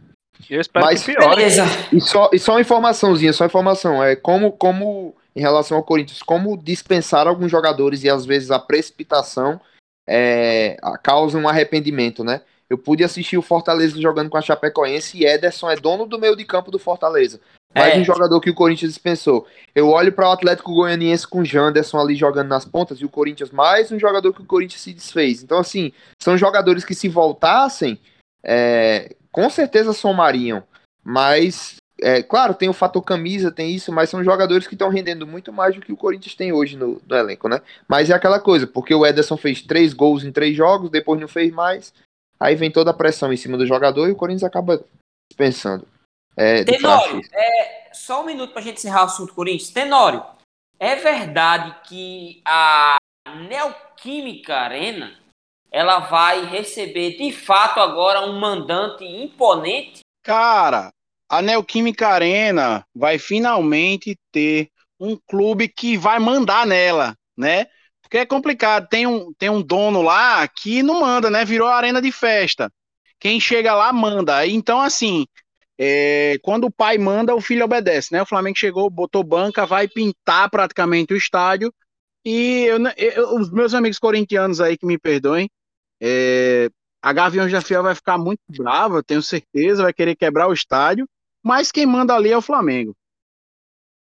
Eu 0.49 0.61
espero 0.61 0.85
Mas- 0.85 1.03
que. 1.05 1.13
E 1.93 2.01
só, 2.01 2.31
e 2.33 2.39
só 2.39 2.53
uma 2.53 2.61
informaçãozinha, 2.61 3.33
só 3.33 3.45
uma 3.45 3.49
informação, 3.49 4.03
é 4.03 4.17
como, 4.17 4.53
como 4.53 5.15
em 5.35 5.41
relação 5.41 5.77
ao 5.77 5.83
Corinthians, 5.83 6.23
como 6.23 6.57
dispensar 6.57 7.27
alguns 7.27 7.51
jogadores 7.51 8.05
e 8.05 8.11
às 8.11 8.25
vezes 8.25 8.51
a 8.51 8.59
precipitação 8.59 9.61
é, 10.09 10.77
causa 11.03 11.39
um 11.39 11.49
arrependimento, 11.49 12.23
né? 12.23 12.43
Eu 12.69 12.79
pude 12.79 13.05
assistir 13.05 13.37
o 13.37 13.43
Fortaleza 13.43 14.01
jogando 14.01 14.31
com 14.31 14.39
a 14.39 14.43
Chapecoense 14.43 15.19
e 15.19 15.27
Ederson 15.27 15.71
é 15.71 15.77
dono 15.77 16.07
do 16.07 16.19
meio 16.19 16.37
de 16.37 16.45
campo 16.45 16.71
do 16.71 16.79
Fortaleza. 16.79 17.41
Mais 17.75 17.95
É. 17.95 17.99
um 17.99 18.05
jogador 18.05 18.41
que 18.41 18.51
o 18.51 18.55
Corinthians 18.55 18.93
dispensou. 18.93 19.47
Eu 19.75 19.89
olho 19.91 20.13
para 20.13 20.29
o 20.29 20.33
Atlético 20.33 20.73
Goianiense 20.73 21.27
com 21.27 21.41
o 21.41 21.45
Janderson 21.45 21.99
ali 21.99 22.15
jogando 22.15 22.49
nas 22.49 22.65
pontas 22.65 23.01
e 23.01 23.05
o 23.05 23.09
Corinthians 23.09 23.51
mais 23.51 23.91
um 23.91 23.99
jogador 23.99 24.33
que 24.33 24.43
o 24.43 24.47
Corinthians 24.47 24.81
se 24.81 24.95
desfez. 24.95 25.43
Então, 25.43 25.59
assim, 25.59 25.93
são 26.23 26.39
jogadores 26.39 26.85
que 26.85 26.95
se 26.95 27.09
voltassem, 27.09 27.99
é, 28.45 29.15
com 29.33 29.51
certeza 29.51 29.93
somariam. 29.93 30.63
Mas, 31.03 31.77
é, 32.05 32.23
claro, 32.23 32.53
tem 32.53 32.69
o 32.69 32.75
fator 32.75 33.03
camisa, 33.03 33.51
tem 33.51 33.75
isso, 33.75 33.91
mas 33.91 34.11
são 34.11 34.23
jogadores 34.23 34.67
que 34.67 34.75
estão 34.75 34.91
rendendo 34.91 35.27
muito 35.27 35.51
mais 35.51 35.75
do 35.75 35.81
que 35.81 35.91
o 35.91 35.97
Corinthians 35.97 36.35
tem 36.35 36.53
hoje 36.53 36.77
no, 36.77 37.01
no 37.09 37.17
elenco, 37.17 37.49
né? 37.49 37.63
Mas 37.89 38.11
é 38.11 38.13
aquela 38.13 38.39
coisa, 38.39 38.67
porque 38.67 38.95
o 38.95 39.07
Ederson 39.07 39.39
fez 39.39 39.63
três 39.63 39.95
gols 39.95 40.23
em 40.23 40.31
três 40.31 40.55
jogos, 40.55 40.91
depois 40.91 41.19
não 41.19 41.27
fez 41.27 41.51
mais. 41.51 41.95
Aí 42.39 42.55
vem 42.57 42.71
toda 42.71 42.91
a 42.91 42.95
pressão 42.95 43.33
em 43.33 43.39
cima 43.39 43.57
do 43.57 43.67
jogador 43.67 44.07
e 44.07 44.13
o 44.13 44.17
Corinthians 44.17 44.45
acaba 44.45 44.85
dispensando. 45.31 45.89
É, 46.37 46.63
Tenório, 46.63 47.23
é, 47.33 47.89
só 47.95 48.21
um 48.21 48.27
minuto 48.27 48.53
pra 48.53 48.61
gente 48.61 48.77
encerrar 48.77 49.05
o 49.05 49.07
assunto 49.07 49.33
Corinthians. 49.33 49.71
Tenório, 49.71 50.23
é 50.79 50.97
verdade 50.97 51.75
que 51.89 52.43
a 52.45 52.99
Neoquímica 53.49 54.55
Arena 54.55 55.19
ela 55.73 56.01
vai 56.01 56.45
receber 56.45 57.17
de 57.17 57.33
fato 57.33 57.81
agora 57.81 58.21
um 58.27 58.39
mandante 58.39 59.05
imponente? 59.05 60.01
Cara, 60.23 60.91
a 61.29 61.43
Neoquímica 61.43 62.09
Arena 62.09 62.85
vai 62.95 63.19
finalmente 63.19 64.19
ter 64.33 64.69
um 65.01 65.17
clube 65.29 65.69
que 65.69 65.97
vai 65.97 66.19
mandar 66.19 66.67
nela, 66.67 67.17
né? 67.37 67.67
Porque 68.03 68.19
é 68.19 68.27
complicado, 68.27 68.89
tem 68.89 69.07
um, 69.07 69.33
tem 69.35 69.51
um 69.51 69.63
dono 69.63 70.03
lá 70.03 70.47
que 70.49 70.83
não 70.83 71.01
manda, 71.01 71.31
né? 71.31 71.45
Virou 71.45 71.69
arena 71.69 72.01
de 72.01 72.13
festa. 72.13 72.71
Quem 73.19 73.41
chega 73.41 73.75
lá 73.75 73.93
manda. 73.93 74.47
Então, 74.47 74.81
assim, 74.81 75.27
é, 75.79 76.39
quando 76.43 76.65
o 76.67 76.73
pai 76.73 76.99
manda, 76.99 77.35
o 77.35 77.41
filho 77.41 77.65
obedece, 77.65 78.13
né? 78.13 78.23
O 78.23 78.27
Flamengo 78.27 78.59
chegou, 78.59 78.91
botou 78.91 79.25
banca, 79.25 79.67
vai 79.67 79.89
pintar 79.89 80.51
praticamente 80.51 81.15
o 81.15 81.17
estádio. 81.17 81.73
E 82.25 82.65
eu, 82.67 82.79
eu- 82.97 83.37
os 83.41 83.51
meus 83.51 83.75
amigos 83.75 83.99
corintianos 83.99 84.61
aí 84.61 84.77
que 84.79 84.87
me 84.87 84.99
perdoem, 84.99 85.51
é, 86.01 86.71
a 87.05 87.13
Gaviões 87.13 87.53
da 87.53 87.61
Fiel 87.61 87.83
vai 87.83 87.95
ficar 87.95 88.17
muito 88.17 88.41
brava, 88.49 89.03
tenho 89.03 89.23
certeza, 89.23 89.83
vai 89.83 89.93
querer 89.93 90.17
quebrar 90.17 90.49
o 90.49 90.55
estádio, 90.55 91.07
mas 91.43 91.71
quem 91.71 91.85
manda 91.85 92.15
ali 92.15 92.33
é 92.33 92.37
o 92.37 92.41
Flamengo. 92.41 92.97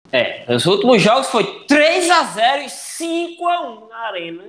É, 0.09 0.45
os 0.47 0.65
últimos 0.65 1.01
jogos 1.01 1.27
foi 1.27 1.65
3 1.65 2.09
a 2.09 2.23
0 2.23 2.61
e 2.61 2.69
5 2.69 3.45
a 3.45 3.61
1 3.61 3.87
na 3.89 3.97
Arena. 4.07 4.43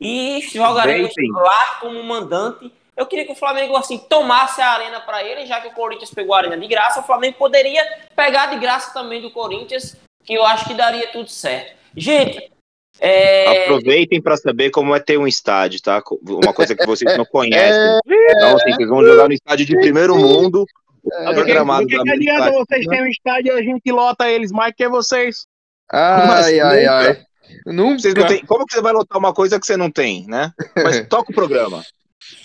E 0.00 0.40
jogaremos 0.52 1.10
lá 1.32 1.78
como 1.80 2.00
mandante. 2.04 2.72
Eu 2.96 3.06
queria 3.06 3.26
que 3.26 3.32
o 3.32 3.36
Flamengo 3.36 3.76
assim 3.76 3.98
tomasse 3.98 4.62
a 4.62 4.70
arena 4.70 5.00
para 5.00 5.24
ele, 5.24 5.44
já 5.44 5.60
que 5.60 5.66
o 5.66 5.74
Corinthians 5.74 6.14
pegou 6.14 6.36
a 6.36 6.38
arena 6.38 6.56
de 6.56 6.68
graça, 6.68 7.00
o 7.00 7.04
Flamengo 7.04 7.38
poderia 7.38 7.84
pegar 8.14 8.46
de 8.46 8.60
graça 8.60 8.94
também 8.94 9.20
do 9.20 9.32
Corinthians, 9.32 9.96
que 10.22 10.34
eu 10.34 10.44
acho 10.44 10.64
que 10.66 10.74
daria 10.74 11.08
tudo 11.08 11.28
certo. 11.28 11.76
Gente, 11.96 12.52
é, 13.00 13.64
Aproveitem 13.64 14.20
para 14.20 14.36
saber 14.36 14.70
como 14.70 14.94
é 14.94 15.00
ter 15.00 15.18
um 15.18 15.26
estádio, 15.26 15.80
tá? 15.80 16.02
Uma 16.22 16.52
coisa 16.52 16.74
que 16.76 16.86
vocês 16.86 17.16
não 17.16 17.24
conhecem. 17.30 17.98
Então, 18.06 18.56
assim, 18.56 18.72
vocês 18.72 18.88
vão 18.88 19.04
jogar 19.04 19.26
no 19.28 19.34
estádio 19.34 19.66
de 19.66 19.76
primeiro 19.76 20.16
mundo. 20.16 20.64
É, 21.12 21.32
Do 21.32 21.44
que, 21.44 21.50
gramado 21.50 21.82
do 21.82 21.88
que, 21.88 21.96
adianta 21.96 22.42
América 22.42 22.58
vocês 22.58 22.86
terem 22.86 23.04
um 23.04 23.08
estádio 23.08 23.46
e 23.54 23.58
a 23.58 23.62
gente 23.62 23.90
lota 23.90 24.30
eles 24.30 24.52
mais 24.52 24.74
que 24.76 24.86
vocês? 24.86 25.46
Ai, 25.90 26.60
ai, 26.60 26.80
nunca? 26.80 26.92
ai. 26.94 27.24
Nunca. 27.66 27.98
Vocês 27.98 28.14
não 28.14 28.26
têm, 28.26 28.44
como 28.44 28.66
que 28.66 28.74
você 28.74 28.82
vai 28.82 28.92
lotar 28.92 29.18
uma 29.18 29.32
coisa 29.32 29.58
que 29.58 29.66
você 29.66 29.76
não 29.76 29.90
tem, 29.90 30.26
né? 30.28 30.52
Mas 30.76 31.00
toca 31.08 31.32
o 31.32 31.34
programa. 31.34 31.82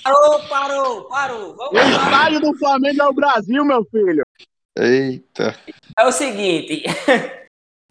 parou, 0.03 0.39
parou, 0.47 1.03
parou. 1.09 1.51
O 1.51 1.55
Vamos 1.57 1.73
lá. 1.75 2.03
estádio 2.05 2.39
do 2.39 2.57
Flamengo 2.57 3.01
é 3.01 3.05
o 3.07 3.13
Brasil, 3.13 3.65
meu 3.65 3.85
filho. 3.91 4.23
Eita. 4.77 5.55
É 5.97 6.05
o 6.05 6.11
seguinte, 6.11 6.83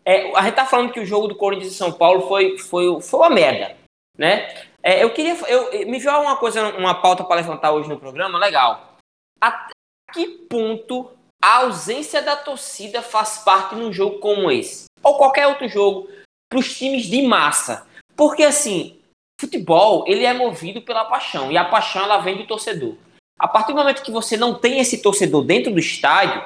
é, 0.05 0.37
a 0.37 0.43
gente 0.43 0.55
tá 0.55 0.67
falando 0.67 0.93
que 0.93 1.01
o 1.01 1.07
jogo 1.07 1.29
do 1.29 1.35
Corinthians 1.35 1.73
e 1.73 1.77
São 1.77 1.93
Paulo 1.93 2.29
foi, 2.29 2.59
foi, 2.59 3.01
foi 3.01 3.21
uma 3.21 3.31
merda, 3.31 3.77
né? 4.19 4.55
É, 4.83 5.03
eu 5.03 5.11
queria, 5.14 5.35
eu, 5.49 5.73
eu- 5.73 5.88
me 5.88 5.99
viu 5.99 6.11
uma 6.12 6.37
coisa, 6.37 6.77
uma 6.77 6.95
pauta 6.95 7.25
para 7.25 7.37
levantar 7.37 7.73
hoje 7.73 7.88
no 7.88 7.99
programa, 7.99 8.38
legal. 8.38 8.97
Até 9.40 9.73
que 10.12 10.27
ponto 10.29 11.11
a 11.43 11.59
ausência 11.59 12.23
da 12.23 12.37
torcida 12.37 13.03
faz 13.03 13.38
parte 13.38 13.75
num 13.75 13.93
jogo 13.93 14.19
como 14.19 14.51
esse? 14.51 14.85
Ou 15.03 15.17
qualquer 15.17 15.47
outro 15.47 15.69
jogo, 15.69 16.09
para 16.51 16.59
os 16.59 16.77
times 16.77 17.05
de 17.05 17.23
massa? 17.23 17.87
Porque 18.17 18.43
assim, 18.43 18.99
futebol, 19.40 20.05
ele 20.07 20.25
é 20.25 20.33
movido 20.33 20.83
pela 20.83 21.05
paixão, 21.07 21.51
e 21.51 21.57
a 21.57 21.64
paixão 21.64 22.03
ela 22.03 22.19
vem 22.19 22.37
do 22.37 22.47
torcedor. 22.47 22.95
A 23.38 23.49
partir 23.49 23.73
do 23.73 23.79
momento 23.79 24.03
que 24.03 24.12
você 24.12 24.37
não 24.37 24.55
tem 24.55 24.79
esse 24.79 25.03
torcedor 25.03 25.43
dentro 25.45 25.73
do 25.73 25.79
estádio, 25.81 26.45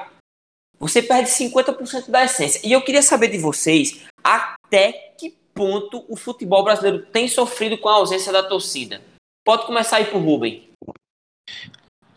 você 0.79 1.01
perde 1.01 1.29
50% 1.29 2.09
da 2.09 2.23
essência. 2.23 2.61
E 2.63 2.71
eu 2.71 2.81
queria 2.81 3.01
saber 3.01 3.27
de 3.27 3.37
vocês 3.37 4.05
até 4.23 5.13
que 5.17 5.37
ponto 5.53 6.05
o 6.07 6.15
futebol 6.15 6.63
brasileiro 6.63 7.05
tem 7.07 7.27
sofrido 7.27 7.77
com 7.77 7.89
a 7.89 7.95
ausência 7.95 8.31
da 8.31 8.41
torcida. 8.41 9.01
Pode 9.43 9.65
começar 9.65 9.97
aí 9.97 10.05
pro 10.05 10.19
Rubem. 10.19 10.69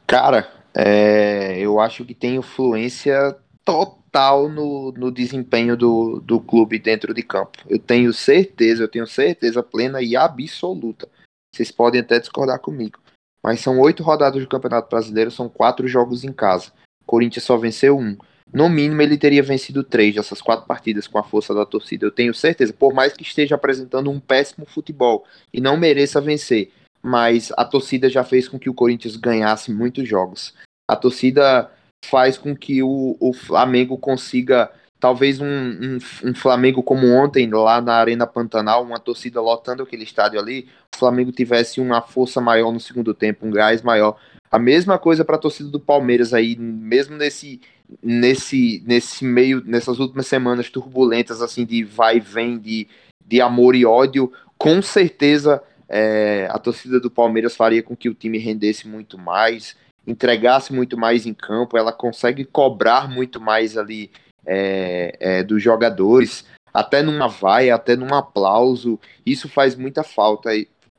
Cara, 0.07 0.53
é, 0.75 1.59
eu 1.59 1.81
acho 1.81 2.05
que 2.05 2.15
tem 2.15 2.37
influência 2.37 3.37
total 3.65 4.49
no, 4.49 4.93
no 4.93 5.11
desempenho 5.11 5.77
do, 5.77 6.21
do 6.21 6.41
clube 6.41 6.79
dentro 6.79 7.13
de 7.13 7.23
campo. 7.23 7.59
Eu 7.69 7.79
tenho 7.79 8.13
certeza, 8.13 8.85
eu 8.85 8.89
tenho 8.89 9.07
certeza 9.07 9.63
plena 9.63 10.03
e 10.03 10.15
absoluta. 10.17 11.09
Vocês 11.55 11.71
podem 11.71 12.01
até 12.01 12.19
discordar 12.19 12.61
comigo. 12.61 12.99
Mas 13.43 13.61
são 13.61 13.81
oito 13.81 14.03
rodadas 14.03 14.41
do 14.41 14.49
Campeonato 14.49 14.89
Brasileiro, 14.89 15.31
são 15.31 15.49
quatro 15.49 15.89
jogos 15.89 16.23
em 16.23 16.33
casa. 16.33 16.73
Corinthians 17.05 17.45
só 17.45 17.57
venceu 17.57 17.99
um. 17.99 18.17
No 18.53 18.69
mínimo, 18.69 19.03
ele 19.03 19.19
teria 19.19 19.43
vencido 19.43 19.85
três 19.85 20.15
dessas 20.15 20.41
quatro 20.41 20.67
partidas 20.67 21.07
com 21.07 21.19
a 21.19 21.23
força 21.23 21.55
da 21.55 21.67
torcida. 21.67 22.07
Eu 22.07 22.11
tenho 22.11 22.33
certeza, 22.33 22.73
por 22.73 22.95
mais 22.95 23.13
que 23.13 23.23
esteja 23.23 23.57
apresentando 23.57 24.11
um 24.11 24.19
péssimo 24.19 24.65
futebol 24.65 25.25
e 25.53 25.61
não 25.61 25.77
mereça 25.77 26.21
vencer 26.21 26.71
mas 27.03 27.53
a 27.57 27.65
torcida 27.65 28.09
já 28.09 28.23
fez 28.23 28.49
com 28.49 28.59
que 28.59 28.71
o 28.71 28.75
Corinthians 28.75 29.17
ganhasse 29.17 29.73
muitos 29.73 30.09
jogos. 30.09 30.55
A 30.89 30.95
torcida 30.95 31.71
faz 32.05 32.39
com 32.39 32.55
que 32.55 32.83
o, 32.83 33.17
o 33.19 33.33
Flamengo 33.33 33.99
consiga, 33.99 34.71
talvez 35.01 35.41
um, 35.41 35.47
um, 35.47 35.99
um 36.25 36.35
Flamengo 36.35 36.83
como 36.83 37.09
ontem, 37.09 37.51
lá 37.51 37.81
na 37.81 37.95
Arena 37.95 38.27
Pantanal, 38.27 38.83
uma 38.85 39.01
torcida 39.01 39.41
lotando 39.41 39.83
aquele 39.83 40.05
estádio 40.05 40.39
ali, 40.39 40.69
o 40.95 40.99
Flamengo 40.99 41.33
tivesse 41.33 41.81
uma 41.81 42.01
força 42.01 42.41
maior 42.41 42.71
no 42.71 42.81
segundo 42.81 43.13
tempo, 43.13 43.47
um 43.47 43.51
gás 43.51 43.83
maior. 43.83 44.17
A 44.51 44.59
mesma 44.59 44.99
coisa 44.99 45.25
para 45.25 45.37
a 45.37 45.41
torcida 45.41 45.71
do 45.71 45.81
Palmeiras 45.81 46.33
aí, 46.33 46.57
mesmo 46.57 47.17
nesse 47.17 47.61
nesse 48.03 48.83
nesse 48.87 49.25
meio 49.25 49.63
nessas 49.65 49.99
últimas 49.99 50.27
semanas 50.27 50.71
turbulentas 50.71 51.43
assim 51.43 51.65
de 51.65 51.83
vai 51.83 52.19
e 52.19 52.21
vem 52.21 52.59
de, 52.59 52.87
de 53.25 53.41
amor 53.41 53.75
e 53.75 53.85
ódio, 53.85 54.33
com 54.57 54.81
certeza 54.81 55.63
é, 55.89 56.49
a 56.51 56.59
torcida 56.59 56.99
do 56.99 57.11
Palmeiras 57.11 57.55
faria 57.55 57.83
com 57.83 57.95
que 57.95 58.09
o 58.09 58.15
time 58.15 58.39
rendesse 58.39 58.89
muito 58.89 59.19
mais, 59.19 59.77
entregasse 60.07 60.73
muito 60.73 60.97
mais 60.97 61.27
em 61.27 61.35
campo, 61.35 61.77
ela 61.77 61.93
consegue 61.93 62.47
cobrar 62.47 63.11
muito 63.11 63.39
mais 63.39 63.77
ali 63.77 64.11
é, 64.47 65.17
é, 65.21 65.43
dos 65.43 65.63
jogadores, 65.63 66.47
até 66.73 67.03
numa 67.03 67.29
vaia, 67.29 67.75
até 67.75 67.95
num 67.95 68.15
aplauso, 68.15 68.99
isso 69.27 69.49
faz 69.49 69.75
muita 69.77 70.03
falta. 70.03 70.51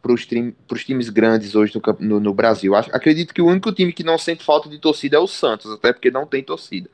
Para 0.04 0.14
os 0.14 0.26
time, 0.26 0.54
times 0.86 1.10
grandes 1.10 1.56
hoje 1.56 1.74
no, 1.74 1.96
no, 2.00 2.20
no 2.20 2.34
Brasil. 2.34 2.76
Acho, 2.76 2.94
acredito 2.94 3.34
que 3.34 3.42
o 3.42 3.48
único 3.48 3.72
time 3.72 3.94
que 3.94 4.04
não 4.04 4.18
sente 4.18 4.44
falta 4.44 4.68
de 4.68 4.78
torcida 4.78 5.16
é 5.16 5.20
o 5.20 5.28
Santos, 5.28 5.72
até 5.72 5.94
porque 5.94 6.12
não 6.12 6.28
tem 6.28 6.44
torcida. 6.44 6.90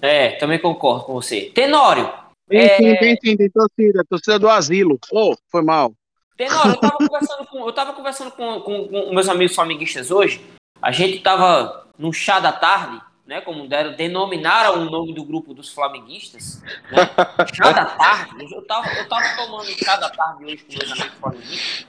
É, 0.00 0.30
também 0.36 0.60
concordo 0.60 1.04
com 1.04 1.14
você. 1.14 1.50
Tenório. 1.52 2.12
Tem, 2.48 2.60
é... 2.60 2.76
sim, 2.76 2.96
tem 2.96 3.18
sim, 3.20 3.36
tem 3.36 3.50
torcida, 3.50 4.04
torcida 4.08 4.38
do 4.38 4.48
asilo. 4.48 4.98
Oh, 5.10 5.34
foi 5.50 5.62
mal. 5.62 5.92
Tenório, 6.36 6.72
eu 6.72 6.80
tava 6.80 6.96
conversando 7.08 7.46
com, 7.46 7.66
eu 7.66 7.72
tava 7.72 7.92
conversando 7.92 8.30
com, 8.30 8.60
com, 8.60 8.88
com 8.88 9.14
meus 9.14 9.28
amigos 9.28 9.54
flamenguistas 9.56 10.12
hoje. 10.12 10.44
A 10.80 10.92
gente 10.92 11.20
tava 11.20 11.88
no 11.98 12.12
chá 12.12 12.38
da 12.38 12.52
tarde, 12.52 13.00
né? 13.26 13.40
Como 13.40 13.66
deram, 13.66 13.94
denominaram 13.94 14.82
o 14.82 14.90
nome 14.90 15.14
do 15.14 15.24
grupo 15.24 15.54
dos 15.54 15.72
flamenguistas. 15.72 16.62
Né? 16.90 16.98
Chá 17.54 17.72
da 17.72 17.84
tarde. 17.86 18.52
Eu 18.52 18.62
tava, 18.66 18.88
eu 18.88 19.08
tava 19.08 19.36
tomando 19.36 19.66
chá 19.66 19.96
da 19.96 20.10
tarde 20.10 20.44
hoje 20.44 20.58
com 20.58 20.72
meus 20.72 20.92
amigos 20.92 21.18
flamenguistas. 21.18 21.86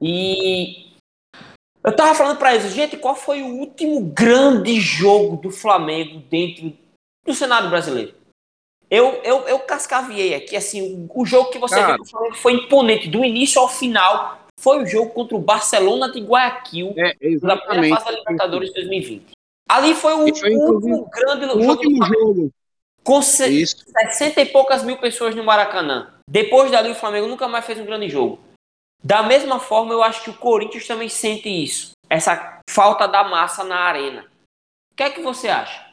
E 0.00 0.92
eu 1.82 1.94
tava 1.94 2.14
falando 2.14 2.38
para 2.38 2.54
eles, 2.54 2.72
gente, 2.72 2.96
qual 2.96 3.14
foi 3.14 3.42
o 3.42 3.46
último 3.46 4.00
grande 4.00 4.80
jogo 4.80 5.36
do 5.36 5.50
Flamengo 5.50 6.20
dentro 6.28 6.72
do 7.24 7.34
cenário 7.34 7.70
brasileiro? 7.70 8.14
Eu, 8.90 9.20
eu, 9.24 9.48
eu 9.48 9.58
cascaviei 9.60 10.34
aqui, 10.34 10.56
assim, 10.56 11.08
o, 11.08 11.22
o 11.22 11.26
jogo 11.26 11.50
que 11.50 11.58
você 11.58 11.76
Cara, 11.76 11.96
viu 11.96 12.34
foi 12.34 12.52
imponente, 12.52 13.08
do 13.08 13.24
início 13.24 13.60
ao 13.60 13.68
final, 13.68 14.46
foi 14.60 14.82
o 14.82 14.86
jogo 14.86 15.10
contra 15.10 15.36
o 15.36 15.40
Barcelona 15.40 16.10
de 16.10 16.20
Guayaquil, 16.20 16.94
é, 16.96 17.14
na 17.42 17.56
primeira 17.56 17.96
fase 17.96 18.06
da 18.06 18.18
Libertadores 18.18 18.72
2020. 18.72 19.35
Ali 19.68 19.94
foi 19.94 20.12
o 20.12 20.34
foi, 20.36 20.54
último 20.54 21.10
grande 21.10 21.44
o 21.44 21.48
jogo. 21.48 21.64
Último 21.64 22.04
jogo. 22.06 22.52
Com 23.02 23.20
Isso. 23.20 23.84
60 23.86 24.40
e 24.40 24.46
poucas 24.46 24.82
mil 24.82 24.98
pessoas 24.98 25.34
no 25.34 25.44
Maracanã. 25.44 26.12
Depois 26.28 26.70
dali, 26.70 26.90
o 26.90 26.94
Flamengo 26.94 27.28
nunca 27.28 27.46
mais 27.46 27.64
fez 27.64 27.78
um 27.78 27.84
grande 27.84 28.08
jogo. 28.08 28.40
Da 29.02 29.22
mesma 29.22 29.60
forma, 29.60 29.92
eu 29.92 30.02
acho 30.02 30.24
que 30.24 30.30
o 30.30 30.36
Corinthians 30.36 30.86
também 30.86 31.08
sente 31.08 31.48
isso. 31.48 31.92
Essa 32.10 32.60
falta 32.68 33.06
da 33.06 33.22
massa 33.22 33.62
na 33.62 33.76
arena. 33.76 34.26
O 34.92 34.96
que 34.96 35.02
é 35.02 35.10
que 35.10 35.20
você 35.20 35.48
acha? 35.48 35.86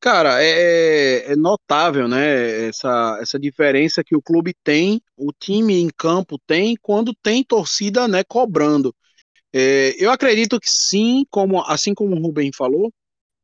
Cara, 0.00 0.42
é, 0.44 0.50
é, 0.50 1.32
é, 1.32 1.36
notável, 1.36 2.06
né? 2.06 2.68
Essa, 2.68 3.18
essa 3.22 3.38
diferença 3.38 4.04
que 4.04 4.14
o 4.14 4.20
clube 4.20 4.54
tem, 4.62 5.00
o 5.16 5.32
time 5.32 5.80
em 5.80 5.88
campo 5.88 6.38
tem, 6.46 6.76
quando 6.80 7.14
tem 7.14 7.42
torcida, 7.42 8.06
né, 8.06 8.22
cobrando. 8.22 8.94
É, 9.54 9.94
eu 10.04 10.10
acredito 10.10 10.58
que 10.58 10.68
sim, 10.68 11.24
como 11.30 11.62
assim 11.62 11.94
como 11.94 12.16
o 12.16 12.20
Rubem 12.20 12.50
falou, 12.52 12.92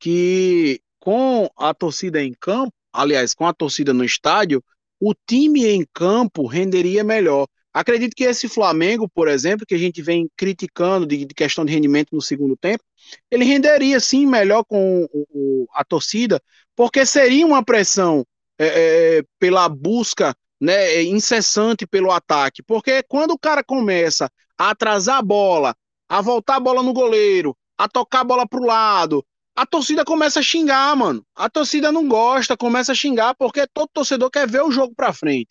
que 0.01 0.81
com 0.99 1.49
a 1.57 1.73
torcida 1.73 2.21
em 2.23 2.35
campo, 2.35 2.73
aliás, 2.93 3.33
com 3.33 3.47
a 3.47 3.55
torcida 3.55 3.95
no 3.95 4.05
estádio, 4.05 4.63
o 5.01 5.15
time 5.15 5.67
em 5.67 5.87
campo 5.95 6.47
renderia 6.47 7.05
melhor. 7.05 7.47
Acredito 7.73 8.15
que 8.17 8.25
esse 8.25 8.49
Flamengo, 8.49 9.09
por 9.09 9.29
exemplo, 9.29 9.65
que 9.65 9.75
a 9.75 9.79
gente 9.79 10.03
vem 10.03 10.29
criticando 10.37 11.07
de, 11.07 11.25
de 11.25 11.35
questão 11.35 11.65
de 11.65 11.73
rendimento 11.73 12.09
no 12.13 12.21
segundo 12.21 12.57
tempo, 12.57 12.83
ele 13.31 13.45
renderia 13.45 14.01
sim 14.01 14.27
melhor 14.27 14.65
com 14.65 15.05
o, 15.13 15.27
o, 15.31 15.69
a 15.75 15.85
torcida, 15.85 16.43
porque 16.75 17.07
seria 17.07 17.47
uma 17.47 17.65
pressão 17.65 18.27
é, 18.59 19.19
é, 19.19 19.23
pela 19.39 19.69
busca 19.69 20.35
né, 20.61 21.03
incessante 21.05 21.87
pelo 21.87 22.11
ataque. 22.11 22.63
Porque 22.65 23.03
quando 23.05 23.31
o 23.31 23.39
cara 23.39 23.63
começa 23.63 24.29
a 24.59 24.71
atrasar 24.71 25.19
a 25.19 25.23
bola, 25.23 25.75
a 26.11 26.21
voltar 26.21 26.57
a 26.57 26.61
bola 26.61 26.83
no 26.83 26.93
goleiro, 26.93 27.57
a 27.79 27.89
tocar 27.89 28.23
a 28.23 28.25
bola 28.25 28.49
pro 28.49 28.65
lado, 28.65 29.25
a 29.55 29.65
torcida 29.65 30.05
começa 30.05 30.41
a 30.41 30.43
xingar, 30.43 30.97
mano. 30.97 31.25
A 31.37 31.49
torcida 31.49 31.93
não 31.93 32.09
gosta, 32.09 32.57
começa 32.57 32.91
a 32.91 32.95
xingar, 32.97 33.35
porque 33.37 33.65
todo 33.73 33.89
torcedor 33.93 34.29
quer 34.29 34.49
ver 34.49 34.63
o 34.63 34.73
jogo 34.73 34.93
pra 34.93 35.13
frente. 35.13 35.51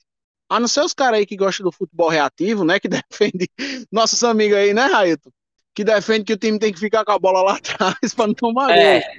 A 0.49 0.59
não 0.59 0.67
ser 0.67 0.81
os 0.81 0.93
caras 0.93 1.19
aí 1.19 1.25
que 1.25 1.37
gostam 1.37 1.63
do 1.63 1.71
futebol 1.71 2.09
reativo, 2.09 2.65
né? 2.65 2.77
Que 2.81 2.89
defende 2.89 3.49
nossos 3.89 4.21
amigos 4.21 4.57
aí, 4.57 4.73
né, 4.73 4.85
Raito? 4.87 5.31
Que 5.73 5.85
defende 5.85 6.25
que 6.25 6.33
o 6.33 6.37
time 6.37 6.59
tem 6.59 6.73
que 6.73 6.79
ficar 6.79 7.05
com 7.05 7.11
a 7.13 7.19
bola 7.19 7.41
lá 7.41 7.55
atrás 7.57 8.13
para 8.13 8.27
não 8.27 8.33
tomar 8.33 8.71
é. 8.71 8.99
gol. 8.99 9.09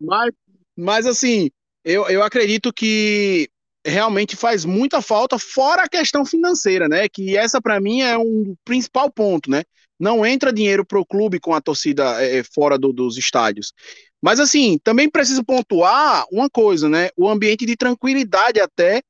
Mas, 0.00 0.32
mas 0.76 1.06
assim, 1.06 1.50
eu, 1.82 2.06
eu 2.08 2.22
acredito 2.22 2.72
que 2.74 3.48
realmente 3.86 4.36
faz 4.36 4.66
muita 4.66 5.00
falta, 5.00 5.38
fora 5.38 5.84
a 5.84 5.88
questão 5.88 6.26
financeira, 6.26 6.88
né? 6.88 7.08
Que 7.08 7.38
essa 7.38 7.58
para 7.58 7.80
mim 7.80 8.02
é 8.02 8.18
um 8.18 8.54
principal 8.66 9.10
ponto, 9.10 9.50
né? 9.50 9.62
Não 10.00 10.24
entra 10.24 10.52
dinheiro 10.52 10.84
para 10.84 10.98
o 10.98 11.04
clube 11.04 11.38
com 11.38 11.52
a 11.52 11.60
torcida 11.60 12.22
é, 12.24 12.42
fora 12.42 12.78
do, 12.78 12.92
dos 12.92 13.18
estádios. 13.18 13.74
Mas 14.22 14.40
assim, 14.40 14.78
também 14.82 15.10
preciso 15.10 15.44
pontuar 15.44 16.24
uma 16.32 16.48
coisa, 16.48 16.88
né? 16.88 17.10
O 17.16 17.28
ambiente 17.28 17.66
de 17.66 17.76
tranquilidade 17.76 18.58
até 18.58 19.02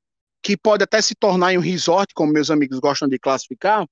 que 0.42 0.56
pode 0.56 0.82
até 0.82 1.00
se 1.00 1.14
tornar 1.14 1.52
em 1.52 1.58
um 1.58 1.62
resort, 1.62 2.12
como 2.14 2.32
meus 2.32 2.50
amigos 2.50 2.78
gostam 2.80 3.08
de 3.08 3.18
classificar, 3.18 3.86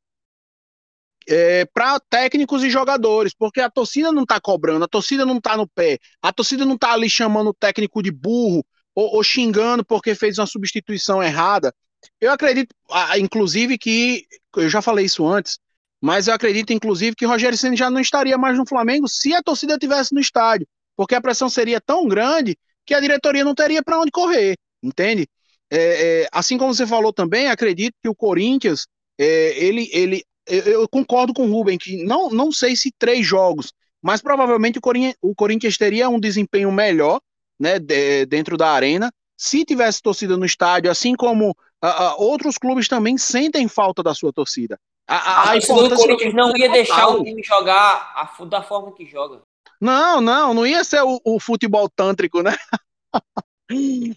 é, 1.29 1.67
para 1.67 2.01
técnicos 2.01 2.65
e 2.65 2.71
jogadores, 2.71 3.35
porque 3.35 3.61
a 3.61 3.71
torcida 3.71 4.11
não 4.11 4.23
está 4.23 4.41
cobrando, 4.41 4.85
a 4.85 4.89
torcida 4.89 5.27
não 5.27 5.37
está 5.37 5.57
no 5.57 5.69
pé, 5.69 5.99
a 6.23 6.33
torcida 6.33 6.65
não 6.65 6.75
está 6.75 6.93
ali 6.93 7.11
chamando 7.11 7.51
o 7.51 7.55
técnico 7.55 8.03
de 8.03 8.11
burro 8.11 8.65
ou, 8.95 9.17
ou, 9.17 9.23
xingando 9.23 9.85
porque 9.85 10.15
fez 10.15 10.39
uma 10.39 10.47
substituição 10.47 11.23
errada. 11.23 11.73
Eu 12.21 12.33
acredito, 12.33 12.75
inclusive, 13.19 13.77
que 13.77 14.27
eu 14.57 14.69
já 14.71 14.81
falei 14.81 15.05
isso 15.05 15.27
antes, 15.27 15.59
mas 16.01 16.29
eu 16.29 16.35
acredito, 16.35 16.73
inclusive, 16.73 17.17
que 17.17 17.27
Rogério 17.27 17.59
Senna 17.59 17.77
já 17.77 17.91
não 17.91 18.01
estaria 18.01 18.39
mais 18.39 18.57
no 18.57 18.67
Flamengo 18.67 19.09
se 19.09 19.35
a 19.35 19.43
torcida 19.43 19.75
estivesse 19.75 20.15
no 20.15 20.21
estádio, 20.21 20.67
porque 20.97 21.15
a 21.15 21.21
pressão 21.21 21.49
seria 21.49 21.81
tão 21.81 22.07
grande 22.07 22.57
que 22.87 22.95
a 22.95 23.01
diretoria 23.01 23.45
não 23.45 23.55
teria 23.55 23.83
para 23.83 23.99
onde 23.99 24.11
correr, 24.11 24.57
entende? 24.83 25.29
É, 25.71 26.23
é, 26.23 26.29
assim 26.33 26.57
como 26.57 26.73
você 26.73 26.87
falou 26.87 27.13
também, 27.13 27.49
acredito 27.49 27.95
que 28.03 28.09
o 28.09 28.15
Corinthians, 28.15 28.87
é, 29.19 29.63
ele, 29.63 29.91
ele, 29.93 30.25
eu 30.47 30.89
concordo 30.89 31.35
com 31.35 31.47
o 31.47 31.53
Ruben, 31.53 31.77
que 31.77 32.03
não, 32.05 32.31
não 32.31 32.51
sei 32.51 32.75
se 32.75 32.91
três 32.99 33.27
jogos, 33.27 33.73
mas 34.03 34.23
provavelmente 34.23 34.79
o 34.79 34.81
Corinthians, 34.81 35.17
o 35.21 35.35
Corinthians 35.35 35.77
teria 35.77 36.09
um 36.09 36.21
desempenho 36.21 36.73
melhor 36.73 37.21
né, 37.59 37.79
de, 37.79 38.25
dentro 38.27 38.57
da 38.57 38.71
arena 38.71 39.13
se 39.37 39.65
tivesse 39.65 40.03
torcida 40.03 40.37
no 40.37 40.45
estádio, 40.45 40.91
assim 40.91 41.15
como 41.15 41.55
outros 42.17 42.59
clubes 42.59 42.89
também 42.89 43.17
sentem 43.17 43.69
falta 43.69 44.03
da 44.03 44.13
sua 44.13 44.33
torcida. 44.33 44.79
A, 45.09 45.17
a, 45.17 45.43
a 45.43 45.53
torcida 45.53 45.89
do 45.89 45.97
Corinthians 45.97 46.35
não 46.35 46.55
ia 46.55 46.71
deixar 46.71 47.09
o 47.09 47.25
time 47.25 47.43
jogar 47.43 48.13
a, 48.15 48.45
da 48.45 48.63
forma 48.63 48.93
que 48.93 49.07
joga. 49.07 49.41
Não, 49.81 50.21
não, 50.21 50.53
não 50.53 50.67
ia 50.67 50.85
ser 50.85 51.03
o, 51.03 51.19
o 51.25 51.41
futebol 51.41 51.89
tântrico, 51.89 52.43
né? 52.43 52.55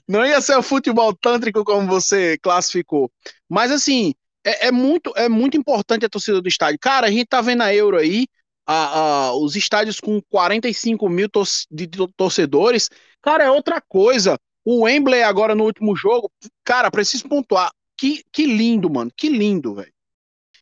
Não 0.07 0.25
ia 0.25 0.39
ser 0.39 0.55
o 0.57 0.63
futebol 0.63 1.13
tântrico 1.13 1.65
como 1.65 1.85
você 1.85 2.37
classificou. 2.37 3.11
Mas 3.49 3.69
assim, 3.69 4.13
é, 4.45 4.67
é, 4.67 4.71
muito, 4.71 5.11
é 5.15 5.27
muito 5.27 5.57
importante 5.57 6.05
a 6.05 6.09
torcida 6.09 6.41
do 6.41 6.47
estádio. 6.47 6.79
Cara, 6.79 7.07
a 7.07 7.11
gente 7.11 7.25
tá 7.25 7.41
vendo 7.41 7.61
a 7.61 7.73
Euro 7.75 7.97
aí, 7.97 8.27
a, 8.65 8.99
a, 8.99 9.33
os 9.35 9.55
estádios 9.57 9.99
com 9.99 10.21
45 10.29 11.09
mil 11.09 11.29
tor 11.29 11.45
de 11.69 11.85
torcedores. 12.15 12.89
Cara, 13.21 13.43
é 13.43 13.51
outra 13.51 13.81
coisa. 13.81 14.37
O 14.63 14.83
Wembley 14.83 15.23
agora 15.23 15.53
no 15.53 15.65
último 15.65 15.95
jogo, 15.95 16.31
cara, 16.63 16.89
preciso 16.89 17.27
pontuar. 17.27 17.71
Que, 17.97 18.23
que 18.31 18.45
lindo, 18.45 18.89
mano. 18.89 19.11
Que 19.15 19.27
lindo, 19.27 19.75
velho. 19.75 19.91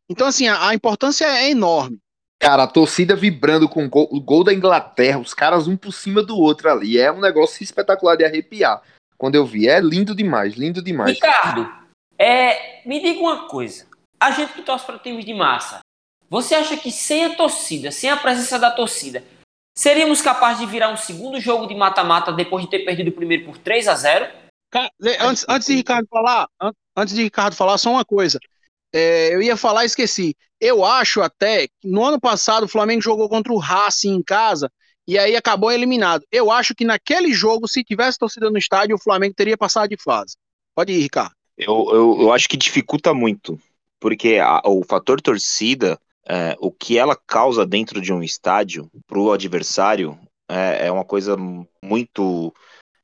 Então, 0.10 0.28
assim, 0.28 0.47
a, 0.47 0.70
a, 0.70 0.74
importância 0.74 1.26
é 1.26 1.49
enorme. 1.49 1.99
Cara, 2.39 2.64
a 2.64 2.68
torcida 2.68 3.16
vibrando 3.16 3.70
com 3.70 3.86
o 3.86 3.89
gol, 3.89 4.07
o 4.12 4.20
gol 4.20 4.43
da 4.43 4.53
Inglaterra, 4.53 5.20
os 5.20 5.34
caras 5.34 5.68
um 5.68 5.78
por 5.78 5.91
cima 5.91 6.24
do 6.24 6.38
outro 6.38 6.72
ali. 6.72 6.97
É 6.97 7.12
um 7.12 7.20
negócio 7.20 7.64
espetacular 7.64 8.16
de 8.16 8.26
arrepiar. 8.26 8.82
Quando 9.18 9.36
eu 9.36 9.45
vi, 9.45 9.68
é 9.68 9.80
lindo 9.80 10.16
demais, 10.16 10.55
lindo 10.55 10.82
demais. 10.82 11.16
Ricardo, 11.16 11.70
é, 12.18 12.82
me 12.88 13.01
diga 13.01 13.20
uma 13.20 13.47
coisa. 13.47 13.86
A 14.20 14.32
gente 14.32 14.53
que 14.53 14.62
torce 14.62 14.86
para 14.86 14.97
times 14.97 15.26
de 15.26 15.34
massa, 15.34 15.80
você 16.30 16.55
acha 16.55 16.78
que 16.78 16.91
sem 16.91 17.26
a 17.26 17.36
torcida, 17.36 17.91
sem 17.91 18.10
a 18.10 18.18
presença 18.18 18.57
da 18.57 18.72
torcida, 18.72 19.24
seríamos 19.78 20.22
capazes 20.22 20.60
de 20.60 20.66
virar 20.66 20.89
um 20.89 20.97
segundo 20.97 21.39
jogo 21.39 21.68
de 21.68 21.76
mata-mata 21.76 22.32
depois 22.32 22.64
de 22.64 22.70
ter 22.72 22.80
perdido 22.80 23.10
o 23.10 23.14
primeiro 23.14 23.45
por 23.45 23.57
3 23.57 23.88
a 23.88 23.95
0 23.95 24.28
Antes, 25.22 25.45
antes 25.49 25.68
de 25.68 25.76
Ricardo 25.76 26.07
falar, 26.07 26.47
antes 26.95 27.16
de 27.16 27.24
Ricardo 27.24 27.55
falar, 27.55 27.78
só 27.78 27.89
uma 27.91 28.05
coisa. 28.05 28.39
É, 28.93 29.33
eu 29.33 29.41
ia 29.41 29.55
falar, 29.55 29.85
esqueci. 29.85 30.35
Eu 30.59 30.83
acho 30.83 31.21
até 31.21 31.67
que 31.67 31.87
no 31.87 32.03
ano 32.03 32.19
passado 32.19 32.63
o 32.63 32.67
Flamengo 32.67 33.01
jogou 33.01 33.29
contra 33.29 33.53
o 33.53 33.57
Racing 33.57 34.15
em 34.15 34.23
casa 34.23 34.71
e 35.07 35.17
aí 35.17 35.35
acabou 35.35 35.71
eliminado. 35.71 36.25
Eu 36.31 36.51
acho 36.51 36.75
que 36.75 36.85
naquele 36.85 37.33
jogo, 37.33 37.67
se 37.67 37.83
tivesse 37.83 38.17
torcida 38.17 38.49
no 38.49 38.57
estádio, 38.57 38.95
o 38.95 39.01
Flamengo 39.01 39.33
teria 39.35 39.57
passado 39.57 39.89
de 39.89 39.97
fase. 40.01 40.35
Pode 40.75 40.91
ir, 40.91 41.01
Ricardo. 41.01 41.33
Eu, 41.57 41.87
eu, 41.91 42.21
eu 42.21 42.31
acho 42.31 42.47
que 42.47 42.55
dificulta 42.55 43.13
muito, 43.13 43.59
porque 43.99 44.37
a, 44.37 44.61
o 44.65 44.83
fator 44.83 45.19
torcida, 45.19 45.99
é, 46.27 46.55
o 46.59 46.71
que 46.71 46.97
ela 46.97 47.15
causa 47.15 47.65
dentro 47.65 47.99
de 47.99 48.13
um 48.13 48.23
estádio 48.23 48.89
para 49.07 49.19
o 49.19 49.31
adversário 49.31 50.17
é, 50.47 50.87
é, 50.87 50.91
uma 50.91 51.03
coisa 51.05 51.35
muito. 51.83 52.53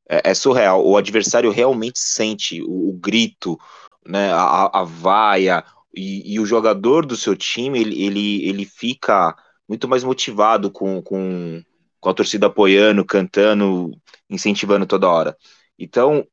É, 0.08 0.30
é, 0.30 0.34
surreal. 0.34 0.86
O 0.86 0.96
adversário 0.96 1.50
realmente 1.50 1.98
sente 1.98 2.62
o, 2.62 2.90
o 2.90 2.92
grito, 2.92 3.58
né, 4.06 4.32
a, 4.32 4.70
a 4.72 4.84
vaia, 4.84 5.64
e, 5.96 6.34
e, 6.34 6.40
o 6.40 6.46
jogador 6.46 7.06
do 7.06 7.16
seu 7.16 7.34
time, 7.34 7.80
ele, 7.80 8.02
ele, 8.02 8.48
ele 8.48 8.64
fica 8.66 9.34
muito 9.68 9.88
mais 9.88 10.04
motivado 10.04 10.70
com, 10.70 11.00
com, 11.02 11.62
com 11.98 12.08
a 12.08 12.14
torcida 12.14 12.46
apoiando, 12.46 13.04
cantando, 13.04 13.90
incentivando 14.28 14.86
toda 14.86 15.08
hora. 15.08 15.36
Então, 15.78 16.26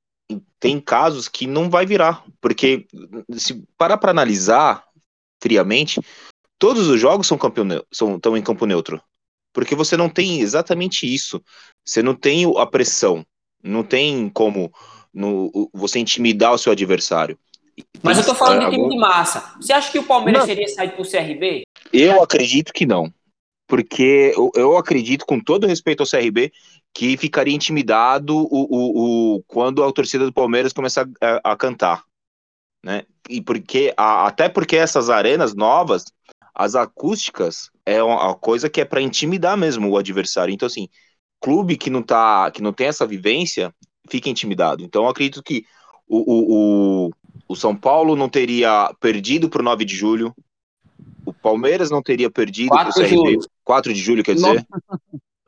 tem 0.60 0.80
casos 0.80 1.28
que 1.28 1.48
não 1.48 1.70
vai 1.70 1.86
virar, 1.86 2.24
porque 2.42 2.86
se 3.32 3.64
parar 3.78 3.98
para 3.98 4.12
analisar, 4.12 4.84
friamente, 5.42 6.00
todos 6.58 6.88
os 6.88 7.00
jogos 7.00 7.28
são 7.28 7.38
campeão 7.38 7.68
são 7.92 8.16
estão 8.16 8.38
em 8.38 8.42
campo 8.42 8.66
neutro. 8.66 9.02
Porque 9.54 9.76
você 9.76 9.96
não 9.96 10.10
tem 10.10 10.42
exatamente 10.42 11.12
isso. 11.12 11.42
Você 11.86 12.02
não 12.02 12.16
tem 12.16 12.44
a 12.58 12.66
pressão. 12.66 13.24
Não 13.62 13.84
tem 13.84 14.28
como 14.30 14.74
no, 15.14 15.70
você 15.72 16.00
intimidar 16.00 16.54
o 16.54 16.58
seu 16.58 16.72
adversário. 16.72 17.38
Mas 18.02 18.18
eu 18.18 18.26
tô 18.26 18.36
falando 18.36 18.66
de 18.66 18.72
time 18.72 18.90
de 18.90 18.98
massa. 18.98 19.56
Você 19.60 19.74
acha 19.74 19.92
que 19.92 20.00
o 20.00 20.04
Palmeiras 20.04 20.42
não. 20.42 20.48
seria 20.48 20.68
saído 20.68 20.94
pro 20.94 21.10
CRB? 21.10 21.64
Eu 21.92 22.22
acredito 22.22 22.74
que 22.74 22.86
não. 22.86 23.12
Porque 23.68 24.34
eu, 24.36 24.52
eu 24.56 24.78
acredito, 24.78 25.26
com 25.26 25.40
todo 25.40 25.68
respeito 25.68 26.02
ao 26.04 26.10
CRB, 26.10 26.52
que 26.94 27.18
ficaria 27.18 27.56
intimidado 27.56 28.38
o, 28.38 28.48
o, 28.52 29.36
o, 29.36 29.44
quando 29.48 29.84
a 29.84 29.92
torcida 29.92 30.26
do 30.26 30.34
Palmeiras 30.34 30.74
começar 30.74 31.08
a, 31.22 31.52
a 31.52 31.56
cantar. 31.56 32.04
Né? 32.86 33.04
E 33.30 33.42
porque, 33.42 33.94
a, 33.98 34.28
até 34.28 34.50
porque 34.50 34.76
essas 34.76 35.10
arenas 35.10 35.56
novas, 35.56 36.04
as 36.54 36.76
acústicas, 36.76 37.72
é 37.86 38.04
uma 38.04 38.36
coisa 38.36 38.70
que 38.70 38.82
é 38.82 38.86
para 38.86 39.02
intimidar 39.02 39.58
mesmo 39.58 39.90
o 39.90 39.98
adversário. 39.98 40.54
Então, 40.54 40.68
assim, 40.68 40.88
clube 41.42 41.78
que 41.78 41.90
não, 41.90 42.04
tá, 42.04 42.52
que 42.52 42.62
não 42.62 42.74
tem 42.74 42.88
essa 42.88 43.08
vivência 43.08 43.74
fica 44.10 44.30
intimidado. 44.30 44.84
Então, 44.84 45.04
eu 45.04 45.10
acredito 45.10 45.42
que 45.42 45.66
o, 46.08 46.18
o, 46.18 47.08
o, 47.08 47.12
o 47.54 47.56
São 47.56 47.76
Paulo 47.76 48.16
não 48.16 48.28
teria 48.28 48.92
perdido 49.00 49.48
para 49.48 49.62
o 49.62 49.66
9 49.66 49.86
de 49.86 49.96
julho, 49.96 50.36
o 51.26 51.32
Palmeiras 51.32 51.90
não 51.90 52.02
teria 52.02 52.30
perdido 52.30 52.70
para 52.70 52.90
o 52.90 52.94
CRB. 52.94 53.40
4 53.64 53.94
de 53.94 54.00
julho, 54.00 54.24
quer 54.24 54.36
dizer? 54.36 54.66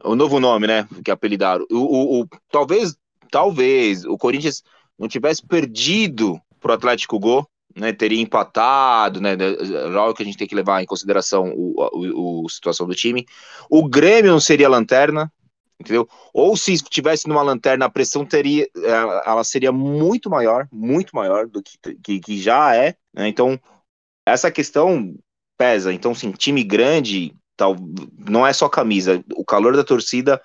o 0.03 0.15
novo 0.15 0.39
nome, 0.39 0.67
né? 0.67 0.87
Que 1.03 1.11
apelidaram. 1.11 1.65
O, 1.71 1.77
o, 1.77 2.21
o, 2.21 2.27
talvez, 2.51 2.95
talvez 3.31 4.05
o 4.05 4.17
Corinthians 4.17 4.63
não 4.97 5.07
tivesse 5.07 5.45
perdido 5.45 6.39
pro 6.59 6.73
Atlético 6.73 7.19
Go, 7.19 7.47
né? 7.75 7.91
Teria 7.91 8.21
empatado, 8.21 9.19
né? 9.19 9.35
Logo 9.91 10.13
que 10.13 10.21
a 10.21 10.25
gente 10.25 10.37
tem 10.37 10.47
que 10.47 10.55
levar 10.55 10.81
em 10.81 10.85
consideração 10.85 11.51
o, 11.55 11.73
o, 11.77 12.45
a 12.45 12.49
situação 12.49 12.87
do 12.87 12.93
time. 12.93 13.25
O 13.69 13.87
Grêmio 13.89 14.31
não 14.31 14.39
seria 14.39 14.69
lanterna, 14.69 15.31
entendeu? 15.79 16.07
Ou 16.33 16.55
se 16.55 16.77
tivesse 16.77 17.27
numa 17.27 17.41
lanterna, 17.41 17.85
a 17.85 17.89
pressão 17.89 18.25
teria, 18.25 18.63
é, 18.63 18.91
ela 19.25 19.43
seria 19.43 19.71
muito 19.71 20.29
maior, 20.29 20.67
muito 20.71 21.15
maior 21.15 21.47
do 21.47 21.61
que, 21.61 21.77
que, 22.03 22.19
que 22.19 22.41
já 22.41 22.75
é. 22.75 22.95
Né? 23.13 23.27
Então, 23.27 23.59
essa 24.25 24.51
questão 24.51 25.15
pesa. 25.57 25.93
Então, 25.93 26.13
sim, 26.13 26.31
time 26.31 26.63
grande, 26.63 27.33
tal, 27.55 27.75
não 28.17 28.45
é 28.45 28.53
só 28.53 28.67
camisa, 28.67 29.23
o 29.35 29.45
calor 29.45 29.75
da 29.75 29.83
torcida 29.83 30.41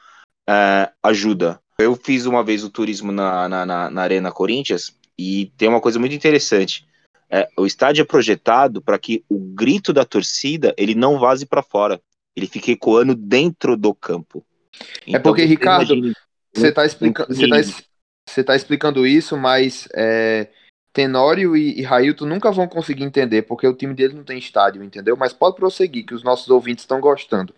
é, 0.48 0.90
ajuda. 1.02 1.60
Eu 1.78 1.96
fiz 1.96 2.26
uma 2.26 2.44
vez 2.44 2.62
o 2.62 2.70
turismo 2.70 3.10
na, 3.10 3.48
na, 3.48 3.66
na, 3.66 3.90
na 3.90 4.02
Arena 4.02 4.30
Corinthians 4.30 4.94
e 5.18 5.52
tem 5.56 5.68
uma 5.68 5.80
coisa 5.80 5.98
muito 5.98 6.14
interessante. 6.14 6.86
É, 7.30 7.48
o 7.56 7.64
estádio 7.64 8.02
é 8.02 8.04
projetado 8.04 8.82
para 8.82 8.98
que 8.98 9.24
o 9.28 9.38
grito 9.38 9.92
da 9.92 10.04
torcida 10.04 10.74
ele 10.76 10.94
não 10.94 11.18
vaze 11.18 11.46
para 11.46 11.62
fora, 11.62 12.00
ele 12.34 12.46
fique 12.46 12.72
ecoando 12.72 13.14
dentro 13.14 13.76
do 13.76 13.94
campo. 13.94 14.44
É 14.72 15.10
então, 15.10 15.16
é 15.16 15.18
porque, 15.20 15.44
Ricardo, 15.44 16.12
você 16.54 16.68
está 16.68 16.84
explica 16.84 17.26
tá, 17.26 18.44
tá 18.44 18.56
explicando 18.56 19.06
isso, 19.06 19.36
mas 19.36 19.88
é, 19.94 20.48
Tenório 20.92 21.56
e, 21.56 21.78
e 21.78 21.82
Railton 21.82 22.26
nunca 22.26 22.50
vão 22.50 22.66
conseguir 22.66 23.04
entender, 23.04 23.42
porque 23.42 23.66
o 23.66 23.74
time 23.74 23.94
deles 23.94 24.14
não 24.14 24.24
tem 24.24 24.38
estádio, 24.38 24.82
entendeu? 24.82 25.16
Mas 25.16 25.32
pode 25.32 25.56
prosseguir, 25.56 26.04
que 26.04 26.14
os 26.14 26.22
nossos 26.22 26.48
ouvintes 26.50 26.82
estão 26.82 27.00
gostando. 27.00 27.54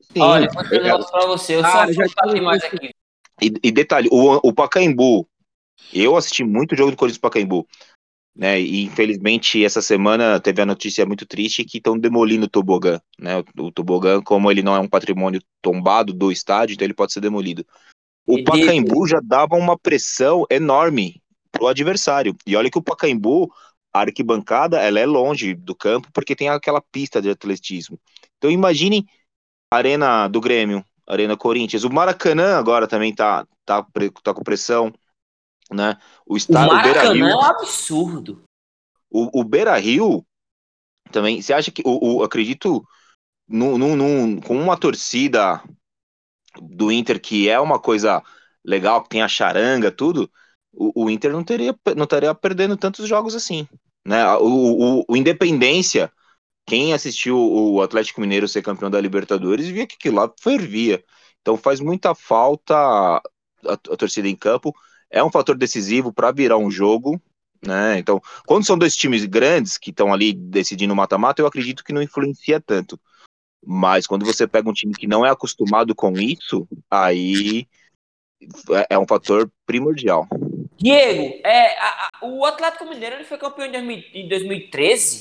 Sim, 0.00 0.20
Olha, 0.20 0.48
eu 0.70 0.98
vou 0.98 1.10
pra 1.10 1.26
você, 1.26 1.56
eu 1.56 1.64
ah, 1.64 1.86
só 1.86 1.92
já 1.92 2.42
mais 2.42 2.62
aqui. 2.64 2.90
E, 3.42 3.52
e, 3.62 3.72
detalhe, 3.72 4.08
o, 4.12 4.48
o 4.48 4.52
Pacaembu, 4.52 5.26
eu 5.92 6.16
assisti 6.16 6.44
muito 6.44 6.76
jogo 6.76 6.92
do 6.92 6.96
Corinthians 6.96 7.18
Pacaembu, 7.18 7.66
né? 8.34 8.60
E 8.60 8.84
infelizmente 8.84 9.64
essa 9.64 9.80
semana 9.80 10.40
teve 10.40 10.60
a 10.60 10.66
notícia 10.66 11.06
muito 11.06 11.24
triste 11.24 11.64
que 11.64 11.78
estão 11.78 11.98
demolindo 11.98 12.46
o 12.46 12.48
tobogã, 12.48 13.00
né? 13.18 13.38
O, 13.38 13.66
o 13.66 13.72
tobogã, 13.72 14.20
como 14.20 14.50
ele 14.50 14.62
não 14.62 14.74
é 14.74 14.80
um 14.80 14.88
patrimônio 14.88 15.40
tombado 15.62 16.12
do 16.12 16.32
estádio, 16.32 16.74
então 16.74 16.84
ele 16.84 16.94
pode 16.94 17.12
ser 17.12 17.20
demolido. 17.20 17.64
O 18.26 18.38
e 18.38 18.44
Pacaembu 18.44 19.06
já 19.06 19.20
dava 19.22 19.54
uma 19.54 19.78
pressão 19.78 20.44
enorme 20.50 21.22
pro 21.52 21.68
adversário. 21.68 22.34
E 22.46 22.56
olha 22.56 22.70
que 22.70 22.78
o 22.78 22.82
Pacaembu, 22.82 23.52
a 23.92 24.00
arquibancada, 24.00 24.80
ela 24.80 24.98
é 24.98 25.06
longe 25.06 25.54
do 25.54 25.74
campo 25.74 26.08
porque 26.12 26.34
tem 26.34 26.48
aquela 26.48 26.80
pista 26.80 27.22
de 27.22 27.30
atletismo. 27.30 27.98
Então 28.38 28.50
imagine 28.50 29.06
a 29.70 29.76
arena 29.76 30.28
do 30.28 30.40
Grêmio, 30.40 30.84
Arena 31.06 31.36
Corinthians. 31.36 31.84
O 31.84 31.90
Maracanã 31.90 32.56
agora 32.56 32.88
também 32.88 33.14
tá, 33.14 33.46
tá, 33.64 33.86
tá 34.22 34.34
com 34.34 34.42
pressão, 34.42 34.92
né? 35.70 35.98
O 36.26 36.36
estádio 36.36 36.72
o 36.72 36.74
Maracanã 36.74 37.30
é 37.30 37.36
um 37.36 37.42
absurdo. 37.42 38.44
O, 39.10 39.40
o 39.40 39.44
Beira 39.44 39.76
Rio 39.76 40.24
também. 41.10 41.40
Você 41.40 41.52
acha 41.52 41.70
que 41.70 41.82
o, 41.84 42.18
o 42.18 42.22
acredito 42.22 42.86
num, 43.48 43.78
num, 43.78 43.96
num, 43.96 44.40
com 44.40 44.56
uma 44.56 44.76
torcida 44.76 45.62
do 46.60 46.90
Inter 46.90 47.20
que 47.20 47.48
é 47.48 47.58
uma 47.58 47.78
coisa 47.78 48.22
legal, 48.64 49.02
que 49.02 49.08
tem 49.10 49.22
a 49.22 49.28
charanga, 49.28 49.90
tudo 49.90 50.30
o, 50.76 51.04
o 51.04 51.10
Inter 51.10 51.32
não 51.32 51.44
teria 51.44 51.74
não 51.96 52.04
estaria 52.04 52.34
perdendo 52.34 52.76
tantos 52.76 53.08
jogos 53.08 53.34
assim, 53.34 53.66
né? 54.04 54.26
O, 54.36 55.00
o, 55.00 55.04
o 55.08 55.16
Independência, 55.16 56.12
quem 56.66 56.92
assistiu 56.92 57.36
o 57.38 57.80
Atlético 57.82 58.20
Mineiro 58.20 58.48
ser 58.48 58.62
campeão 58.62 58.90
da 58.90 59.00
Libertadores 59.00 59.68
via 59.68 59.86
que 59.86 59.94
aquilo 59.94 60.16
lá 60.16 60.32
fervia. 60.40 61.02
Então 61.40 61.56
faz 61.56 61.80
muita 61.80 62.14
falta 62.14 62.74
a, 62.74 63.22
a 63.66 63.76
torcida 63.96 64.28
em 64.28 64.36
campo. 64.36 64.74
É 65.14 65.22
um 65.22 65.30
fator 65.30 65.56
decisivo 65.56 66.12
para 66.12 66.32
virar 66.32 66.58
um 66.58 66.68
jogo, 66.68 67.20
né? 67.64 67.98
Então, 67.98 68.20
quando 68.46 68.66
são 68.66 68.76
dois 68.76 68.96
times 68.96 69.24
grandes 69.24 69.78
que 69.78 69.90
estão 69.90 70.12
ali 70.12 70.32
decidindo 70.32 70.94
mata-mata, 70.96 71.40
eu 71.40 71.46
acredito 71.46 71.84
que 71.84 71.92
não 71.92 72.02
influencia 72.02 72.60
tanto. 72.60 72.98
Mas 73.64 74.08
quando 74.08 74.26
você 74.26 74.44
pega 74.44 74.68
um 74.68 74.72
time 74.72 74.92
que 74.92 75.06
não 75.06 75.24
é 75.24 75.30
acostumado 75.30 75.94
com 75.94 76.18
isso, 76.18 76.66
aí 76.90 77.68
é, 78.70 78.86
é 78.90 78.98
um 78.98 79.06
fator 79.06 79.48
primordial. 79.64 80.26
Diego, 80.76 81.40
é, 81.44 81.78
a, 81.78 81.86
a, 81.86 82.26
o 82.26 82.44
Atlético 82.44 82.84
Mineiro 82.84 83.14
ele 83.14 83.24
foi 83.24 83.38
campeão 83.38 83.66
em 83.66 84.28
2013 84.28 85.20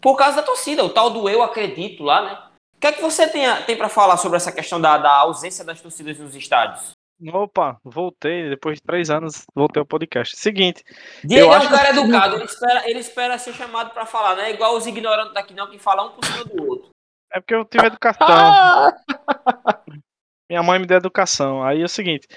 por 0.00 0.16
causa 0.16 0.36
da 0.36 0.42
torcida, 0.42 0.82
o 0.82 0.88
tal 0.88 1.10
do 1.10 1.28
eu 1.28 1.42
acredito 1.42 2.02
lá, 2.02 2.22
né? 2.22 2.42
O 2.76 2.80
que 2.80 2.86
é 2.86 2.92
que 2.92 3.02
você 3.02 3.28
tem, 3.28 3.44
tem 3.64 3.76
para 3.76 3.88
falar 3.88 4.16
sobre 4.16 4.36
essa 4.36 4.52
questão 4.52 4.80
da, 4.80 4.98
da, 4.98 5.12
ausência 5.12 5.64
das 5.64 5.80
torcidas 5.80 6.18
nos 6.18 6.34
estádios? 6.34 6.90
Opa, 7.32 7.80
voltei, 7.82 8.50
depois 8.50 8.76
de 8.76 8.82
três 8.82 9.08
anos, 9.08 9.46
voltei 9.54 9.80
ao 9.80 9.86
podcast. 9.86 10.36
Seguinte. 10.36 10.84
Diego 11.24 11.52
é 11.52 11.58
um 11.58 11.68
cara 11.68 11.92
que... 11.92 11.98
educado, 11.98 12.36
ele 12.36 12.44
espera, 12.44 12.90
ele 12.90 12.98
espera 12.98 13.38
ser 13.38 13.54
chamado 13.54 13.90
para 13.90 14.04
falar, 14.04 14.36
né? 14.36 14.52
Igual 14.52 14.76
os 14.76 14.86
ignorantes 14.86 15.32
daqui 15.32 15.54
não, 15.54 15.70
que 15.70 15.78
falam 15.78 16.08
um 16.08 16.10
por 16.12 16.24
cima 16.24 16.44
do 16.44 16.68
outro. 16.68 16.90
É 17.32 17.40
porque 17.40 17.54
eu 17.54 17.64
tive 17.64 17.86
educação. 17.86 18.26
Minha 20.48 20.62
mãe 20.62 20.78
me 20.78 20.86
deu 20.86 20.98
educação. 20.98 21.64
Aí 21.64 21.80
é 21.80 21.84
o 21.84 21.88
seguinte, 21.88 22.28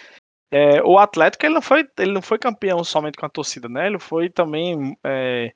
é, 0.51 0.81
o 0.81 0.97
Atlético 0.97 1.45
ele 1.45 1.53
não, 1.53 1.61
foi, 1.61 1.87
ele 1.97 2.11
não 2.11 2.21
foi 2.21 2.39
campeão 2.39 2.83
somente 2.83 3.17
com 3.17 3.25
a 3.25 3.29
torcida, 3.29 3.67
né? 3.67 3.85
Ele 3.85 3.99
foi 3.99 4.29
também 4.29 4.97
é, 5.03 5.53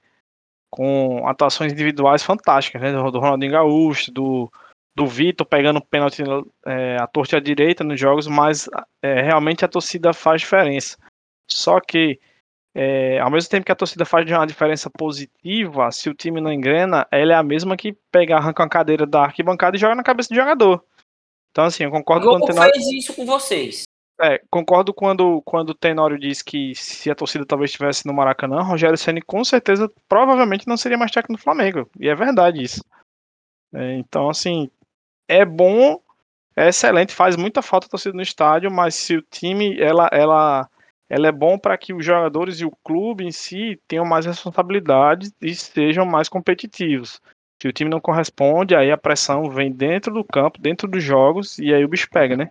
com 0.69 1.27
atuações 1.27 1.71
individuais 1.71 2.21
fantásticas, 2.21 2.81
né? 2.81 2.91
Do, 2.91 3.09
do 3.09 3.19
Ronaldinho 3.19 3.53
Gaúcho, 3.53 4.11
do, 4.11 4.51
do 4.95 5.07
Vitor 5.07 5.45
pegando 5.45 5.81
pênalti 5.81 6.23
é, 6.65 6.97
à 6.97 7.07
torta 7.07 7.37
à 7.37 7.39
direita 7.39 7.83
nos 7.83 7.99
jogos, 7.99 8.27
mas 8.27 8.69
é, 9.01 9.21
realmente 9.21 9.65
a 9.65 9.67
torcida 9.67 10.13
faz 10.13 10.41
diferença. 10.41 10.97
Só 11.49 11.79
que, 11.79 12.19
é, 12.75 13.19
ao 13.19 13.31
mesmo 13.31 13.49
tempo 13.49 13.65
que 13.65 13.71
a 13.71 13.75
torcida 13.75 14.05
faz 14.05 14.29
uma 14.29 14.45
diferença 14.45 14.89
positiva, 14.89 15.91
se 15.91 16.09
o 16.09 16.13
time 16.13 16.39
não 16.39 16.51
engrena, 16.51 17.07
ela 17.11 17.33
é 17.33 17.35
a 17.35 17.43
mesma 17.43 17.75
que 17.75 17.93
pegar, 18.11 18.37
arranca 18.37 18.63
uma 18.63 18.69
cadeira 18.69 19.05
da 19.05 19.23
arquibancada 19.23 19.75
e 19.75 19.79
joga 19.79 19.95
na 19.95 20.03
cabeça 20.03 20.29
do 20.29 20.35
jogador. 20.35 20.83
Então, 21.51 21.65
assim, 21.65 21.83
eu 21.83 21.91
concordo 21.91 22.27
com 22.27 22.37
o 22.37 22.45
Tenório. 22.45 22.71
fez 22.73 22.87
isso 22.87 23.13
com 23.13 23.25
vocês. 23.25 23.83
É, 24.21 24.39
concordo 24.49 24.93
quando, 24.93 25.41
quando 25.43 25.71
o 25.71 25.75
Tenório 25.75 26.19
diz 26.19 26.41
que 26.41 26.73
se 26.75 27.09
a 27.09 27.15
torcida 27.15 27.45
talvez 27.45 27.71
estivesse 27.71 28.05
no 28.05 28.13
Maracanã, 28.13 28.61
Rogério 28.61 28.97
Ceni 28.97 29.21
com 29.21 29.43
certeza, 29.43 29.91
provavelmente 30.07 30.67
não 30.67 30.77
seria 30.77 30.97
mais 30.97 31.11
técnico 31.11 31.39
do 31.39 31.43
Flamengo. 31.43 31.89
E 31.99 32.07
é 32.07 32.15
verdade 32.15 32.61
isso. 32.61 32.83
É, 33.73 33.95
então, 33.95 34.29
assim, 34.29 34.69
é 35.27 35.45
bom, 35.45 35.99
é 36.55 36.69
excelente, 36.69 37.13
faz 37.13 37.35
muita 37.35 37.61
falta 37.61 37.87
a 37.87 37.89
torcida 37.89 38.15
no 38.15 38.21
estádio, 38.21 38.71
mas 38.71 38.95
se 38.95 39.15
o 39.17 39.21
time, 39.21 39.79
ela, 39.79 40.09
ela, 40.11 40.69
ela 41.09 41.27
é 41.27 41.31
bom 41.31 41.57
para 41.57 41.77
que 41.77 41.93
os 41.93 42.05
jogadores 42.05 42.59
e 42.59 42.65
o 42.65 42.75
clube 42.83 43.25
em 43.25 43.31
si 43.31 43.79
tenham 43.87 44.05
mais 44.05 44.25
responsabilidade 44.25 45.31
e 45.41 45.53
sejam 45.55 46.05
mais 46.05 46.29
competitivos. 46.29 47.19
Se 47.61 47.67
o 47.67 47.73
time 47.73 47.89
não 47.89 47.99
corresponde, 47.99 48.75
aí 48.75 48.91
a 48.91 48.97
pressão 48.97 49.49
vem 49.49 49.71
dentro 49.71 50.13
do 50.13 50.23
campo, 50.23 50.59
dentro 50.59 50.87
dos 50.87 51.03
jogos, 51.03 51.57
e 51.59 51.73
aí 51.73 51.83
o 51.83 51.87
bicho 51.87 52.09
pega, 52.11 52.35
né? 52.35 52.49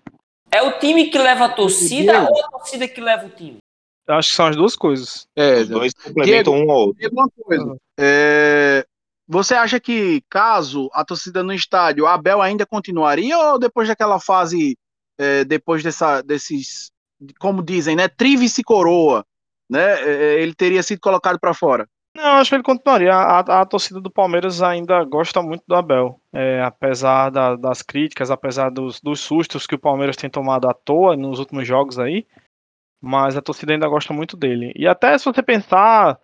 É 0.51 0.62
o 0.62 0.79
time 0.79 1.09
que 1.11 1.18
leva 1.18 1.47
a 1.47 1.49
torcida 1.49 2.12
Diego. 2.12 2.33
ou 2.33 2.45
a 2.45 2.49
torcida 2.49 2.89
que 2.89 3.01
leva 3.01 3.27
o 3.27 3.31
time? 3.31 3.59
Acho 4.07 4.31
que 4.31 4.37
são 4.37 4.47
as 4.47 4.57
duas 4.57 4.75
coisas. 4.75 5.27
É, 5.37 5.61
Os 5.61 5.68
dois 5.68 5.95
complementam 5.95 6.55
um 6.55 6.68
ou 6.68 6.89
outro. 6.89 7.09
Uma 7.12 7.29
coisa. 7.29 7.77
É, 7.99 8.85
você 9.27 9.55
acha 9.55 9.79
que, 9.79 10.23
caso 10.29 10.91
a 10.93 11.05
torcida 11.05 11.43
no 11.43 11.53
estádio, 11.53 12.07
Abel 12.07 12.43
ainda 12.43 12.66
continuaria 12.66 13.39
ou 13.39 13.59
depois 13.59 13.89
daquela 13.89 14.18
fase, 14.20 14.77
é, 15.18 15.45
depois 15.45 15.83
dessa, 15.83 16.23
desses, 16.23 16.91
como 17.39 17.62
dizem, 17.62 17.97
né, 17.97 18.09
trívice 18.09 18.62
coroa, 18.62 19.25
né, 19.70 20.03
é, 20.03 20.11
é, 20.11 20.43
ele 20.43 20.55
teria 20.55 20.83
sido 20.83 21.01
colocado 21.01 21.39
para 21.39 21.55
fora? 21.55 21.89
Não, 22.14 22.35
acho 22.35 22.51
que 22.51 22.57
ele 22.57 22.62
continuaria. 22.62 23.14
A, 23.14 23.41
a, 23.41 23.61
a 23.62 23.66
torcida 23.66 24.01
do 24.01 24.11
Palmeiras 24.11 24.61
ainda 24.61 25.03
gosta 25.05 25.41
muito 25.41 25.64
do 25.66 25.75
Abel. 25.75 26.20
É, 26.33 26.62
apesar 26.62 27.31
da, 27.31 27.57
das 27.57 27.81
críticas, 27.81 28.31
apesar 28.31 28.70
dos, 28.70 29.01
dos 29.01 29.20
sustos 29.20 29.66
que 29.66 29.75
o 29.75 29.79
Palmeiras 29.79 30.16
tem 30.16 30.29
tomado 30.29 30.68
à 30.68 30.75
toa 30.75 31.16
nos 31.16 31.39
últimos 31.39 31.66
jogos 31.66 31.99
aí. 31.99 32.27
Mas 33.01 33.35
a 33.35 33.41
torcida 33.41 33.73
ainda 33.73 33.89
gosta 33.89 34.12
muito 34.12 34.37
dele. 34.37 34.73
E 34.77 34.87
até 34.87 35.16
se 35.16 35.25
você 35.25 35.43
pensar 35.43 36.20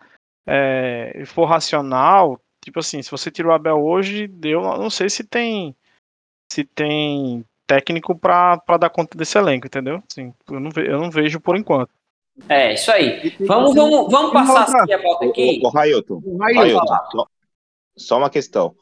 é, 0.46 1.22
for 1.26 1.46
racional, 1.46 2.38
tipo 2.68 2.80
assim, 2.80 3.02
se 3.02 3.10
você 3.10 3.30
tira 3.30 3.48
o 3.48 3.52
Abel 3.52 3.82
hoje, 3.82 4.28
deu, 4.28 4.60
não 4.62 4.90
sei 4.90 5.08
se 5.08 5.24
tem 5.24 5.74
se 6.50 6.64
tem 6.64 7.44
técnico 7.66 8.14
para 8.14 8.62
dar 8.78 8.90
conta 8.90 9.16
desse 9.16 9.36
elenco, 9.36 9.66
entendeu? 9.66 10.02
Assim, 10.10 10.32
eu, 10.50 10.60
não 10.60 10.70
vejo, 10.70 10.90
eu 10.90 10.98
não 10.98 11.10
vejo 11.10 11.40
por 11.40 11.56
enquanto. 11.56 11.90
É, 12.48 12.74
isso 12.74 12.90
aí. 12.90 13.34
Vamos, 13.40 13.74
vamos, 13.74 14.10
vamos 14.10 14.32
passar 14.32 14.82
aqui 14.82 14.92
a 14.92 15.02
volta 15.02 15.26
aqui. 15.26 15.60
O, 15.62 15.66
o 15.66 15.70
Railton, 15.70 16.22
só, 17.96 18.16
uma 18.16 18.30
questão. 18.30 18.74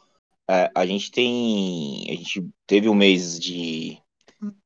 É, 0.48 0.70
a 0.74 0.84
gente 0.84 1.10
tem. 1.10 2.06
A 2.08 2.14
gente 2.14 2.46
teve 2.66 2.88
um 2.88 2.94
mês 2.94 3.38
de. 3.38 3.98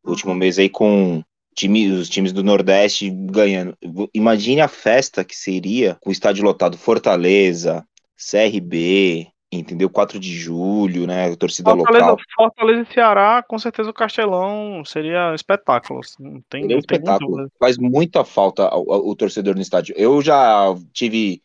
Último 0.04 0.34
mês 0.34 0.58
aí 0.58 0.68
com 0.68 1.22
time, 1.54 1.90
os 1.90 2.08
times 2.08 2.32
do 2.32 2.42
Nordeste 2.42 3.08
ganhando. 3.10 3.76
Imagine 4.12 4.60
a 4.60 4.68
festa 4.68 5.24
que 5.24 5.36
seria 5.36 5.96
com 6.00 6.10
o 6.10 6.12
estádio 6.12 6.44
lotado 6.44 6.76
Fortaleza, 6.76 7.86
CRB, 8.20 9.32
entendeu? 9.50 9.88
4 9.88 10.18
de 10.20 10.32
julho, 10.38 11.06
né? 11.06 11.34
Torcida 11.36 11.70
Fortaleza, 11.70 12.04
local. 12.04 12.24
Fortaleza 12.36 12.82
e 12.82 12.94
Ceará, 12.94 13.42
com 13.42 13.58
certeza 13.58 13.88
o 13.88 13.94
Castelão 13.94 14.84
seria 14.84 15.34
espetáculo. 15.34 16.00
Assim, 16.00 16.22
não 16.22 16.42
tem, 16.48 16.62
seria 16.62 16.76
não 16.76 16.80
espetáculo. 16.80 17.50
Faz 17.58 17.78
muita 17.78 18.24
falta 18.24 18.68
o, 18.74 19.10
o, 19.10 19.16
torcedor 19.16 19.54
no 19.54 19.62
estádio. 19.62 19.94
Eu 19.96 20.20
já 20.20 20.74
tive 20.92 21.42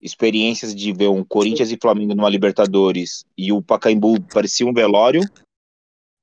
experiências 0.00 0.74
de 0.74 0.92
ver 0.92 1.08
um 1.08 1.24
Corinthians 1.24 1.70
e 1.70 1.78
Flamengo 1.80 2.14
numa 2.14 2.30
Libertadores 2.30 3.24
e 3.36 3.52
o 3.52 3.62
Pacaembu 3.62 4.20
parecia 4.32 4.66
um 4.66 4.72
velório. 4.72 5.20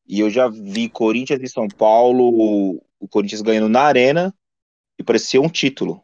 E 0.08 0.20
eu 0.20 0.30
já 0.30 0.50
vi 0.50 0.90
Corinthians 0.90 1.40
e 1.42 1.48
São 1.48 1.68
Paulo, 1.68 2.82
o 3.00 3.08
Corinthians 3.08 3.42
ganhando 3.42 3.70
na 3.70 3.82
arena 3.82 4.34
e 5.00 5.04
parecia 5.04 5.42
um 5.42 5.48
título. 5.48 6.04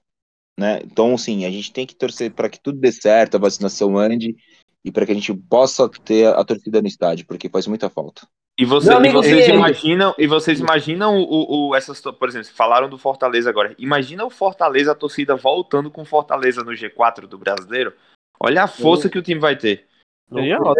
Né? 0.59 0.81
Então, 0.83 1.13
assim, 1.13 1.45
a 1.45 1.49
gente 1.49 1.71
tem 1.71 1.87
que 1.87 1.95
torcer 1.95 2.31
para 2.31 2.49
que 2.49 2.59
tudo 2.59 2.77
dê 2.77 2.91
certo, 2.91 3.35
a 3.35 3.39
vacinação 3.39 3.97
ande 3.97 4.35
e 4.83 4.91
para 4.91 5.05
que 5.05 5.13
a 5.13 5.15
gente 5.15 5.33
possa 5.33 5.89
ter 6.03 6.27
a 6.27 6.43
torcida 6.43 6.81
no 6.81 6.87
estádio, 6.87 7.25
porque 7.25 7.47
faz 7.47 7.65
muita 7.65 7.89
falta. 7.89 8.27
E, 8.59 8.65
você, 8.65 8.91
e 8.91 9.09
vocês 9.09 9.47
imaginam, 9.47 10.13
e 10.17 10.27
vocês 10.27 10.59
imaginam 10.59 11.17
o, 11.17 11.69
o, 11.69 11.75
essas, 11.75 12.01
por 12.01 12.27
exemplo, 12.27 12.49
falaram 12.53 12.89
do 12.89 12.97
Fortaleza 12.97 13.49
agora. 13.49 13.73
Imagina 13.79 14.25
o 14.25 14.29
Fortaleza, 14.29 14.91
a 14.91 14.95
torcida 14.95 15.33
voltando 15.33 15.89
com 15.89 16.03
Fortaleza 16.03 16.61
no 16.61 16.73
G4 16.73 17.21
do 17.21 17.37
Brasileiro. 17.37 17.93
Olha 18.37 18.63
a 18.63 18.67
força 18.67 19.07
que 19.07 19.17
o 19.17 19.21
time 19.21 19.39
vai 19.39 19.55
ter. 19.55 19.85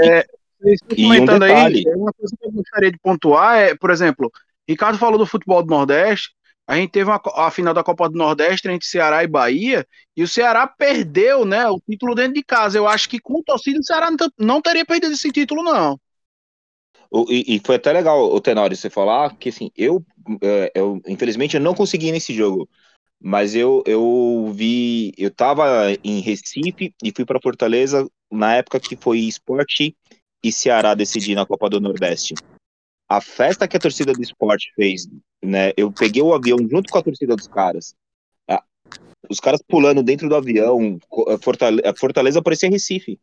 É, 0.03 0.25
e 0.93 1.03
comentando 1.03 1.43
um 1.43 1.45
aí, 1.45 1.83
uma 1.95 2.11
coisa 2.11 2.35
que 2.37 2.45
eu 2.45 2.51
gostaria 2.51 2.91
de 2.91 2.99
pontuar 2.99 3.57
é, 3.57 3.75
por 3.75 3.91
exemplo, 3.91 4.29
Ricardo 4.67 4.97
falou 4.97 5.17
do 5.17 5.25
futebol 5.25 5.63
do 5.63 5.69
Nordeste. 5.69 6.31
A 6.69 6.75
gente 6.75 6.91
teve 6.91 7.09
uma, 7.09 7.19
a 7.33 7.49
final 7.49 7.73
da 7.73 7.83
Copa 7.83 8.07
do 8.07 8.15
Nordeste 8.15 8.69
entre 8.69 8.87
Ceará 8.87 9.23
e 9.23 9.27
Bahia, 9.27 9.87
e 10.15 10.21
o 10.21 10.27
Ceará 10.27 10.67
perdeu 10.67 11.43
né, 11.43 11.67
o 11.67 11.79
título 11.79 12.13
dentro 12.13 12.35
de 12.35 12.43
casa. 12.43 12.77
Eu 12.77 12.87
acho 12.87 13.09
que 13.09 13.19
com 13.19 13.41
torcida 13.41 13.79
o 13.79 13.83
Ceará 13.83 14.09
não 14.37 14.61
teria 14.61 14.85
perdido 14.85 15.13
esse 15.13 15.31
título, 15.31 15.63
não. 15.63 15.99
E, 17.27 17.55
e 17.55 17.61
foi 17.65 17.77
até 17.77 17.91
legal, 17.91 18.23
o 18.23 18.39
Tenório, 18.39 18.77
você 18.77 18.87
falar 18.87 19.35
que 19.35 19.49
assim, 19.49 19.71
eu, 19.75 20.05
é, 20.43 20.71
eu 20.75 21.01
infelizmente 21.07 21.55
eu 21.55 21.59
não 21.59 21.73
consegui 21.73 22.11
nesse 22.11 22.35
jogo, 22.35 22.69
mas 23.19 23.55
eu, 23.55 23.81
eu 23.87 24.51
vi, 24.53 25.11
eu 25.17 25.31
tava 25.31 25.91
em 26.03 26.19
Recife 26.19 26.93
e 27.03 27.11
fui 27.11 27.25
para 27.25 27.41
Fortaleza 27.41 28.07
na 28.31 28.53
época 28.53 28.79
que 28.79 28.95
foi 28.95 29.21
esporte 29.21 29.97
e 30.43 30.51
Ceará 30.51 30.93
decidir 30.93 31.33
na 31.33 31.47
Copa 31.47 31.67
do 31.67 31.81
Nordeste 31.81 32.35
a 33.09 33.19
festa 33.19 33.67
que 33.67 33.75
a 33.75 33.79
torcida 33.79 34.13
do 34.13 34.21
esporte 34.21 34.71
fez, 34.75 35.09
né? 35.43 35.73
Eu 35.75 35.91
peguei 35.91 36.21
o 36.21 36.33
avião 36.33 36.59
junto 36.69 36.91
com 36.91 36.97
a 36.99 37.03
torcida 37.03 37.35
dos 37.35 37.47
caras. 37.47 37.95
Os 39.27 39.39
caras 39.39 39.61
pulando 39.61 40.01
dentro 40.01 40.29
do 40.29 40.35
avião, 40.35 40.97
Fortaleza, 41.41 41.93
Fortaleza 41.97 42.41
parecia 42.41 42.69
Recife, 42.69 43.19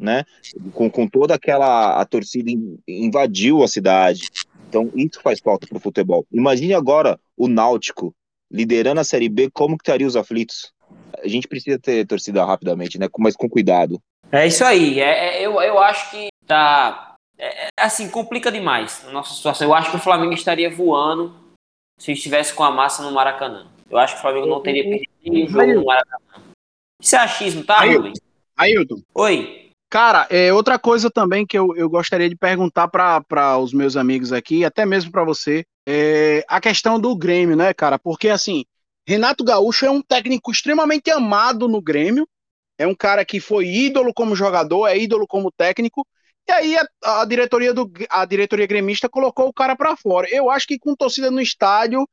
né? 0.00 0.24
Com, 0.72 0.90
com 0.90 1.06
toda 1.06 1.34
aquela. 1.34 2.00
A 2.00 2.04
torcida 2.04 2.50
invadiu 2.88 3.62
a 3.62 3.68
cidade. 3.68 4.30
Então, 4.68 4.90
isso 4.94 5.20
faz 5.22 5.40
falta 5.40 5.66
pro 5.66 5.78
futebol. 5.78 6.26
Imagine 6.32 6.74
agora 6.74 7.20
o 7.36 7.46
Náutico 7.46 8.14
liderando 8.50 9.00
a 9.00 9.04
Série 9.04 9.28
B, 9.28 9.50
como 9.52 9.76
que 9.76 9.82
estaria 9.82 10.06
os 10.06 10.16
aflitos? 10.16 10.72
A 11.22 11.28
gente 11.28 11.46
precisa 11.46 11.78
ter 11.78 12.06
torcida 12.06 12.44
rapidamente, 12.44 12.98
né? 12.98 13.08
Mas 13.18 13.36
com 13.36 13.48
cuidado. 13.48 14.00
É 14.32 14.46
isso 14.46 14.64
aí. 14.64 15.00
É, 15.00 15.36
é 15.36 15.46
eu, 15.46 15.60
eu 15.60 15.78
acho 15.78 16.10
que 16.10 16.28
tá 16.46 17.13
é, 17.38 17.66
é, 17.66 17.68
assim, 17.78 18.08
complica 18.08 18.50
demais 18.50 19.04
a 19.06 19.10
nossa 19.10 19.34
situação. 19.34 19.66
Eu 19.68 19.74
acho 19.74 19.90
que 19.90 19.96
o 19.96 20.00
Flamengo 20.00 20.32
estaria 20.32 20.70
voando 20.70 21.34
se 21.98 22.12
estivesse 22.12 22.54
com 22.54 22.64
a 22.64 22.70
massa 22.70 23.02
no 23.02 23.12
Maracanã. 23.12 23.66
Eu 23.90 23.98
acho 23.98 24.14
que 24.14 24.18
o 24.18 24.22
Flamengo 24.22 24.46
não 24.46 24.60
teria 24.60 24.84
perdido 24.84 25.10
nenhum 25.24 25.48
jogo 25.48 25.74
no 25.74 25.84
Maracanã. 25.84 26.24
Isso 27.00 27.16
é 27.16 27.18
achismo, 27.18 27.64
tá, 27.64 27.80
Ailton? 27.80 28.12
Ailton. 28.56 29.02
Oi. 29.14 29.70
Cara, 29.90 30.26
é 30.30 30.52
outra 30.52 30.78
coisa 30.78 31.10
também 31.10 31.46
que 31.46 31.56
eu, 31.56 31.76
eu 31.76 31.88
gostaria 31.88 32.28
de 32.28 32.36
perguntar 32.36 32.88
para 32.88 33.58
os 33.58 33.72
meus 33.72 33.96
amigos 33.96 34.32
aqui, 34.32 34.64
até 34.64 34.84
mesmo 34.84 35.12
para 35.12 35.22
você, 35.22 35.64
é 35.86 36.44
a 36.48 36.60
questão 36.60 36.98
do 36.98 37.14
Grêmio, 37.14 37.54
né, 37.54 37.72
cara? 37.72 37.98
Porque, 37.98 38.28
assim, 38.28 38.64
Renato 39.06 39.44
Gaúcho 39.44 39.86
é 39.86 39.90
um 39.90 40.02
técnico 40.02 40.50
extremamente 40.50 41.10
amado 41.10 41.68
no 41.68 41.80
Grêmio, 41.80 42.26
é 42.78 42.86
um 42.86 42.94
cara 42.94 43.24
que 43.24 43.38
foi 43.38 43.66
ídolo 43.66 44.12
como 44.12 44.34
jogador, 44.34 44.88
é 44.88 44.98
ídolo 44.98 45.26
como 45.28 45.52
técnico, 45.52 46.04
e 46.46 46.52
aí 46.52 46.76
a, 46.76 46.86
a, 47.20 47.24
diretoria 47.24 47.72
do 47.72 47.90
a 48.10 48.24
diretoria 48.24 48.66
gremista 48.66 49.08
colocou 49.08 49.48
o 49.48 49.52
cara 49.52 49.74
para 49.74 49.96
fora. 49.96 50.28
Eu 50.30 50.50
acho 50.50 50.66
que 50.66 50.78
com 50.78 50.94
torcida 50.94 51.30
no 51.30 51.40
estádio 51.40 52.06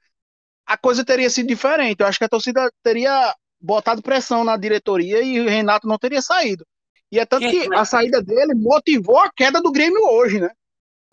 a 0.66 0.78
coisa 0.78 1.04
teria 1.04 1.30
sido 1.30 1.48
diferente. 1.48 2.00
Eu 2.00 2.08
acho 2.08 2.18
que 2.18 2.26
a 2.26 2.30
torcida 2.30 2.72
teria 2.82 3.36
botado 3.60 4.02
pressão 4.02 4.44
na 4.44 4.56
diretoria 4.56 5.22
e 5.22 5.40
o 5.40 5.50
Renato 5.50 5.88
não 5.88 5.98
teria 5.98 6.22
saído. 6.22 6.66
E 7.12 7.20
é 7.20 7.26
tanto 7.26 7.50
que 7.50 7.74
a 7.74 7.84
saída 7.84 8.22
dele 8.22 8.54
motivou 8.56 9.20
a 9.20 9.30
queda 9.30 9.62
do 9.62 9.72
Grêmio 9.72 10.02
hoje, 10.02 10.40
né? 10.40 10.50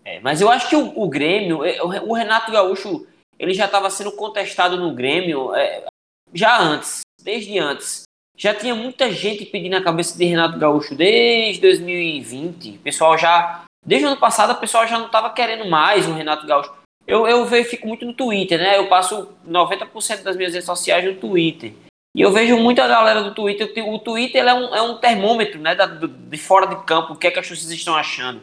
É, 0.04 0.20
mas 0.20 0.40
eu 0.40 0.48
acho 0.48 0.68
que 0.68 0.76
o, 0.76 0.96
o 0.96 1.08
Grêmio, 1.08 1.64
é, 1.64 1.82
o, 1.82 2.12
Renato 2.12 2.52
Gaúcho, 2.52 3.04
ele 3.36 3.52
já 3.52 3.66
estava 3.66 3.90
sendo 3.90 4.12
contestado 4.12 4.76
no 4.76 4.94
Grêmio 4.94 5.52
é, 5.56 5.86
já 6.32 6.56
antes, 6.56 7.00
desde 7.20 7.58
antes 7.58 8.07
já 8.38 8.54
tinha 8.54 8.74
muita 8.74 9.10
gente 9.10 9.44
pedindo 9.44 9.76
a 9.76 9.82
cabeça 9.82 10.16
de 10.16 10.24
Renato 10.24 10.56
Gaúcho 10.56 10.94
desde 10.94 11.60
2020. 11.60 12.76
O 12.76 12.78
pessoal 12.78 13.18
já. 13.18 13.64
Desde 13.84 14.06
o 14.06 14.10
ano 14.10 14.20
passado, 14.20 14.52
o 14.52 14.60
pessoal 14.60 14.86
já 14.86 14.98
não 14.98 15.06
estava 15.06 15.30
querendo 15.30 15.68
mais 15.68 16.06
o 16.06 16.12
Renato 16.12 16.46
Gaúcho. 16.46 16.72
Eu, 17.06 17.26
eu 17.26 17.44
vejo, 17.46 17.68
fico 17.68 17.88
muito 17.88 18.06
no 18.06 18.12
Twitter, 18.12 18.58
né? 18.58 18.78
Eu 18.78 18.86
passo 18.86 19.28
90% 19.46 20.22
das 20.22 20.36
minhas 20.36 20.52
redes 20.52 20.66
sociais 20.66 21.04
no 21.04 21.14
Twitter. 21.14 21.72
E 22.14 22.20
eu 22.20 22.30
vejo 22.30 22.56
muita 22.58 22.86
galera 22.86 23.22
do 23.22 23.34
Twitter. 23.34 23.72
O 23.88 23.98
Twitter 23.98 24.46
é, 24.46 24.54
um, 24.54 24.74
é 24.74 24.82
um 24.82 24.98
termômetro, 24.98 25.60
né? 25.60 25.74
Da, 25.74 25.86
de 25.86 26.38
fora 26.38 26.66
de 26.66 26.76
campo, 26.84 27.14
o 27.14 27.16
que 27.16 27.26
é 27.26 27.30
que 27.30 27.40
as 27.40 27.48
pessoas 27.48 27.72
estão 27.72 27.96
achando. 27.96 28.40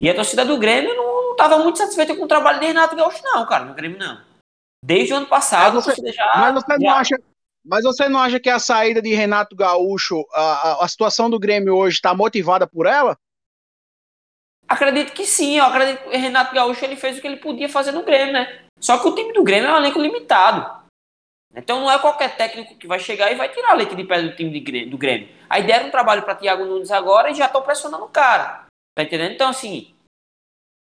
E 0.00 0.10
a 0.10 0.14
torcida 0.14 0.44
do 0.44 0.58
Grêmio 0.58 0.94
não 0.94 1.32
estava 1.32 1.58
muito 1.58 1.78
satisfeita 1.78 2.14
com 2.14 2.24
o 2.24 2.28
trabalho 2.28 2.60
de 2.60 2.66
Renato 2.66 2.94
Gaúcho, 2.94 3.22
não, 3.24 3.46
cara, 3.46 3.64
no 3.64 3.74
Grêmio 3.74 3.98
não. 3.98 4.20
Desde 4.84 5.12
o 5.12 5.16
ano 5.16 5.26
passado, 5.26 5.76
mas 5.76 5.84
você, 5.84 6.12
já, 6.12 6.32
mas 6.36 6.54
você 6.54 6.72
já... 6.72 6.78
não 6.78 6.90
acha 6.90 7.16
mas 7.68 7.84
você 7.84 8.08
não 8.08 8.18
acha 8.18 8.40
que 8.40 8.48
a 8.48 8.58
saída 8.58 9.02
de 9.02 9.14
Renato 9.14 9.54
Gaúcho, 9.54 10.24
a, 10.32 10.40
a, 10.40 10.84
a 10.84 10.88
situação 10.88 11.28
do 11.28 11.38
Grêmio 11.38 11.76
hoje 11.76 11.96
está 11.96 12.14
motivada 12.14 12.66
por 12.66 12.86
ela? 12.86 13.16
Acredito 14.66 15.12
que 15.12 15.26
sim, 15.26 15.58
eu 15.58 15.64
acredito 15.64 16.02
que 16.02 16.08
o 16.08 16.20
Renato 16.20 16.54
Gaúcho 16.54 16.84
ele 16.84 16.96
fez 16.96 17.18
o 17.18 17.20
que 17.20 17.26
ele 17.26 17.36
podia 17.36 17.68
fazer 17.68 17.92
no 17.92 18.02
Grêmio, 18.02 18.32
né? 18.32 18.64
Só 18.80 18.98
que 18.98 19.06
o 19.06 19.14
time 19.14 19.34
do 19.34 19.44
Grêmio 19.44 19.68
é 19.68 19.74
um 19.74 19.76
elenco 19.76 20.00
limitado. 20.00 20.78
Então 21.54 21.80
não 21.80 21.90
é 21.90 21.98
qualquer 21.98 22.36
técnico 22.36 22.76
que 22.76 22.86
vai 22.86 22.98
chegar 22.98 23.30
e 23.30 23.34
vai 23.34 23.50
tirar 23.50 23.74
leite 23.74 23.94
de 23.94 24.04
pé 24.04 24.22
do 24.22 24.34
time 24.34 24.86
do 24.86 24.98
Grêmio. 24.98 25.28
A 25.48 25.58
ideia 25.58 25.76
era 25.76 25.86
um 25.86 25.90
trabalho 25.90 26.22
para 26.22 26.34
Thiago 26.34 26.64
Nunes 26.64 26.90
agora 26.90 27.30
e 27.30 27.34
já 27.34 27.46
estão 27.46 27.62
pressionando 27.62 28.04
o 28.04 28.10
cara. 28.10 28.66
Tá 28.94 29.02
entendendo? 29.02 29.32
Então, 29.32 29.48
assim, 29.48 29.94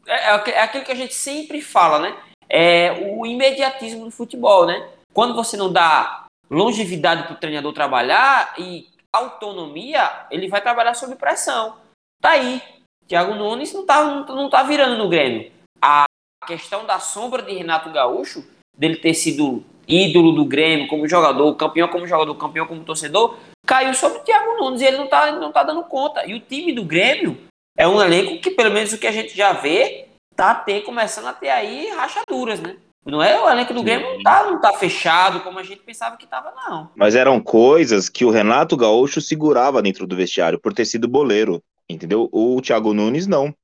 é, 0.05 0.31
é, 0.31 0.49
é 0.51 0.61
aquilo 0.61 0.85
que 0.85 0.91
a 0.91 0.95
gente 0.95 1.13
sempre 1.13 1.61
fala, 1.61 1.99
né? 1.99 2.17
É 2.49 2.93
o 2.93 3.25
imediatismo 3.25 4.05
do 4.05 4.11
futebol, 4.11 4.65
né? 4.65 4.89
Quando 5.13 5.35
você 5.35 5.57
não 5.57 5.71
dá 5.71 6.26
longevidade 6.49 7.23
para 7.23 7.33
o 7.33 7.37
treinador 7.37 7.73
trabalhar 7.73 8.53
e 8.57 8.87
autonomia, 9.13 10.27
ele 10.29 10.47
vai 10.47 10.61
trabalhar 10.61 10.93
sob 10.93 11.15
pressão. 11.15 11.75
Tá 12.21 12.31
aí. 12.31 12.61
Thiago 13.07 13.35
Nunes 13.35 13.73
não 13.73 13.85
tá, 13.85 14.03
não 14.03 14.49
tá 14.49 14.63
virando 14.63 14.97
no 14.97 15.09
Grêmio. 15.09 15.51
A 15.81 16.05
questão 16.45 16.85
da 16.85 16.99
sombra 16.99 17.41
de 17.41 17.53
Renato 17.53 17.89
Gaúcho, 17.89 18.45
dele 18.77 18.97
ter 18.97 19.13
sido 19.13 19.63
ídolo 19.87 20.33
do 20.33 20.43
Grêmio 20.43 20.87
como 20.87 21.07
jogador, 21.07 21.55
campeão 21.55 21.87
como 21.87 22.05
jogador, 22.05 22.35
campeão 22.35 22.67
como 22.67 22.83
torcedor, 22.83 23.37
caiu 23.65 23.93
sobre 23.93 24.19
o 24.19 24.23
Thiago 24.23 24.57
Nunes 24.57 24.81
e 24.81 24.85
ele 24.85 24.97
não 24.97 25.07
tá, 25.07 25.31
não 25.31 25.51
tá 25.51 25.63
dando 25.63 25.83
conta. 25.83 26.25
E 26.25 26.33
o 26.33 26.39
time 26.39 26.73
do 26.73 26.83
Grêmio 26.83 27.37
é 27.77 27.87
um 27.87 28.01
elenco 28.01 28.41
que, 28.41 28.51
pelo 28.51 28.73
menos 28.73 28.91
o 28.91 28.97
que 28.97 29.07
a 29.07 29.11
gente 29.11 29.35
já 29.35 29.53
vê, 29.53 30.07
tá 30.35 30.53
ter, 30.53 30.81
começando 30.81 31.27
a 31.27 31.33
ter 31.33 31.49
aí 31.49 31.89
rachaduras, 31.89 32.59
né? 32.59 32.77
Não 33.07 33.23
é 33.23 33.41
o 33.41 33.49
elenco 33.49 33.73
do 33.73 33.81
Grêmio 33.83 34.15
não 34.15 34.21
tá, 34.21 34.43
não 34.43 34.59
tá 34.59 34.73
fechado 34.73 35.39
como 35.39 35.57
a 35.57 35.63
gente 35.63 35.81
pensava 35.81 36.17
que 36.17 36.27
tava, 36.27 36.51
não. 36.51 36.91
Mas 36.93 37.15
eram 37.15 37.39
coisas 37.39 38.09
que 38.09 38.25
o 38.25 38.29
Renato 38.29 38.75
Gaúcho 38.75 39.21
segurava 39.21 39.81
dentro 39.81 40.05
do 40.05 40.15
vestiário 40.15 40.59
por 40.59 40.73
ter 40.73 40.83
sido 40.83 41.07
boleiro, 41.07 41.63
entendeu? 41.89 42.27
O 42.33 42.61
Thiago 42.61 42.93
Nunes 42.93 43.25
não. 43.25 43.55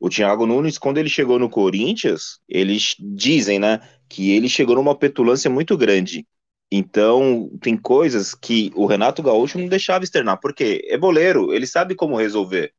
O 0.00 0.08
Thiago 0.08 0.46
Nunes, 0.46 0.78
quando 0.78 0.96
ele 0.96 1.10
chegou 1.10 1.38
no 1.38 1.50
Corinthians, 1.50 2.40
eles 2.48 2.96
dizem, 2.98 3.58
né, 3.58 3.80
que 4.08 4.34
ele 4.34 4.48
chegou 4.48 4.76
numa 4.76 4.94
petulância 4.94 5.50
muito 5.50 5.76
grande. 5.76 6.26
Então, 6.72 7.50
tem 7.60 7.76
coisas 7.76 8.34
que 8.34 8.72
o 8.74 8.86
Renato 8.86 9.22
Gaúcho 9.22 9.58
não 9.58 9.68
deixava 9.68 10.04
externar, 10.04 10.38
porque 10.40 10.82
é 10.88 10.96
boleiro, 10.96 11.52
ele 11.52 11.66
sabe 11.66 11.94
como 11.94 12.16
resolver. 12.16 12.72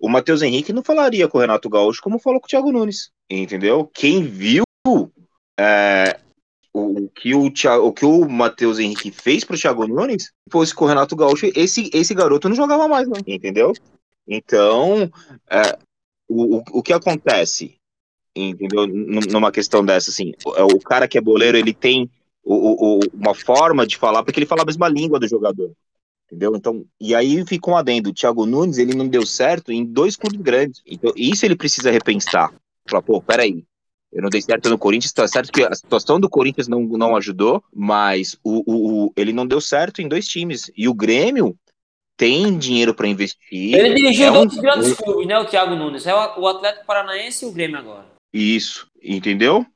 O 0.00 0.08
Matheus 0.08 0.40
Henrique 0.40 0.72
não 0.72 0.84
falaria 0.84 1.28
com 1.28 1.38
o 1.38 1.40
Renato 1.40 1.68
Gaúcho 1.68 2.00
como 2.00 2.18
falou 2.18 2.40
com 2.40 2.46
o 2.46 2.48
Thiago 2.48 2.72
Nunes, 2.72 3.10
entendeu? 3.28 3.90
Quem 3.92 4.22
viu 4.22 4.64
é, 5.58 6.18
o, 6.72 7.08
que 7.08 7.34
o, 7.34 7.46
o 7.46 7.92
que 7.92 8.04
o 8.04 8.28
Matheus 8.28 8.78
Henrique 8.78 9.10
fez 9.10 9.44
pro 9.44 9.58
Thiago 9.58 9.86
Nunes, 9.86 10.32
depois 10.46 10.72
com 10.72 10.84
o 10.84 10.88
Renato 10.88 11.14
Gaúcho, 11.14 11.50
esse, 11.54 11.90
esse 11.92 12.14
garoto 12.14 12.48
não 12.48 12.56
jogava 12.56 12.88
mais, 12.88 13.08
não, 13.08 13.20
entendeu? 13.26 13.72
Então, 14.26 15.10
é, 15.50 15.78
o, 16.28 16.56
o, 16.56 16.64
o 16.72 16.82
que 16.82 16.92
acontece, 16.92 17.76
entendeu? 18.34 18.86
Numa 18.86 19.52
questão 19.52 19.84
dessa, 19.84 20.10
assim, 20.10 20.32
o, 20.44 20.76
o 20.76 20.80
cara 20.80 21.06
que 21.06 21.18
é 21.18 21.20
boleiro, 21.20 21.56
ele 21.56 21.72
tem 21.72 22.10
o, 22.42 22.96
o, 22.96 23.00
uma 23.12 23.34
forma 23.34 23.86
de 23.86 23.96
falar, 23.96 24.22
porque 24.22 24.38
ele 24.38 24.46
fala 24.46 24.62
a 24.62 24.66
mesma 24.66 24.88
língua 24.88 25.18
do 25.18 25.28
jogador. 25.28 25.72
Entendeu? 26.26 26.56
Então, 26.56 26.84
e 27.00 27.14
aí 27.14 27.44
fica 27.46 27.70
um 27.70 27.76
adendo. 27.76 28.10
O 28.10 28.12
Thiago 28.12 28.46
Nunes, 28.46 28.78
ele 28.78 28.96
não 28.96 29.06
deu 29.06 29.24
certo 29.26 29.70
em 29.70 29.84
dois 29.84 30.16
clubes 30.16 30.40
grandes. 30.40 30.82
Então, 30.86 31.12
isso 31.14 31.44
ele 31.44 31.54
precisa 31.54 31.90
repensar. 31.90 32.52
Falar, 32.88 33.02
pô, 33.02 33.20
peraí. 33.20 33.64
Eu 34.14 34.22
não 34.22 34.30
dei 34.30 34.40
certo 34.40 34.70
no 34.70 34.78
Corinthians, 34.78 35.12
tá 35.12 35.26
certo 35.26 35.52
que 35.52 35.64
a 35.64 35.74
situação 35.74 36.20
do 36.20 36.30
Corinthians 36.30 36.68
não, 36.68 36.80
não 36.82 37.16
ajudou, 37.16 37.62
mas 37.74 38.38
o, 38.44 38.62
o, 38.64 39.06
o 39.06 39.12
ele 39.16 39.32
não 39.32 39.44
deu 39.44 39.60
certo 39.60 40.00
em 40.00 40.08
dois 40.08 40.26
times. 40.26 40.70
E 40.76 40.88
o 40.88 40.94
Grêmio 40.94 41.56
tem 42.16 42.56
dinheiro 42.56 42.94
para 42.94 43.08
investir. 43.08 43.74
Ele 43.74 43.94
dirigiu 43.94 44.26
é 44.26 44.30
um... 44.30 44.46
dois 44.46 44.60
grandes 44.60 44.94
clubes, 44.94 45.26
né? 45.26 45.38
O 45.38 45.46
Thiago 45.46 45.74
Nunes. 45.74 46.06
É 46.06 46.14
o 46.14 46.46
Atlético 46.46 46.86
Paranaense 46.86 47.44
e 47.44 47.48
o 47.48 47.52
Grêmio 47.52 47.76
agora. 47.76 48.06
Isso, 48.32 48.86
entendeu? 49.02 49.66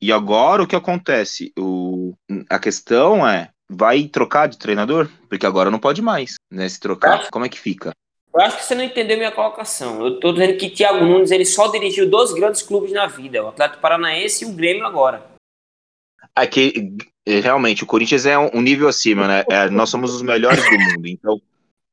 E 0.00 0.12
agora 0.12 0.62
o 0.62 0.66
que 0.66 0.76
acontece? 0.76 1.52
O, 1.58 2.14
a 2.50 2.58
questão 2.58 3.26
é, 3.26 3.50
vai 3.68 4.04
trocar 4.08 4.46
de 4.46 4.58
treinador? 4.58 5.08
Porque 5.28 5.46
agora 5.46 5.70
não 5.70 5.78
pode 5.78 6.02
mais, 6.02 6.34
né? 6.50 6.68
Se 6.68 6.78
trocar, 6.78 7.20
acho, 7.20 7.30
como 7.30 7.46
é 7.46 7.48
que 7.48 7.58
fica? 7.58 7.92
Eu 8.36 8.42
acho 8.42 8.58
que 8.58 8.64
você 8.64 8.74
não 8.74 8.84
entendeu 8.84 9.16
minha 9.16 9.32
colocação. 9.32 10.04
Eu 10.04 10.20
tô 10.20 10.30
dizendo 10.30 10.58
que 10.58 10.68
Thiago 10.68 11.02
Nunes 11.02 11.30
ele 11.30 11.46
só 11.46 11.68
dirigiu 11.68 12.08
dois 12.08 12.34
grandes 12.34 12.60
clubes 12.60 12.92
na 12.92 13.06
vida, 13.06 13.42
o 13.42 13.48
Atlético 13.48 13.80
Paranaense 13.80 14.44
e 14.44 14.46
o 14.46 14.52
Grêmio 14.52 14.84
agora. 14.84 15.24
Aqui, 16.34 16.94
é 17.24 17.40
realmente, 17.40 17.82
o 17.82 17.86
Corinthians 17.86 18.26
é 18.26 18.36
um 18.38 18.60
nível 18.60 18.88
acima, 18.88 19.26
né? 19.26 19.44
É, 19.50 19.70
nós 19.70 19.88
somos 19.88 20.14
os 20.14 20.20
melhores 20.20 20.62
do 20.62 20.78
mundo, 20.78 21.08
então 21.08 21.40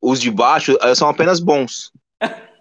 os 0.02 0.20
de 0.20 0.30
baixo 0.30 0.78
é, 0.82 0.94
são 0.94 1.08
apenas 1.08 1.40
bons. 1.40 1.92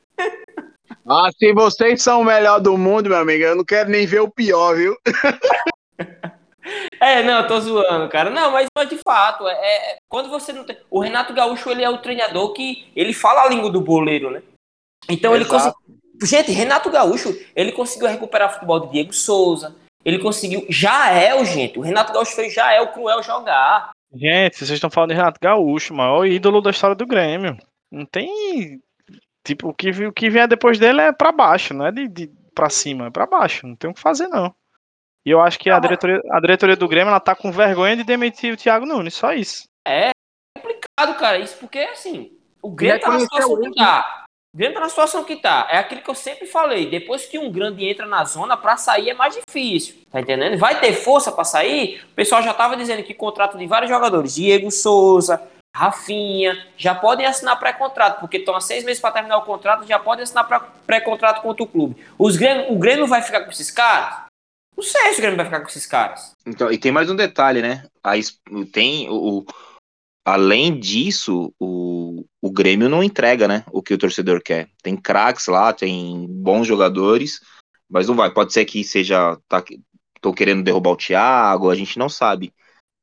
Ah, 1.04 1.30
se 1.36 1.52
vocês 1.52 2.00
são 2.00 2.20
o 2.20 2.24
melhor 2.24 2.60
do 2.60 2.78
mundo, 2.78 3.08
meu 3.08 3.18
amigo, 3.18 3.42
eu 3.42 3.56
não 3.56 3.64
quero 3.64 3.90
nem 3.90 4.06
ver 4.06 4.20
o 4.20 4.30
pior, 4.30 4.76
viu? 4.76 4.96
É, 7.00 7.22
não, 7.22 7.40
eu 7.40 7.46
tô 7.46 7.60
zoando, 7.60 8.08
cara. 8.08 8.30
Não, 8.30 8.52
mas, 8.52 8.66
mas 8.76 8.88
de 8.88 8.96
fato, 8.98 9.46
é, 9.48 9.52
é, 9.54 9.96
quando 10.08 10.28
você 10.28 10.52
não 10.52 10.64
tem. 10.64 10.76
O 10.90 11.00
Renato 11.00 11.32
Gaúcho, 11.32 11.70
ele 11.70 11.82
é 11.82 11.90
o 11.90 11.98
treinador 11.98 12.52
que 12.52 12.86
ele 12.94 13.12
fala 13.12 13.42
a 13.42 13.48
língua 13.48 13.70
do 13.70 13.80
boleiro, 13.80 14.30
né? 14.30 14.42
Então 15.08 15.34
Exato. 15.34 15.36
ele 15.36 15.44
conseguiu. 15.44 16.02
Gente, 16.24 16.52
Renato 16.52 16.90
Gaúcho, 16.90 17.36
ele 17.56 17.72
conseguiu 17.72 18.08
recuperar 18.08 18.50
o 18.50 18.52
futebol 18.52 18.80
de 18.80 18.92
Diego 18.92 19.12
Souza. 19.12 19.74
Ele 20.04 20.18
conseguiu. 20.18 20.64
Já 20.68 21.10
é 21.10 21.34
o 21.34 21.44
gente. 21.44 21.78
O 21.78 21.82
Renato 21.82 22.12
Gaúcho 22.12 22.36
fez 22.36 22.54
já 22.54 22.72
é 22.72 22.80
o 22.80 22.92
cruel 22.92 23.22
jogar. 23.22 23.90
Gente, 24.14 24.58
vocês 24.58 24.70
estão 24.70 24.90
falando 24.90 25.10
de 25.10 25.16
Renato 25.16 25.40
Gaúcho, 25.42 25.94
maior 25.94 26.26
ídolo 26.26 26.60
da 26.60 26.70
história 26.70 26.94
do 26.94 27.06
Grêmio. 27.06 27.56
Não 27.90 28.06
tem 28.06 28.80
Tipo, 29.44 29.70
o 29.70 29.74
que, 29.74 29.90
o 29.90 30.12
que 30.12 30.30
vier 30.30 30.46
depois 30.46 30.78
dele 30.78 31.00
é 31.00 31.12
para 31.12 31.32
baixo, 31.32 31.74
não 31.74 31.86
é 31.86 31.92
de, 31.92 32.06
de 32.06 32.30
para 32.54 32.70
cima, 32.70 33.06
é 33.06 33.10
para 33.10 33.26
baixo. 33.26 33.66
Não 33.66 33.74
tem 33.74 33.90
o 33.90 33.94
que 33.94 34.00
fazer, 34.00 34.28
não. 34.28 34.54
E 35.24 35.30
eu 35.30 35.40
acho 35.40 35.58
que 35.58 35.70
a 35.70 35.78
diretoria, 35.78 36.20
a 36.30 36.40
diretoria 36.40 36.76
do 36.76 36.88
Grêmio 36.88 37.10
ela 37.10 37.20
tá 37.20 37.34
com 37.34 37.52
vergonha 37.52 37.96
de 37.96 38.04
demitir 38.04 38.52
o 38.52 38.56
Thiago 38.56 38.86
Nunes, 38.86 39.14
só 39.14 39.32
isso. 39.32 39.64
É 39.86 40.10
complicado, 40.56 41.18
cara, 41.18 41.38
isso 41.38 41.56
porque 41.58 41.78
assim, 41.78 42.32
o 42.60 42.70
Grêmio 42.70 43.00
tá 43.00 43.08
na 43.08 43.20
situação 43.20 43.60
que 43.60 43.74
tá. 43.74 44.24
O 44.54 44.58
Grêmio 44.58 44.74
tá 44.74 44.80
na 44.80 44.88
situação 44.88 45.24
que 45.24 45.36
tá. 45.36 45.66
É 45.70 45.78
aquilo 45.78 46.02
que 46.02 46.10
eu 46.10 46.14
sempre 46.14 46.46
falei. 46.46 46.90
Depois 46.90 47.24
que 47.24 47.38
um 47.38 47.50
grande 47.50 47.88
entra 47.88 48.04
na 48.04 48.22
zona, 48.24 48.54
para 48.54 48.76
sair 48.76 49.08
é 49.08 49.14
mais 49.14 49.34
difícil. 49.34 50.02
Tá 50.10 50.20
entendendo? 50.20 50.58
Vai 50.58 50.78
ter 50.78 50.92
força 50.92 51.32
para 51.32 51.44
sair? 51.44 52.04
O 52.12 52.14
pessoal 52.14 52.42
já 52.42 52.52
tava 52.52 52.76
dizendo 52.76 53.02
que 53.02 53.14
contrato 53.14 53.56
de 53.56 53.66
vários 53.66 53.90
jogadores. 53.90 54.34
Diego 54.34 54.70
Souza, 54.70 55.42
Rafinha, 55.74 56.66
já 56.76 56.94
podem 56.94 57.24
assinar 57.24 57.58
pré-contrato, 57.58 58.20
porque 58.20 58.36
estão 58.36 58.54
há 58.54 58.60
seis 58.60 58.84
meses 58.84 59.00
para 59.00 59.12
terminar 59.12 59.38
o 59.38 59.42
contrato, 59.42 59.86
já 59.86 59.98
podem 59.98 60.22
assinar 60.22 60.46
pré-contrato 60.86 61.40
contra 61.40 61.62
o 61.62 61.66
clube. 61.66 61.96
Os 62.18 62.36
Grêmio, 62.36 62.72
o 62.72 62.78
Grêmio 62.78 63.06
vai 63.06 63.22
ficar 63.22 63.40
com 63.44 63.50
esses 63.50 63.70
caras? 63.70 64.21
Não 64.82 64.88
sei 64.88 65.12
se 65.12 65.18
o 65.18 65.20
Grêmio 65.20 65.36
vai 65.36 65.46
ficar 65.46 65.60
com 65.60 65.68
esses 65.68 65.86
caras. 65.86 66.34
Então, 66.44 66.68
e 66.72 66.76
tem 66.76 66.90
mais 66.90 67.08
um 67.08 67.14
detalhe, 67.14 67.62
né? 67.62 67.86
Aí 68.02 68.20
tem 68.72 69.08
o, 69.08 69.44
além 70.24 70.76
disso, 70.76 71.54
o, 71.56 72.24
o 72.40 72.50
Grêmio 72.50 72.88
não 72.88 73.00
entrega, 73.00 73.46
né? 73.46 73.64
O 73.70 73.80
que 73.80 73.94
o 73.94 73.98
torcedor 73.98 74.42
quer. 74.42 74.68
Tem 74.82 74.96
craques 74.96 75.46
lá, 75.46 75.72
tem 75.72 76.26
bons 76.28 76.66
jogadores, 76.66 77.38
mas 77.88 78.08
não 78.08 78.16
vai. 78.16 78.32
Pode 78.32 78.52
ser 78.52 78.64
que 78.64 78.82
seja. 78.82 79.38
Tá, 79.48 79.62
tô 80.20 80.34
querendo 80.34 80.64
derrubar 80.64 80.90
o 80.90 80.96
Thiago, 80.96 81.70
a 81.70 81.76
gente 81.76 81.96
não 81.96 82.08
sabe 82.08 82.52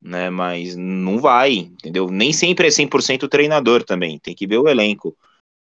né? 0.02 0.30
Mas 0.30 0.74
não 0.76 1.18
vai, 1.18 1.52
entendeu? 1.52 2.08
Nem 2.08 2.32
sempre 2.32 2.66
é 2.66 2.70
100% 2.70 3.24
o 3.24 3.28
treinador 3.28 3.84
também, 3.84 4.18
tem 4.18 4.34
que 4.34 4.46
ver 4.46 4.56
o 4.58 4.68
elenco, 4.68 5.14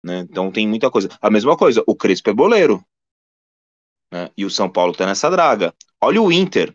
né? 0.04 0.20
Então 0.20 0.52
tem 0.52 0.68
muita 0.68 0.90
coisa. 0.90 1.08
A 1.20 1.30
mesma 1.30 1.56
coisa, 1.56 1.82
o 1.86 1.96
Crespo 1.96 2.30
é 2.30 2.32
boleiro, 2.32 2.84
né? 4.10 4.30
E 4.36 4.44
o 4.44 4.50
São 4.50 4.70
Paulo 4.70 4.92
tá 4.92 5.06
nessa 5.06 5.30
draga. 5.30 5.74
Olha 6.00 6.20
o 6.20 6.32
Inter, 6.32 6.74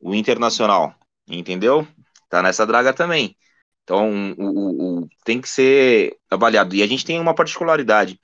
o 0.00 0.14
Internacional, 0.14 0.94
entendeu? 1.28 1.86
Tá 2.28 2.42
nessa 2.42 2.66
draga 2.66 2.92
também. 2.92 3.36
Então, 3.82 4.34
o, 4.38 4.44
o, 4.44 5.00
o, 5.02 5.08
tem 5.24 5.40
que 5.40 5.48
ser 5.48 6.18
avaliado. 6.30 6.74
E 6.74 6.82
a 6.82 6.86
gente 6.86 7.04
tem 7.04 7.20
uma 7.20 7.34
particularidade. 7.34 8.18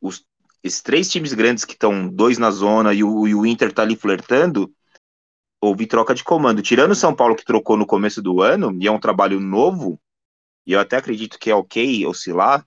Os, 0.00 0.24
esses 0.62 0.80
três 0.80 1.10
times 1.10 1.32
grandes 1.32 1.64
que 1.64 1.72
estão 1.72 2.08
dois 2.08 2.38
na 2.38 2.50
zona 2.50 2.94
e 2.94 3.02
o, 3.02 3.26
e 3.26 3.34
o 3.34 3.44
Inter 3.44 3.72
tá 3.72 3.82
ali 3.82 3.96
flertando, 3.96 4.72
houve 5.60 5.86
troca 5.86 6.14
de 6.14 6.22
comando. 6.22 6.62
Tirando 6.62 6.92
o 6.92 6.96
São 6.96 7.14
Paulo 7.14 7.36
que 7.36 7.44
trocou 7.44 7.76
no 7.76 7.86
começo 7.86 8.22
do 8.22 8.40
ano, 8.40 8.76
e 8.80 8.86
é 8.86 8.90
um 8.90 9.00
trabalho 9.00 9.40
novo, 9.40 10.00
e 10.66 10.72
eu 10.72 10.80
até 10.80 10.96
acredito 10.96 11.38
que 11.38 11.50
é 11.50 11.54
ok 11.54 12.06
oscilar, 12.06 12.64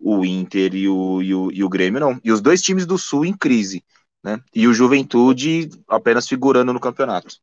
o 0.00 0.24
Inter 0.24 0.74
e 0.74 0.88
o, 0.88 1.22
e 1.22 1.34
o, 1.34 1.52
e 1.52 1.62
o 1.62 1.68
Grêmio 1.68 2.00
não. 2.00 2.18
E 2.24 2.32
os 2.32 2.40
dois 2.40 2.62
times 2.62 2.86
do 2.86 2.96
Sul 2.96 3.26
em 3.26 3.36
crise, 3.36 3.84
né? 4.22 4.40
E 4.54 4.66
o 4.66 4.74
Juventude 4.74 5.70
apenas 5.88 6.28
figurando 6.28 6.72
no 6.72 6.80
campeonato. 6.80 7.36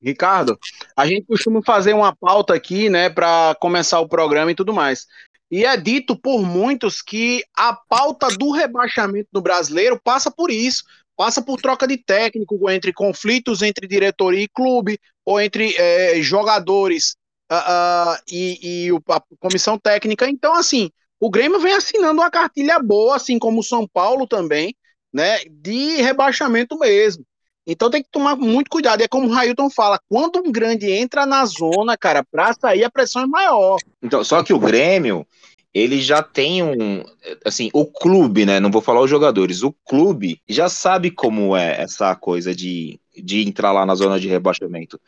Ricardo, 0.00 0.58
a 0.96 1.06
gente 1.06 1.26
costuma 1.26 1.60
fazer 1.62 1.92
uma 1.92 2.14
pauta 2.14 2.54
aqui, 2.54 2.88
né, 2.88 3.10
para 3.10 3.56
começar 3.60 3.98
o 3.98 4.08
programa 4.08 4.50
e 4.52 4.54
tudo 4.54 4.72
mais. 4.72 5.06
E 5.50 5.64
é 5.64 5.76
dito 5.76 6.16
por 6.16 6.42
muitos 6.42 7.02
que 7.02 7.42
a 7.56 7.72
pauta 7.72 8.28
do 8.28 8.50
rebaixamento 8.50 9.28
do 9.32 9.40
brasileiro 9.40 9.98
passa 10.02 10.30
por 10.30 10.50
isso, 10.50 10.84
passa 11.16 11.42
por 11.42 11.60
troca 11.60 11.86
de 11.86 11.96
técnico, 11.96 12.70
entre 12.70 12.92
conflitos 12.92 13.62
entre 13.62 13.88
diretoria 13.88 14.42
e 14.42 14.48
clube, 14.48 15.00
ou 15.24 15.40
entre 15.40 15.74
é, 15.76 16.22
jogadores 16.22 17.16
uh, 17.50 17.56
uh, 17.56 18.22
e, 18.30 18.88
e, 18.88 18.90
a 19.08 19.20
comissão 19.40 19.78
técnica. 19.78 20.28
Então, 20.30 20.54
assim, 20.54 20.90
o 21.18 21.28
Grêmio 21.28 21.58
vem 21.58 21.72
assinando 21.72 22.20
uma 22.20 22.30
cartilha 22.30 22.78
boa, 22.78 23.16
assim 23.16 23.38
como 23.38 23.60
o 23.60 23.64
São 23.64 23.86
Paulo 23.88 24.26
também, 24.26 24.76
né, 25.18 25.38
de 25.50 25.96
rebaixamento 25.96 26.78
mesmo. 26.78 27.24
Então 27.66 27.90
tem 27.90 28.02
que 28.02 28.08
tomar 28.08 28.36
muito 28.36 28.70
cuidado. 28.70 29.02
É 29.02 29.08
como 29.08 29.26
o 29.26 29.32
Railton 29.32 29.68
fala, 29.68 29.98
quando 30.08 30.38
um 30.38 30.52
grande 30.52 30.90
entra 30.90 31.26
na 31.26 31.44
zona, 31.44 31.98
cara, 31.98 32.24
para 32.24 32.54
sair 32.54 32.84
a 32.84 32.90
pressão 32.90 33.22
é 33.22 33.26
maior. 33.26 33.78
Então, 34.00 34.22
só 34.22 34.44
que 34.44 34.54
o 34.54 34.60
Grêmio, 34.60 35.26
ele 35.74 36.00
já 36.00 36.22
tem 36.22 36.62
um. 36.62 37.02
Assim, 37.44 37.68
o 37.74 37.84
clube, 37.84 38.46
né? 38.46 38.60
Não 38.60 38.70
vou 38.70 38.80
falar 38.80 39.00
os 39.00 39.10
jogadores, 39.10 39.62
o 39.62 39.74
clube 39.84 40.40
já 40.48 40.68
sabe 40.68 41.10
como 41.10 41.56
é 41.56 41.82
essa 41.82 42.14
coisa 42.14 42.54
de, 42.54 42.98
de 43.12 43.46
entrar 43.46 43.72
lá 43.72 43.84
na 43.84 43.96
zona 43.96 44.20
de 44.20 44.28
rebaixamento. 44.28 44.98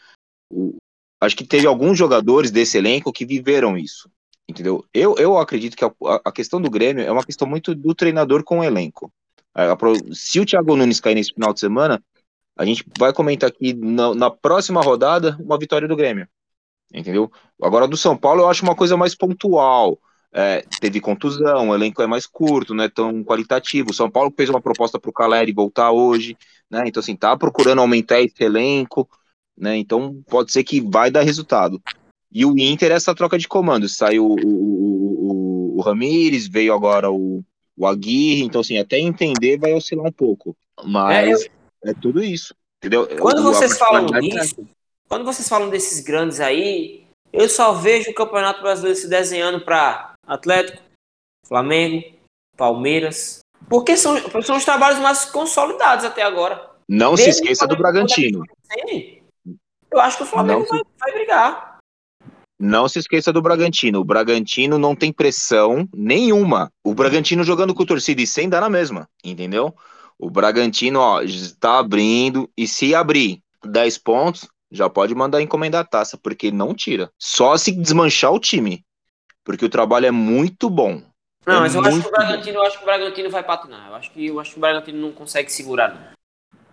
O, 0.52 0.74
acho 1.22 1.36
que 1.36 1.44
teve 1.44 1.68
alguns 1.68 1.96
jogadores 1.96 2.50
desse 2.50 2.76
elenco 2.76 3.12
que 3.12 3.24
viveram 3.24 3.78
isso. 3.78 4.10
Entendeu? 4.50 4.84
Eu, 4.92 5.14
eu 5.16 5.38
acredito 5.38 5.76
que 5.76 5.84
a, 5.84 5.92
a 6.24 6.32
questão 6.32 6.60
do 6.60 6.68
Grêmio 6.68 7.04
é 7.04 7.12
uma 7.12 7.24
questão 7.24 7.46
muito 7.48 7.72
do 7.72 7.94
treinador 7.94 8.42
com 8.42 8.58
o 8.58 8.64
elenco. 8.64 9.10
Se 10.12 10.40
o 10.40 10.46
Thiago 10.46 10.76
Nunes 10.76 11.00
cair 11.00 11.14
nesse 11.14 11.32
final 11.32 11.52
de 11.52 11.60
semana, 11.60 12.02
a 12.56 12.64
gente 12.64 12.84
vai 12.98 13.12
comentar 13.12 13.48
aqui 13.48 13.74
na, 13.74 14.14
na 14.14 14.30
próxima 14.30 14.80
rodada 14.80 15.36
uma 15.40 15.58
vitória 15.58 15.88
do 15.88 15.96
Grêmio. 15.96 16.28
Entendeu? 16.92 17.30
Agora 17.62 17.86
do 17.86 17.96
São 17.96 18.16
Paulo 18.16 18.42
eu 18.42 18.48
acho 18.48 18.62
uma 18.62 18.74
coisa 18.74 18.96
mais 18.96 19.14
pontual 19.14 19.98
é, 20.32 20.64
teve 20.80 21.00
contusão, 21.00 21.70
o 21.70 21.74
elenco 21.74 22.00
é 22.02 22.06
mais 22.06 22.26
curto, 22.26 22.74
não 22.74 22.84
é 22.84 22.88
tão 22.88 23.24
qualitativo. 23.24 23.90
O 23.90 23.94
São 23.94 24.10
Paulo 24.10 24.32
fez 24.36 24.48
uma 24.48 24.60
proposta 24.60 24.98
para 24.98 25.10
o 25.10 25.12
Caleri 25.12 25.52
voltar 25.52 25.90
hoje, 25.90 26.36
né? 26.70 26.84
Então, 26.86 27.00
assim, 27.00 27.16
tá 27.16 27.36
procurando 27.36 27.80
aumentar 27.80 28.20
esse 28.20 28.42
elenco, 28.42 29.08
né? 29.56 29.76
Então, 29.76 30.22
pode 30.28 30.52
ser 30.52 30.62
que 30.62 30.80
vai 30.80 31.10
dar 31.10 31.22
resultado. 31.22 31.82
E 32.32 32.46
o 32.46 32.56
Inter, 32.56 32.92
essa 32.92 33.14
troca 33.14 33.36
de 33.36 33.48
comandos. 33.48 33.96
Saiu 33.96 34.24
o, 34.24 34.34
o, 34.34 35.74
o, 35.74 35.78
o 35.78 35.80
Ramires, 35.82 36.46
veio 36.46 36.72
agora 36.72 37.10
o, 37.10 37.44
o 37.80 37.86
Aguirre, 37.86 38.42
então, 38.42 38.60
assim, 38.60 38.76
até 38.76 38.98
entender 38.98 39.58
vai 39.58 39.72
oscilar 39.72 40.06
um 40.06 40.12
pouco. 40.12 40.54
Mas 40.84 41.46
é, 41.82 41.90
é 41.90 41.94
tudo 41.94 42.22
isso, 42.22 42.54
entendeu? 42.78 43.08
Quando 43.18 43.42
vocês 43.42 43.78
falam 43.78 44.04
disso, 44.04 44.68
quando 45.08 45.24
vocês 45.24 45.48
falam 45.48 45.70
desses 45.70 46.04
grandes 46.04 46.40
aí, 46.40 47.06
eu 47.32 47.48
só 47.48 47.72
vejo 47.72 48.10
o 48.10 48.14
Campeonato 48.14 48.60
Brasileiro 48.60 48.98
se 48.98 49.08
desenhando 49.08 49.64
para 49.64 50.12
Atlético, 50.26 50.82
Flamengo, 51.46 52.04
Palmeiras. 52.54 53.40
Porque 53.66 53.96
são, 53.96 54.16
são 54.42 54.56
os 54.56 54.64
trabalhos 54.64 54.98
mais 55.00 55.24
consolidados 55.24 56.04
até 56.04 56.22
agora. 56.22 56.70
Não 56.86 57.12
Mesmo 57.12 57.24
se 57.24 57.30
esqueça 57.30 57.66
do 57.66 57.76
Bragantino. 57.76 58.44
Eu 59.90 60.00
acho 60.00 60.18
que 60.18 60.22
o 60.24 60.26
Flamengo 60.26 60.66
vai, 60.68 60.82
vai 60.98 61.12
brigar. 61.12 61.69
Não 62.60 62.86
se 62.86 62.98
esqueça 62.98 63.32
do 63.32 63.40
Bragantino. 63.40 64.00
O 64.00 64.04
Bragantino 64.04 64.78
não 64.78 64.94
tem 64.94 65.10
pressão 65.10 65.88
nenhuma. 65.94 66.70
O 66.84 66.94
Bragantino 66.94 67.42
jogando 67.42 67.74
com 67.74 67.86
torcida 67.86 68.20
e 68.20 68.26
sem 68.26 68.50
dá 68.50 68.60
na 68.60 68.68
mesma, 68.68 69.08
entendeu? 69.24 69.74
O 70.18 70.28
Bragantino, 70.28 71.00
ó, 71.00 71.22
está 71.22 71.78
abrindo 71.78 72.50
e 72.54 72.68
se 72.68 72.94
abrir 72.94 73.40
10 73.64 73.96
pontos, 73.96 74.46
já 74.70 74.90
pode 74.90 75.14
mandar 75.14 75.40
encomendar 75.40 75.80
a 75.80 75.86
taça, 75.86 76.18
porque 76.22 76.50
não 76.50 76.74
tira. 76.74 77.10
Só 77.18 77.56
se 77.56 77.72
desmanchar 77.72 78.30
o 78.30 78.38
time. 78.38 78.84
Porque 79.42 79.64
o 79.64 79.70
trabalho 79.70 80.04
é 80.04 80.10
muito 80.10 80.68
bom. 80.68 81.02
Não, 81.46 81.56
é 81.56 81.60
mas 81.60 81.74
eu 81.74 81.80
acho 81.80 82.02
que 82.02 82.08
o 82.08 82.10
Bragantino, 82.10 82.58
eu 82.58 82.62
acho 82.62 82.76
que 82.76 82.82
o 82.82 82.86
Bragantino 82.86 83.30
vai 83.30 83.42
patinar. 83.42 83.88
Eu 83.88 83.94
acho 83.94 84.10
que, 84.10 84.26
eu 84.26 84.38
acho 84.38 84.50
que 84.50 84.58
o 84.58 84.60
Bragantino 84.60 85.00
não 85.00 85.12
consegue 85.12 85.50
segurar, 85.50 85.94
não. 85.94 86.20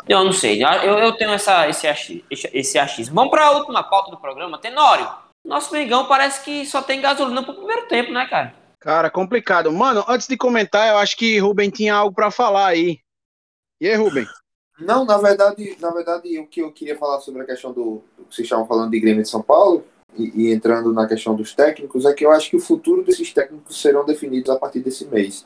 Eu 0.05 0.25
não 0.25 0.33
sei. 0.33 0.61
Eu, 0.61 0.99
eu 0.99 1.13
tenho 1.13 1.31
essa, 1.31 1.69
esse, 1.69 1.87
achismo, 1.87 2.23
esse 2.29 2.77
achismo. 2.77 3.15
Vamos 3.15 3.31
para 3.31 3.45
a 3.45 3.51
última 3.51 3.83
pauta 3.83 4.11
do 4.11 4.17
programa. 4.17 4.57
Tenório, 4.57 5.09
nosso 5.43 5.71
Mengão 5.73 6.07
parece 6.07 6.43
que 6.43 6.65
só 6.65 6.81
tem 6.81 7.01
gasolina 7.01 7.43
pro 7.43 7.55
primeiro 7.55 7.87
tempo, 7.87 8.11
né, 8.11 8.25
cara? 8.27 8.53
Cara, 8.79 9.09
complicado. 9.09 9.71
Mano, 9.71 10.03
antes 10.07 10.27
de 10.27 10.37
comentar, 10.37 10.89
eu 10.89 10.97
acho 10.97 11.17
que 11.17 11.39
Rubem 11.39 11.69
tinha 11.69 11.95
algo 11.95 12.15
para 12.15 12.29
falar 12.31 12.67
aí. 12.67 12.99
E 13.81 13.87
aí, 13.87 13.95
Rubem? 13.95 14.25
Não, 14.79 15.05
na 15.05 15.17
verdade, 15.17 15.75
na 15.79 15.89
verdade, 15.89 16.39
o 16.39 16.45
que 16.45 16.61
eu 16.61 16.71
queria 16.71 16.97
falar 16.97 17.19
sobre 17.19 17.41
a 17.41 17.45
questão 17.45 17.73
do, 17.73 18.03
do 18.15 18.25
que 18.25 18.35
vocês 18.35 18.45
estavam 18.45 18.67
falando 18.67 18.91
de 18.91 18.99
Grêmio 18.99 19.23
de 19.23 19.29
São 19.29 19.41
Paulo 19.41 19.83
e, 20.15 20.31
e, 20.35 20.53
entrando 20.53 20.93
na 20.93 21.07
questão 21.07 21.35
dos 21.35 21.53
técnicos 21.53 22.05
é 22.05 22.13
que 22.13 22.25
eu 22.25 22.31
acho 22.31 22.49
que 22.49 22.55
o 22.55 22.61
futuro 22.61 23.03
desses 23.03 23.33
técnicos 23.33 23.81
serão 23.81 24.05
definidos 24.05 24.49
a 24.51 24.59
partir 24.59 24.79
desse 24.79 25.05
mês. 25.05 25.45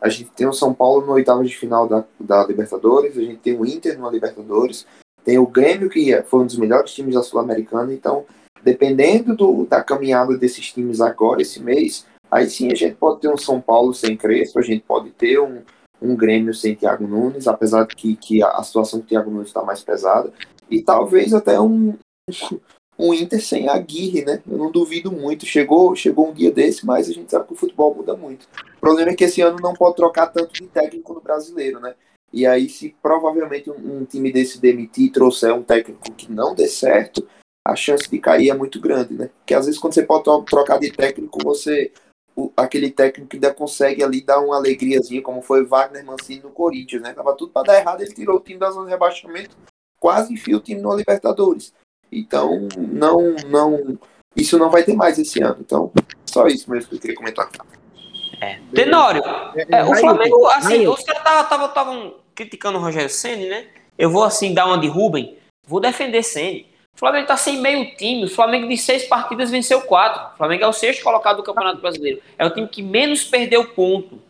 A 0.00 0.08
gente 0.08 0.30
tem 0.30 0.46
o 0.46 0.52
São 0.52 0.72
Paulo 0.72 1.04
no 1.04 1.12
oitavo 1.12 1.44
de 1.44 1.56
final 1.56 1.88
da, 1.88 2.04
da 2.20 2.46
Libertadores, 2.46 3.18
a 3.18 3.20
gente 3.20 3.38
tem 3.38 3.58
o 3.58 3.66
Inter 3.66 3.98
no 3.98 4.08
Libertadores, 4.08 4.86
tem 5.24 5.38
o 5.38 5.46
Grêmio 5.46 5.90
que 5.90 6.12
é, 6.12 6.22
foi 6.22 6.40
um 6.40 6.46
dos 6.46 6.56
melhores 6.56 6.94
times 6.94 7.16
da 7.16 7.22
Sul-Americana, 7.22 7.92
então 7.92 8.24
dependendo 8.68 9.34
do, 9.34 9.64
da 9.64 9.82
caminhada 9.82 10.36
desses 10.36 10.70
times 10.70 11.00
agora 11.00 11.40
esse 11.40 11.58
mês, 11.62 12.06
aí 12.30 12.48
sim 12.50 12.70
a 12.70 12.74
gente 12.74 12.96
pode 12.96 13.20
ter 13.20 13.28
um 13.28 13.36
São 13.36 13.62
Paulo 13.62 13.94
sem 13.94 14.14
Crespo, 14.14 14.58
a 14.58 14.62
gente 14.62 14.84
pode 14.86 15.08
ter 15.10 15.40
um, 15.40 15.62
um 16.02 16.14
Grêmio 16.14 16.52
sem 16.52 16.74
Thiago 16.74 17.06
Nunes, 17.06 17.48
apesar 17.48 17.86
de 17.86 17.96
que, 17.96 18.14
que 18.14 18.42
a, 18.42 18.62
situação 18.62 19.00
do 19.00 19.06
Thiago 19.06 19.30
Nunes 19.30 19.48
está 19.48 19.62
mais 19.62 19.82
pesada, 19.82 20.30
e 20.70 20.82
talvez 20.82 21.32
até 21.32 21.58
um, 21.58 21.96
um 22.98 23.14
Inter 23.14 23.42
sem 23.42 23.70
Aguirre, 23.70 24.22
né? 24.22 24.42
Eu 24.46 24.58
não 24.58 24.70
duvido 24.70 25.10
muito. 25.10 25.46
Chegou, 25.46 25.96
chegou 25.96 26.28
um 26.28 26.34
dia 26.34 26.50
desse, 26.50 26.84
mas 26.84 27.08
a 27.08 27.12
gente 27.14 27.30
sabe 27.30 27.46
que 27.46 27.54
o 27.54 27.56
futebol 27.56 27.94
muda 27.94 28.14
muito. 28.14 28.46
O 28.76 28.80
problema 28.80 29.12
é 29.12 29.14
que 29.14 29.24
esse 29.24 29.40
ano 29.40 29.56
não 29.62 29.72
pode 29.72 29.96
trocar 29.96 30.26
tanto 30.26 30.52
de 30.52 30.66
técnico 30.66 31.14
no 31.14 31.22
brasileiro, 31.22 31.80
né? 31.80 31.94
E 32.30 32.46
aí, 32.46 32.68
se 32.68 32.94
provavelmente 33.02 33.70
um, 33.70 34.00
um 34.00 34.04
time 34.04 34.30
desse 34.30 34.60
demitir 34.60 35.06
e 35.06 35.10
trouxer 35.10 35.54
um 35.54 35.62
técnico 35.62 36.12
que 36.12 36.30
não 36.30 36.54
dê 36.54 36.68
certo, 36.68 37.26
a 37.68 37.76
chance 37.76 38.10
de 38.10 38.18
cair 38.18 38.48
é 38.48 38.54
muito 38.54 38.80
grande, 38.80 39.12
né? 39.12 39.28
Porque 39.40 39.52
às 39.52 39.66
vezes 39.66 39.78
quando 39.78 39.92
você 39.92 40.02
pode 40.02 40.24
trocar 40.46 40.78
de 40.78 40.90
técnico, 40.90 41.38
você 41.44 41.92
o, 42.34 42.50
aquele 42.56 42.90
técnico 42.90 43.28
ainda 43.34 43.52
consegue 43.52 44.02
ali 44.02 44.22
dar 44.22 44.40
uma 44.40 44.56
alegriazinha, 44.56 45.20
como 45.20 45.42
foi 45.42 45.66
Wagner 45.66 46.04
Mancini 46.04 46.40
no 46.40 46.50
Corinthians, 46.50 47.02
né? 47.02 47.12
Tava 47.12 47.34
tudo 47.34 47.52
para 47.52 47.66
dar 47.66 47.78
errado, 47.78 48.00
ele 48.00 48.14
tirou 48.14 48.36
o 48.36 48.40
time 48.40 48.58
da 48.58 48.70
zona 48.70 48.86
de 48.86 48.92
rebaixamento, 48.92 49.54
quase 50.00 50.32
enfiou 50.32 50.60
o 50.60 50.62
time 50.62 50.80
no 50.80 50.96
Libertadores. 50.96 51.74
Então, 52.10 52.68
não, 52.78 53.34
não, 53.48 53.98
isso 54.34 54.58
não 54.58 54.70
vai 54.70 54.82
ter 54.82 54.94
mais 54.94 55.18
esse 55.18 55.42
ano. 55.42 55.58
Então, 55.60 55.92
só 56.24 56.46
isso 56.46 56.70
mesmo 56.70 56.88
que 56.88 56.96
eu 56.96 57.00
queria 57.00 57.16
comentar. 57.16 57.50
É. 58.40 58.60
Tenório, 58.72 59.22
é, 59.56 59.66
é, 59.68 59.84
o 59.84 59.94
Flamengo, 59.94 60.46
assim, 60.46 60.86
os 60.86 61.02
caras 61.02 61.42
estavam 61.42 62.14
criticando 62.34 62.78
o 62.78 62.80
Rogério 62.80 63.10
Senni, 63.10 63.48
né? 63.48 63.66
Eu 63.98 64.10
vou 64.10 64.22
assim 64.22 64.54
dar 64.54 64.66
uma 64.66 64.78
de 64.78 64.86
Rubem, 64.86 65.36
vou 65.66 65.80
defender 65.80 66.22
Senni. 66.22 66.77
O 66.98 67.00
Flamengo 67.00 67.22
está 67.22 67.36
sem 67.36 67.60
meio 67.60 67.94
time. 67.94 68.24
O 68.24 68.28
Flamengo 68.28 68.66
de 68.66 68.76
seis 68.76 69.04
partidas 69.04 69.52
venceu 69.52 69.82
quatro. 69.82 70.34
O 70.34 70.36
Flamengo 70.36 70.64
é 70.64 70.66
o 70.66 70.72
sexto 70.72 71.04
colocado 71.04 71.36
do 71.36 71.44
Campeonato 71.44 71.80
Brasileiro. 71.80 72.20
É 72.36 72.44
o 72.44 72.50
time 72.50 72.66
que 72.66 72.82
menos 72.82 73.22
perdeu 73.22 73.68
ponto. 73.68 74.20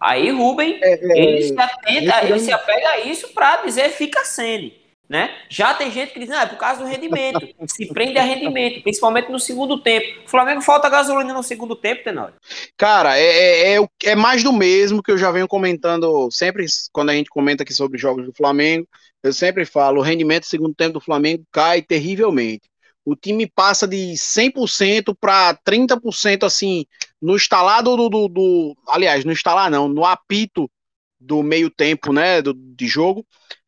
Aí, 0.00 0.28
Rubem, 0.30 0.80
é, 0.82 0.94
é, 0.94 1.22
ele, 1.22 1.42
se 1.44 1.60
atenta, 1.60 2.24
ele 2.24 2.40
se 2.40 2.50
apega 2.50 2.88
a 2.88 3.00
isso 3.00 3.28
para 3.32 3.62
dizer 3.62 3.90
fica 3.90 4.24
sendo. 4.24 4.72
Né? 5.08 5.32
Já 5.48 5.72
tem 5.74 5.92
gente 5.92 6.12
que 6.12 6.18
diz, 6.18 6.28
não, 6.28 6.40
é 6.40 6.46
por 6.46 6.58
causa 6.58 6.82
do 6.82 6.88
rendimento. 6.88 7.48
se 7.68 7.86
prende 7.86 8.18
a 8.18 8.22
rendimento, 8.22 8.82
principalmente 8.82 9.30
no 9.30 9.38
segundo 9.38 9.80
tempo. 9.80 10.24
O 10.26 10.28
Flamengo 10.28 10.60
falta 10.60 10.88
gasolina 10.88 11.32
no 11.32 11.42
segundo 11.44 11.76
tempo, 11.76 12.02
Tenório. 12.02 12.34
Cara, 12.76 13.16
é, 13.16 13.22
é, 13.22 13.78
é, 13.78 13.88
é 14.06 14.16
mais 14.16 14.42
do 14.42 14.52
mesmo 14.52 15.04
que 15.04 15.12
eu 15.12 15.16
já 15.16 15.30
venho 15.30 15.46
comentando 15.46 16.28
sempre 16.32 16.66
quando 16.92 17.10
a 17.10 17.14
gente 17.14 17.30
comenta 17.30 17.62
aqui 17.62 17.72
sobre 17.72 17.96
jogos 17.96 18.26
do 18.26 18.34
Flamengo 18.34 18.88
eu 19.22 19.32
sempre 19.32 19.64
falo, 19.64 20.00
o 20.00 20.02
rendimento 20.02 20.44
do 20.44 20.48
segundo 20.48 20.74
tempo 20.74 20.94
do 20.94 21.00
Flamengo 21.00 21.44
cai 21.52 21.82
terrivelmente. 21.82 22.68
O 23.04 23.16
time 23.16 23.46
passa 23.46 23.86
de 23.86 24.14
100% 24.16 25.16
para 25.18 25.54
30% 25.64 26.44
assim, 26.44 26.84
no 27.20 27.36
instalado 27.36 27.96
do, 27.96 28.08
do, 28.08 28.28
do, 28.28 28.76
aliás, 28.86 29.24
no 29.24 29.32
instalar 29.32 29.70
não, 29.70 29.88
no 29.88 30.04
apito 30.04 30.70
do 31.18 31.42
meio 31.42 31.70
tempo, 31.70 32.12
né, 32.12 32.42
do, 32.42 32.52
de 32.54 32.86
jogo. 32.86 33.26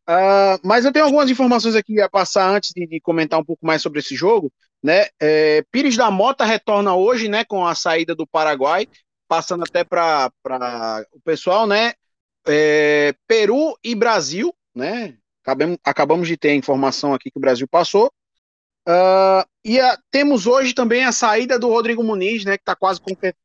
Uh, 0.09 0.59
mas 0.65 0.85
eu 0.85 0.93
tenho 0.93 1.05
algumas 1.05 1.31
informações 1.31 1.75
aqui 1.75 2.01
a 2.01 2.09
passar 2.09 2.51
antes 2.51 2.73
de, 2.75 2.87
de 2.87 3.01
comentar 3.01 3.39
um 3.39 3.45
pouco 3.45 3.65
mais 3.65 3.81
sobre 3.81 4.01
esse 4.01 4.15
jogo, 4.15 4.53
né? 4.83 5.07
É, 5.21 5.63
Pires 5.71 5.97
da 5.97 6.11
Mota 6.11 6.45
retorna 6.45 6.95
hoje, 6.95 7.29
né, 7.29 7.45
com 7.45 7.65
a 7.65 7.75
saída 7.75 8.15
do 8.15 8.27
Paraguai, 8.27 8.89
passando 9.29 9.63
até 9.63 9.85
para 9.85 10.31
o 11.13 11.21
pessoal, 11.21 11.67
né? 11.67 11.93
É, 12.47 13.15
Peru 13.29 13.79
e 13.85 13.95
Brasil, 13.95 14.55
né? 14.75 15.17
Acabamos, 15.43 15.79
acabamos 15.85 16.29
de 16.29 16.37
ter 16.37 16.51
a 16.51 16.55
informação 16.55 17.15
aqui 17.15 17.31
que 17.31 17.39
o 17.39 17.41
Brasil 17.41 17.67
passou. 17.69 18.13
Uh, 18.89 19.45
e 19.65 19.79
a, 19.79 19.99
temos 20.11 20.47
hoje 20.47 20.75
também 20.75 21.05
a 21.05 21.13
saída 21.13 21.59
do 21.59 21.69
Rodrigo 21.69 22.03
Muniz, 22.03 22.45
né, 22.45 22.57
que 22.57 22.63
está 22.63 22.75
quase 22.75 23.01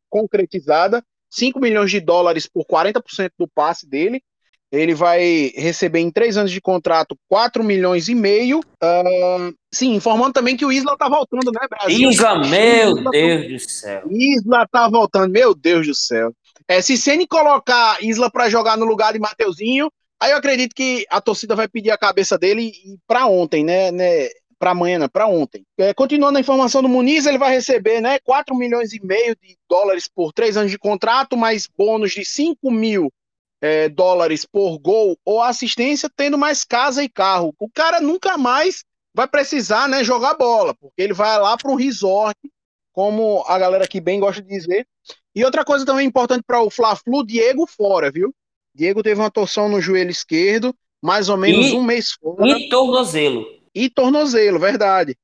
concretizada. 0.10 1.04
5 1.30 1.60
milhões 1.60 1.92
de 1.92 2.00
dólares 2.00 2.48
por 2.48 2.66
40% 2.66 3.32
do 3.38 3.48
passe 3.48 3.88
dele. 3.88 4.24
Ele 4.72 4.94
vai 4.94 5.52
receber 5.56 6.00
em 6.00 6.12
três 6.12 6.38
anos 6.38 6.52
de 6.52 6.60
contrato 6.60 7.18
4 7.30 7.64
milhões 7.64 8.08
e 8.08 8.16
meio. 8.16 8.60
Uh, 8.60 9.54
sim, 9.72 9.94
informando 9.94 10.34
também 10.34 10.58
que 10.58 10.66
o 10.66 10.72
Isla 10.72 10.98
tá 10.98 11.08
voltando, 11.08 11.52
né, 11.52 11.68
Brasil? 11.70 12.10
Isla, 12.10 12.40
meu 12.40 12.98
Isla, 12.98 13.12
Deus 13.12 13.64
do 13.64 13.70
céu. 13.70 14.04
Isla 14.10 14.68
tá 14.70 14.90
voltando, 14.90 15.32
meu 15.32 15.54
Deus 15.54 15.88
do 15.88 15.96
céu. 15.96 16.34
É, 16.68 16.82
se 16.82 16.98
Ceni 16.98 17.28
colocar 17.28 18.04
Isla 18.04 18.30
para 18.30 18.50
jogar 18.50 18.76
no 18.76 18.86
lugar 18.86 19.14
de 19.14 19.20
Mateuzinho, 19.20 19.92
Aí 20.22 20.32
eu 20.32 20.38
acredito 20.38 20.74
que 20.74 21.06
a 21.10 21.20
torcida 21.20 21.56
vai 21.56 21.68
pedir 21.68 21.92
a 21.92 21.98
cabeça 21.98 22.38
dele 22.38 22.72
para 23.08 23.28
ontem, 23.28 23.64
né? 23.64 23.92
né 23.92 24.30
para 24.58 24.72
amanhã, 24.72 25.00
né, 25.00 25.08
para 25.08 25.28
ontem. 25.28 25.64
É, 25.78 25.94
continuando 25.94 26.38
a 26.38 26.42
informação 26.42 26.82
do 26.82 26.90
Muniz, 26.90 27.26
ele 27.26 27.38
vai 27.38 27.52
receber 27.52 28.02
né, 28.02 28.20
4 28.20 28.56
milhões 28.56 28.94
e 28.94 29.06
meio 29.06 29.36
de 29.36 29.58
dólares 29.70 30.08
por 30.08 30.32
três 30.34 30.58
anos 30.58 30.72
de 30.72 30.78
contrato, 30.78 31.38
mais 31.38 31.68
bônus 31.68 32.14
de 32.14 32.24
5 32.24 32.72
mil 32.72 33.12
é, 33.62 33.90
dólares 33.90 34.46
por 34.46 34.78
gol 34.80 35.18
ou 35.26 35.42
assistência, 35.42 36.10
tendo 36.16 36.38
mais 36.38 36.64
casa 36.64 37.04
e 37.04 37.10
carro. 37.10 37.54
O 37.60 37.70
cara 37.70 38.00
nunca 38.00 38.38
mais 38.38 38.84
vai 39.14 39.28
precisar 39.28 39.88
né, 39.88 40.04
jogar 40.04 40.36
bola, 40.36 40.74
porque 40.76 41.02
ele 41.02 41.14
vai 41.14 41.40
lá 41.40 41.58
para 41.58 41.72
um 41.72 41.76
resort, 41.76 42.38
como 42.92 43.44
a 43.48 43.58
galera 43.58 43.86
aqui 43.86 44.00
bem 44.00 44.20
gosta 44.20 44.42
de 44.42 44.48
dizer. 44.48 44.88
E 45.34 45.44
outra 45.44 45.66
coisa 45.66 45.86
também 45.86 46.08
importante 46.08 46.44
para 46.46 46.62
o 46.62 46.70
Fla-Flu, 46.70 47.26
Diego 47.26 47.68
fora, 47.68 48.12
viu? 48.12 48.34
Diego 48.76 49.02
teve 49.02 49.22
uma 49.22 49.32
torção 49.32 49.70
no 49.70 49.80
joelho 49.80 50.12
esquerdo, 50.12 50.76
mais 51.02 51.30
ou 51.30 51.38
menos 51.38 51.68
e, 51.68 51.74
um 51.74 51.84
mês 51.84 52.12
fora. 52.12 52.60
E 52.60 52.68
tornozelo. 52.68 53.46
E 53.74 53.90
tornozelo, 53.90 54.60
verdade. 54.60 55.16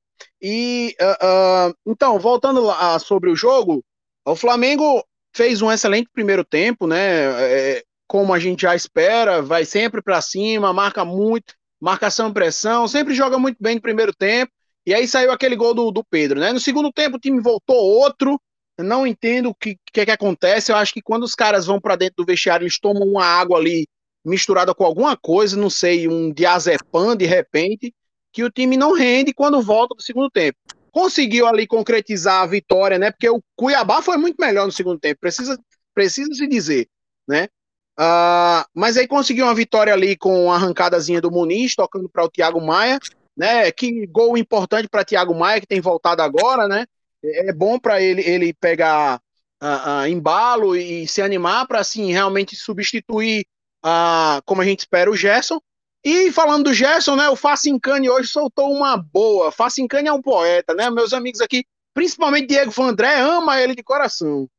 E 0.42 0.96
uh, 1.02 1.70
uh, 1.70 1.76
então, 1.86 2.18
voltando 2.18 2.62
lá 2.62 2.98
sobre 2.98 3.30
o 3.30 3.36
jogo, 3.36 3.84
o 4.26 4.36
Flamengo 4.36 5.04
fez 5.36 5.62
um 5.62 5.72
excelente 5.72 6.10
primeiro 6.14 6.46
tempo, 6.46 6.88
né? 6.88 7.00
É, 7.42 7.84
como 8.08 8.34
a 8.34 8.40
gente 8.40 8.62
já 8.62 8.76
espera, 8.76 9.42
vai 9.42 9.66
sempre 9.66 10.02
para 10.02 10.22
cima, 10.22 10.74
marca 10.74 11.04
muito, 11.04 11.54
marcação 11.80 12.32
pressão, 12.32 12.88
sempre 12.88 13.14
joga 13.14 13.38
muito 13.38 13.58
bem 13.60 13.76
no 13.76 13.82
primeiro 13.82 14.14
tempo. 14.14 14.52
E 14.86 14.94
aí 14.94 15.08
saiu 15.08 15.32
aquele 15.32 15.56
gol 15.56 15.74
do, 15.74 15.92
do 15.92 16.04
Pedro, 16.04 16.40
né? 16.40 16.52
No 16.52 16.60
segundo 16.60 16.92
tempo 16.92 17.18
o 17.18 17.20
time 17.20 17.40
voltou 17.42 17.76
outro, 17.76 18.40
Eu 18.78 18.84
não 18.84 19.06
entendo 19.06 19.50
o 19.50 19.56
que, 19.56 19.78
que, 19.92 20.02
é 20.02 20.06
que 20.06 20.12
acontece. 20.12 20.72
Eu 20.72 20.76
acho 20.76 20.94
que 20.94 21.02
quando 21.02 21.24
os 21.24 21.36
caras 21.36 21.66
vão 21.66 21.80
para 21.80 21.96
dentro 21.96 22.16
do 22.18 22.26
vestiário, 22.26 22.64
eles 22.64 22.80
tomam 22.80 23.04
uma 23.04 23.26
água 23.26 23.58
ali 23.58 23.88
misturada 24.24 24.74
com 24.74 24.84
alguma 24.84 25.18
coisa, 25.18 25.58
não 25.58 25.70
sei, 25.70 26.08
um 26.08 26.32
diazepam 26.32 27.16
de 27.16 27.26
repente, 27.26 27.94
que 28.32 28.44
o 28.44 28.52
time 28.52 28.78
não 28.78 28.94
rende 28.94 29.34
quando 29.34 29.62
volta 29.62 29.96
do 29.96 30.02
segundo 30.02 30.30
tempo. 30.30 30.58
Conseguiu 30.92 31.48
ali 31.48 31.66
concretizar 31.66 32.42
a 32.42 32.46
vitória, 32.46 33.00
né? 33.00 33.12
Porque 33.12 33.30
o 33.30 33.42
Cuiabá 33.56 34.02
foi 34.02 34.18
muito 34.18 34.38
melhor 34.40 34.66
no 34.66 34.72
segundo 34.72 35.00
tempo, 35.00 35.20
precisa, 35.20 35.60
precisa 35.94 36.34
se 36.34 36.48
dizer, 36.48 36.88
né? 37.28 37.48
Uh, 38.00 38.64
mas 38.74 38.98
aí 38.98 39.08
conseguiu 39.08 39.46
uma 39.46 39.56
vitória 39.56 39.94
ali 39.94 40.16
com 40.18 40.52
a 40.52 40.56
arrancadazinha 40.56 41.22
do 41.22 41.32
Muniz, 41.32 41.76
tocando 41.76 42.10
para 42.10 42.24
o 42.24 42.30
Thiago 42.30 42.62
Maia, 42.62 43.00
né? 43.36 43.72
Que 43.72 44.06
gol 44.08 44.38
importante 44.38 44.88
para 44.88 45.06
Thiago 45.06 45.34
Maia, 45.34 45.60
que 45.60 45.68
tem 45.68 45.82
voltado 45.82 46.22
agora, 46.22 46.68
né? 46.68 46.86
É, 47.24 47.50
é 47.50 47.54
bom 47.54 47.80
para 47.80 48.02
ele, 48.02 48.22
ele 48.22 48.54
pegar 48.54 49.22
uh, 49.62 50.04
uh, 50.04 50.08
embalo 50.08 50.76
e 50.76 51.08
se 51.08 51.22
animar 51.22 51.68
para 51.68 51.80
assim 51.80 52.12
realmente 52.12 52.56
substituir, 52.56 53.46
uh, 53.86 54.42
como 54.46 54.62
a 54.62 54.66
gente 54.66 54.80
espera, 54.80 55.10
o 55.10 55.16
Gerson. 55.16 55.60
E 56.04 56.32
falando 56.32 56.66
do 56.66 56.74
Gerson, 56.74 57.16
né? 57.16 57.30
O 57.30 57.36
Facincani 57.36 58.10
hoje 58.10 58.30
soltou 58.30 58.72
uma 58.72 58.98
boa. 58.98 59.52
Facincani 59.52 60.08
é 60.08 60.14
um 60.14 60.22
poeta, 60.22 60.74
né? 60.74 60.90
Meus 60.90 61.14
amigos 61.14 61.42
aqui, 61.42 61.64
principalmente 61.94 62.48
Diego 62.48 62.72
Vandré, 62.72 63.20
ama 63.20 63.62
ele 63.62 63.76
de 63.76 63.84
coração. 63.84 64.50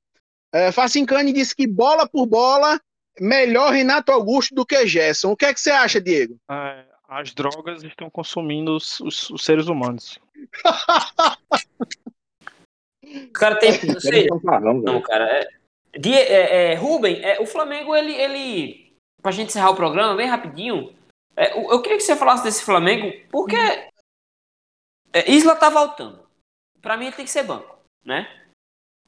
É, 0.52 0.70
Facincani 0.70 1.32
disse 1.32 1.56
que 1.56 1.66
bola 1.66 2.06
por 2.06 2.26
bola, 2.26 2.80
melhor 3.18 3.72
Renato 3.72 4.12
Augusto 4.12 4.54
do 4.54 4.64
que 4.64 4.86
Gerson. 4.86 5.32
O 5.32 5.36
que 5.36 5.46
é 5.46 5.52
que 5.54 5.60
você 5.60 5.70
acha, 5.70 6.00
Diego? 6.00 6.38
É, 6.48 6.84
as 7.08 7.34
drogas 7.34 7.82
estão 7.82 8.08
consumindo 8.08 8.76
os, 8.76 9.00
os, 9.00 9.30
os 9.30 9.44
seres 9.44 9.66
humanos. 9.66 10.20
O 13.28 13.32
cara 13.32 13.58
tem. 13.58 13.72
Não 13.86 14.00
sei. 14.00 14.28
Não, 14.82 15.00
cara. 15.02 15.24
É, 15.24 15.98
de, 15.98 16.12
é, 16.12 16.72
é, 16.72 16.74
Ruben, 16.74 17.22
é, 17.22 17.40
o 17.40 17.46
Flamengo, 17.46 17.94
ele, 17.94 18.12
ele. 18.12 18.96
Pra 19.20 19.30
gente 19.30 19.48
encerrar 19.48 19.70
o 19.70 19.76
programa, 19.76 20.16
bem 20.16 20.26
rapidinho. 20.26 20.94
É, 21.36 21.56
eu 21.56 21.80
queria 21.80 21.96
que 21.96 22.02
você 22.02 22.16
falasse 22.16 22.44
desse 22.44 22.64
Flamengo, 22.64 23.12
porque. 23.30 23.56
É, 25.12 25.30
Isla 25.30 25.54
tá 25.54 25.68
voltando. 25.68 26.26
Pra 26.80 26.96
mim, 26.96 27.06
ele 27.06 27.16
tem 27.16 27.24
que 27.24 27.30
ser 27.30 27.44
banco, 27.44 27.78
né? 28.04 28.26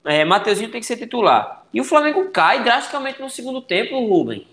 É, 0.05 0.25
Mateuzinho 0.25 0.71
tem 0.71 0.81
que 0.81 0.87
ser 0.87 0.99
titular. 0.99 1.67
E 1.73 1.81
o 1.81 1.85
Flamengo 1.85 2.31
cai 2.31 2.63
drasticamente 2.63 3.21
no 3.21 3.31
segundo 3.31 3.63
tempo, 3.63 3.99
Ruben. 4.07 4.47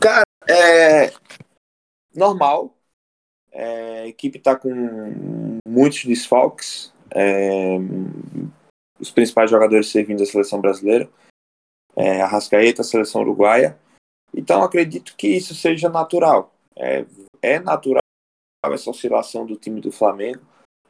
Cara, 0.00 0.22
é. 0.48 1.10
Normal. 2.14 2.76
É, 3.50 4.02
a 4.02 4.06
equipe 4.06 4.38
tá 4.38 4.54
com 4.54 5.58
muitos 5.66 6.04
desfalques 6.04 6.93
é, 7.14 7.76
os 8.98 9.10
principais 9.10 9.50
jogadores 9.50 9.90
servindo 9.90 10.18
da 10.18 10.26
seleção 10.26 10.60
brasileira, 10.60 11.08
é, 11.96 12.20
a 12.20 12.26
Rascaeta, 12.26 12.82
a 12.82 12.84
seleção 12.84 13.20
uruguaia. 13.22 13.78
Então 14.34 14.62
acredito 14.62 15.14
que 15.16 15.28
isso 15.28 15.54
seja 15.54 15.88
natural. 15.88 16.52
É, 16.76 17.06
é 17.40 17.58
natural 17.58 18.00
essa 18.64 18.90
oscilação 18.90 19.46
do 19.46 19.56
time 19.56 19.80
do 19.80 19.92
Flamengo, 19.92 20.40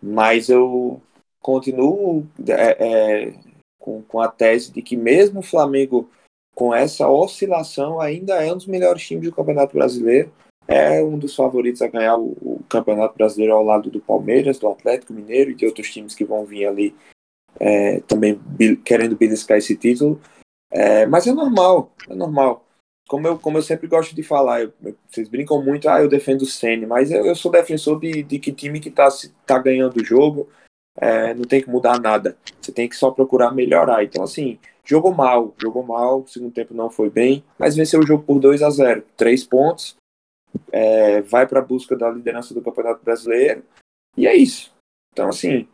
mas 0.01 0.49
eu 0.49 1.03
continuo 1.41 2.27
é, 2.49 3.27
é, 3.29 3.35
com, 3.79 4.01
com 4.03 4.21
a 4.21 4.29
tese 4.29 4.73
de 4.73 4.81
que 4.81 4.97
mesmo 4.97 5.41
o 5.41 5.43
Flamengo 5.43 6.09
com 6.55 6.73
essa 6.73 7.09
oscilação 7.09 8.01
ainda 8.01 8.43
é 8.45 8.53
um 8.53 8.57
dos 8.57 8.67
melhores 8.67 9.05
times 9.05 9.29
do 9.29 9.35
Campeonato 9.35 9.75
Brasileiro 9.75 10.33
é 10.67 11.03
um 11.03 11.19
dos 11.19 11.35
favoritos 11.35 11.83
a 11.83 11.89
ganhar 11.89 12.17
o, 12.17 12.37
o, 12.41 12.65
Campeonato 12.69 13.17
Brasileiro 13.17 13.55
ao 13.55 13.63
lado 13.63 13.91
do 13.91 14.01
Palmeiras, 14.01 14.59
do 14.59 14.69
Atlético 14.69 15.13
Mineiro 15.13 15.51
e 15.51 15.55
de 15.55 15.67
outros 15.67 15.91
times 15.91 16.15
que 16.15 16.25
vão 16.25 16.45
vir 16.45 16.67
ali 16.67 16.95
é, 17.61 18.01
também 18.01 18.41
querendo 18.85 19.17
beliscar 19.17 19.59
esse 19.59 19.77
título. 19.77 20.21
É, 20.71 21.07
mas 21.07 21.27
é 21.27 21.33
normal, 21.33 21.93
é 22.09 22.15
normal. 22.15 22.65
Como 23.07 23.29
eu, 23.29 23.39
como 23.39 23.59
eu 23.59 23.63
sempre 23.63 23.87
gosto 23.87 24.15
de 24.15 24.23
falar, 24.23 24.63
eu, 24.63 24.73
vocês 25.09 25.29
brincam 25.29 25.63
muito, 25.63 25.89
ah, 25.89 26.01
eu 26.01 26.09
defendo 26.09 26.43
o 26.43 26.47
Senna, 26.47 26.87
mas 26.87 27.11
eu, 27.11 27.27
eu, 27.27 27.35
sou 27.37 27.53
defensor 27.53 28.01
de, 28.01 28.23
de 28.23 28.39
que 28.39 28.51
time 28.51 28.81
que 28.81 28.89
está 28.89 29.09
tá 29.45 29.59
ganhando 29.59 30.01
o 30.01 30.05
jogo 30.05 30.49
é, 30.99 31.35
não 31.35 31.45
tem 31.45 31.63
que 31.63 31.69
mudar 31.69 32.01
nada. 32.01 32.37
Você 32.61 32.73
tem 32.73 32.89
que 32.89 32.97
só 32.97 33.11
procurar 33.11 33.53
melhorar. 33.53 34.03
Então, 34.03 34.25
assim, 34.25 34.59
jogou 34.85 35.13
mal, 35.13 35.55
jogou 35.61 35.83
mal, 35.83 36.27
segundo 36.27 36.53
tempo 36.53 36.75
não 36.75 36.91
foi 36.91 37.11
bem, 37.11 37.45
mas 37.59 37.77
venceu 37.77 38.01
o 38.01 38.07
jogo 38.07 38.25
por 38.25 38.39
2 38.39 38.63
a 38.63 38.71
0 38.71 39.05
Três 39.17 39.45
pontos, 39.45 39.97
é, 40.73 41.21
vai 41.23 41.47
para 41.47 41.61
a 41.61 41.65
busca 41.65 41.97
da 41.97 42.11
liderança 42.11 42.55
do 42.55 42.63
Campeonato 42.63 43.05
Brasileiro, 43.05 43.63
e 44.17 44.27
é 44.27 44.35
isso. 44.35 44.73
Então, 45.13 45.29
assim, 45.29 45.69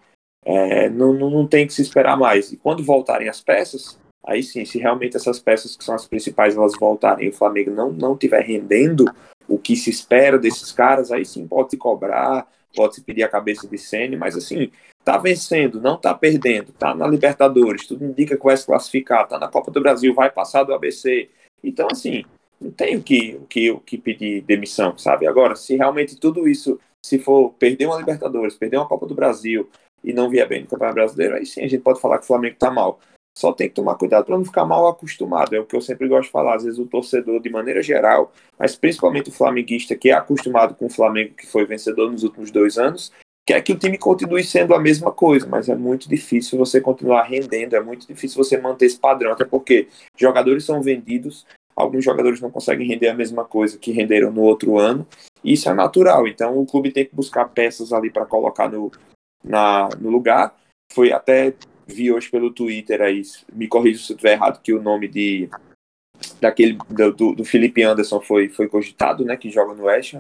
é, 0.45 0.89
não, 0.89 1.13
não, 1.13 1.47
tem 1.47 1.67
que 1.67 1.73
se 1.73 1.83
esperar 1.83 2.17
mais. 2.17 2.53
E 2.53 2.57
quando 2.57 2.83
voltarem 2.83 3.29
as 3.29 3.41
peças, 3.41 3.99
aí 4.25 4.43
sim, 4.43 4.65
se 4.65 4.79
realmente 4.79 5.17
essas 5.17 5.39
peças 5.39 5.77
que 5.77 5.85
são 5.85 5.95
as 5.95 6.07
principais 6.07 6.57
elas 6.57 6.73
voltarem 6.79 7.27
e 7.27 7.31
o 7.31 7.35
Flamengo 7.35 7.71
não 7.71 7.93
não 7.93 8.15
estiver 8.15 8.43
rendendo 8.43 9.05
o 9.49 9.59
que 9.59 9.77
se 9.77 9.91
espera 9.91 10.39
desses 10.39 10.73
caras, 10.73 11.11
aí 11.11 11.25
sim 11.25 11.47
pode 11.47 11.71
se 11.71 11.77
cobrar, 11.77 12.47
pode 12.75 12.95
se 12.95 13.03
pedir 13.03 13.23
a 13.25 13.29
cabeça 13.29 13.67
de 13.67 13.77
Sene, 13.77 14.17
mas 14.17 14.37
assim, 14.37 14.71
tá 15.05 15.19
vencendo, 15.19 15.81
não 15.81 15.97
tá 15.97 16.15
perdendo, 16.15 16.73
tá 16.73 16.95
na 16.95 17.07
Libertadores, 17.07 17.87
tudo 17.87 18.05
indica 18.05 18.37
que 18.37 18.45
vai 18.45 18.57
se 18.57 18.67
classificar, 18.67 19.27
tá 19.27 19.39
na 19.39 19.49
Copa 19.49 19.71
do 19.71 19.81
Brasil, 19.81 20.15
vai 20.15 20.31
passar 20.31 20.63
do 20.63 20.73
ABC. 20.73 21.29
Então, 21.63 21.89
assim, 21.91 22.25
não 22.61 22.71
tem 22.71 22.97
o 22.97 23.03
que, 23.03 23.35
o 23.37 23.47
que, 23.47 23.71
o 23.71 23.81
que 23.81 23.97
pedir 23.97 24.43
demissão, 24.43 24.97
sabe? 24.99 25.27
Agora, 25.27 25.57
se 25.57 25.77
realmente 25.77 26.17
tudo 26.17 26.47
isso, 26.47 26.79
se 27.05 27.19
for 27.19 27.55
perder 27.55 27.87
uma 27.87 27.97
Libertadores, 27.97 28.55
perder 28.55 28.77
uma 28.77 28.89
Copa 28.89 29.07
do 29.07 29.15
Brasil 29.15 29.69
e 30.05 30.13
não 30.13 30.29
vier 30.29 30.47
bem 30.47 30.63
no 30.63 30.67
Campeonato 30.67 30.95
Brasileiro, 30.95 31.37
aí 31.37 31.47
sim 31.47 31.63
a 31.63 31.69
gente 31.69 31.83
pode 31.83 32.01
falar 32.01 32.19
que 32.19 32.25
o 32.25 32.27
Flamengo 32.27 32.57
tá 32.59 32.71
mal. 32.71 33.01
Só 33.37 33.53
tem 33.53 33.69
que 33.69 33.75
tomar 33.75 33.95
cuidado 33.95 34.27
para 34.27 34.37
não 34.37 34.45
ficar 34.45 34.67
mal 34.67 34.87
acostumado. 34.89 35.55
É 35.55 35.61
o 35.61 35.65
que 35.65 35.75
eu 35.75 35.81
sempre 35.81 36.09
gosto 36.09 36.25
de 36.25 36.33
falar. 36.33 36.57
Às 36.57 36.65
vezes 36.65 36.79
o 36.79 36.87
torcedor, 36.87 37.41
de 37.41 37.49
maneira 37.49 37.83
geral, 37.83 38.33
mas 38.59 38.77
principalmente 38.77 39.31
o 39.31 39.33
flamenguista, 39.33 39.95
que 39.95 40.11
é 40.11 40.13
acostumado 40.13 40.75
com 40.75 40.87
o 40.87 40.91
Flamengo, 40.91 41.35
que 41.35 41.47
foi 41.47 41.65
vencedor 41.65 42.11
nos 42.11 42.25
últimos 42.25 42.51
dois 42.51 42.77
anos, 42.77 43.13
quer 43.47 43.63
que 43.63 43.73
o 43.73 43.79
time 43.79 43.97
continue 43.97 44.45
sendo 44.45 44.75
a 44.75 44.81
mesma 44.81 45.11
coisa, 45.11 45.47
mas 45.47 45.69
é 45.69 45.75
muito 45.75 46.09
difícil 46.09 46.59
você 46.59 46.81
continuar 46.81 47.23
rendendo, 47.23 47.75
é 47.75 47.81
muito 47.81 48.07
difícil 48.07 48.37
você 48.37 48.59
manter 48.59 48.87
esse 48.87 48.99
padrão, 48.99 49.33
até 49.33 49.45
porque 49.45 49.89
jogadores 50.17 50.65
são 50.65 50.83
vendidos, 50.83 51.47
alguns 51.81 52.05
jogadores 52.05 52.41
não 52.41 52.51
conseguem 52.51 52.87
render 52.87 53.09
a 53.09 53.15
mesma 53.15 53.45
coisa 53.45 53.79
que 53.79 53.93
renderam 53.93 54.31
no 54.31 54.43
outro 54.43 54.79
ano. 54.79 55.07
E 55.43 55.53
isso 55.53 55.69
é 55.69 55.75
natural. 55.75 56.27
Então 56.29 56.59
o 56.59 56.67
clube 56.67 56.93
tem 56.93 57.05
que 57.05 57.15
buscar 57.15 57.47
peças 57.47 57.93
ali 57.93 58.11
para 58.11 58.27
colocar 58.27 58.69
no, 58.69 58.91
na, 59.45 59.89
no 59.99 60.11
lugar. 60.11 60.55
Foi 60.93 61.13
até 61.13 61.55
vi 61.91 62.13
hoje 62.13 62.31
pelo 62.31 62.53
Twitter 62.53 63.03
aí, 63.03 63.23
me 63.53 63.67
corrija 63.67 63.99
se 63.99 64.13
eu 64.13 64.17
estiver 64.17 64.33
errado, 64.33 64.63
que 64.63 64.73
o 64.73 64.83
nome 64.83 65.09
de 65.09 65.51
daquele 66.41 66.79
do, 67.17 67.35
do 67.35 67.45
Felipe 67.45 67.83
Anderson 67.83 68.21
foi, 68.21 68.49
foi 68.49 68.69
cogitado, 68.69 69.25
né, 69.25 69.37
que 69.37 69.51
joga 69.51 69.75
no 69.75 69.85
West 69.85 70.17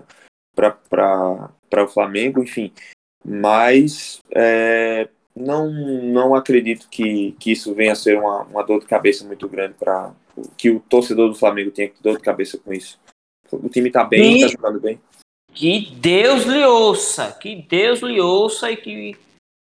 para 0.55 1.85
o 1.85 1.89
Flamengo, 1.89 2.43
enfim. 2.43 2.73
Mas 3.25 4.21
é, 4.35 5.09
não, 5.37 5.71
não 5.71 6.35
acredito 6.35 6.89
que, 6.91 7.33
que 7.39 7.53
isso 7.53 7.75
venha 7.75 7.93
a 7.93 7.97
ser 7.97 8.19
uma, 8.19 8.43
uma 8.45 8.63
dor 8.63 8.81
de 8.81 8.87
cabeça 8.87 9.25
muito 9.27 9.49
grande 9.49 9.75
para 9.75 10.13
que 10.57 10.71
o 10.71 10.81
torcedor 10.81 11.29
do 11.29 11.35
Flamengo 11.35 11.71
tenha 11.71 11.93
dor 12.01 12.17
de 12.17 12.23
cabeça 12.23 12.59
com 12.59 12.73
isso. 12.73 12.99
O 13.51 13.69
time 13.69 13.91
tá 13.91 14.05
bem, 14.05 14.39
e, 14.39 14.41
tá 14.43 14.49
jogando 14.49 14.81
bem. 14.81 15.01
Que 15.53 15.91
Deus 15.97 16.45
lhe 16.45 16.65
ouça, 16.65 17.33
que 17.33 17.57
Deus 17.57 18.01
lhe 18.01 18.21
ouça 18.21 18.71
e 18.71 18.77
que 18.77 19.17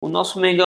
o 0.02 0.08
nosso 0.08 0.40
Mengão 0.40 0.66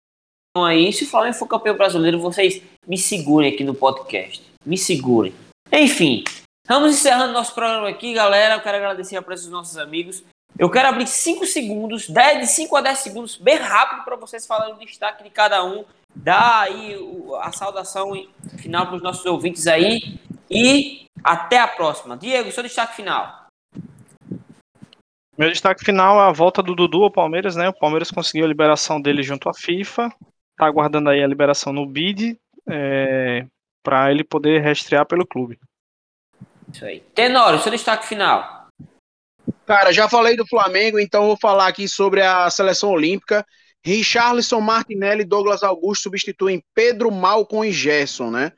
aí, 0.57 0.91
se 0.91 1.03
o 1.03 1.07
Flamengo 1.07 1.35
for 1.35 1.47
campeão 1.47 1.75
brasileiro, 1.75 2.19
vocês 2.19 2.61
me 2.87 2.97
segurem 2.97 3.53
aqui 3.53 3.63
no 3.63 3.75
podcast. 3.75 4.43
Me 4.65 4.77
segurem. 4.77 5.33
Enfim, 5.71 6.23
vamos 6.67 6.91
encerrando 6.91 7.33
nosso 7.33 7.53
programa 7.53 7.89
aqui, 7.89 8.13
galera. 8.13 8.55
Eu 8.55 8.61
quero 8.61 8.77
agradecer 8.77 9.15
a 9.15 9.21
presença 9.21 9.49
dos 9.49 9.57
nossos 9.57 9.77
amigos. 9.77 10.23
Eu 10.57 10.69
quero 10.69 10.89
abrir 10.89 11.07
5 11.07 11.45
segundos, 11.45 12.09
10, 12.09 12.39
de 12.39 12.47
5 12.47 12.75
a 12.75 12.81
10 12.81 12.99
segundos, 12.99 13.37
bem 13.37 13.55
rápido, 13.55 14.03
para 14.03 14.15
vocês 14.15 14.47
falarem 14.47 14.73
o 14.73 14.79
destaque 14.79 15.23
de 15.23 15.29
cada 15.29 15.63
um. 15.63 15.85
Dá 16.15 16.61
aí 16.61 16.95
a 17.41 17.51
saudação 17.51 18.11
final 18.57 18.87
para 18.87 18.95
os 18.95 19.01
nossos 19.01 19.25
ouvintes 19.25 19.67
aí. 19.67 20.19
E 20.49 21.05
até 21.23 21.59
a 21.59 21.67
próxima. 21.67 22.17
Diego, 22.17 22.51
seu 22.51 22.63
destaque 22.63 22.95
final. 22.95 23.47
Meu 25.37 25.49
destaque 25.49 25.85
final 25.85 26.19
é 26.19 26.27
a 26.27 26.33
volta 26.33 26.61
do 26.61 26.75
Dudu 26.75 27.03
ao 27.03 27.11
Palmeiras, 27.11 27.55
né? 27.55 27.69
O 27.69 27.73
Palmeiras 27.73 28.11
conseguiu 28.11 28.45
a 28.45 28.47
liberação 28.49 28.99
dele 28.99 29.23
junto 29.23 29.47
à 29.47 29.53
FIFA. 29.53 30.09
Tá 30.57 30.65
aguardando 30.65 31.09
aí 31.09 31.23
a 31.23 31.27
liberação 31.27 31.71
no 31.71 31.85
BID 31.85 32.37
é, 32.67 33.45
para 33.81 34.11
ele 34.11 34.23
poder 34.23 34.61
restrear 34.61 35.05
pelo 35.05 35.25
clube. 35.25 35.57
Isso 36.73 36.83
aí. 36.83 36.99
Tenório, 37.15 37.59
seu 37.59 37.71
destaque 37.71 38.05
final. 38.05 38.67
Cara, 39.65 39.93
já 39.93 40.09
falei 40.09 40.35
do 40.35 40.47
Flamengo, 40.47 40.99
então 40.99 41.27
vou 41.27 41.37
falar 41.37 41.67
aqui 41.67 41.87
sobre 41.87 42.21
a 42.21 42.49
seleção 42.49 42.89
olímpica. 42.89 43.45
Richarlison, 43.89 44.61
Martinelli 44.61 45.21
e 45.21 45.25
Douglas 45.25 45.63
Augusto 45.63 46.03
substituem 46.03 46.63
Pedro 46.73 47.11
Malcom 47.11 47.63
e 47.63 47.71
Gerson, 47.71 48.29
né? 48.29 48.53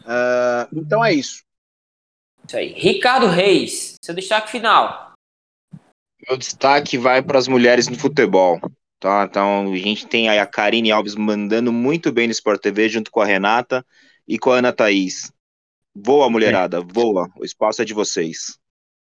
Uh, 0.00 0.78
então 0.78 1.04
é 1.04 1.12
isso. 1.12 1.42
Isso 2.46 2.56
aí. 2.56 2.72
Ricardo 2.72 3.26
Reis, 3.26 3.96
seu 4.02 4.14
destaque 4.14 4.50
final. 4.50 5.12
Meu 6.26 6.36
destaque 6.36 6.96
vai 6.96 7.22
para 7.22 7.38
as 7.38 7.48
mulheres 7.48 7.88
no 7.88 7.98
futebol. 7.98 8.60
Tá, 9.00 9.26
então 9.30 9.72
a 9.72 9.76
gente 9.76 10.06
tem 10.06 10.28
aí 10.28 10.40
a 10.40 10.46
Karine 10.46 10.90
Alves 10.90 11.14
mandando 11.14 11.72
muito 11.72 12.10
bem 12.10 12.26
no 12.26 12.32
Sport 12.32 12.60
TV 12.60 12.88
junto 12.88 13.12
com 13.12 13.20
a 13.20 13.24
Renata 13.24 13.86
e 14.26 14.38
com 14.38 14.50
a 14.50 14.56
Ana 14.56 14.72
Thaís. 14.72 15.32
Voa, 15.94 16.28
mulherada, 16.28 16.80
voa. 16.80 17.30
O 17.38 17.44
espaço 17.44 17.82
é 17.82 17.84
de 17.84 17.94
vocês. 17.94 18.58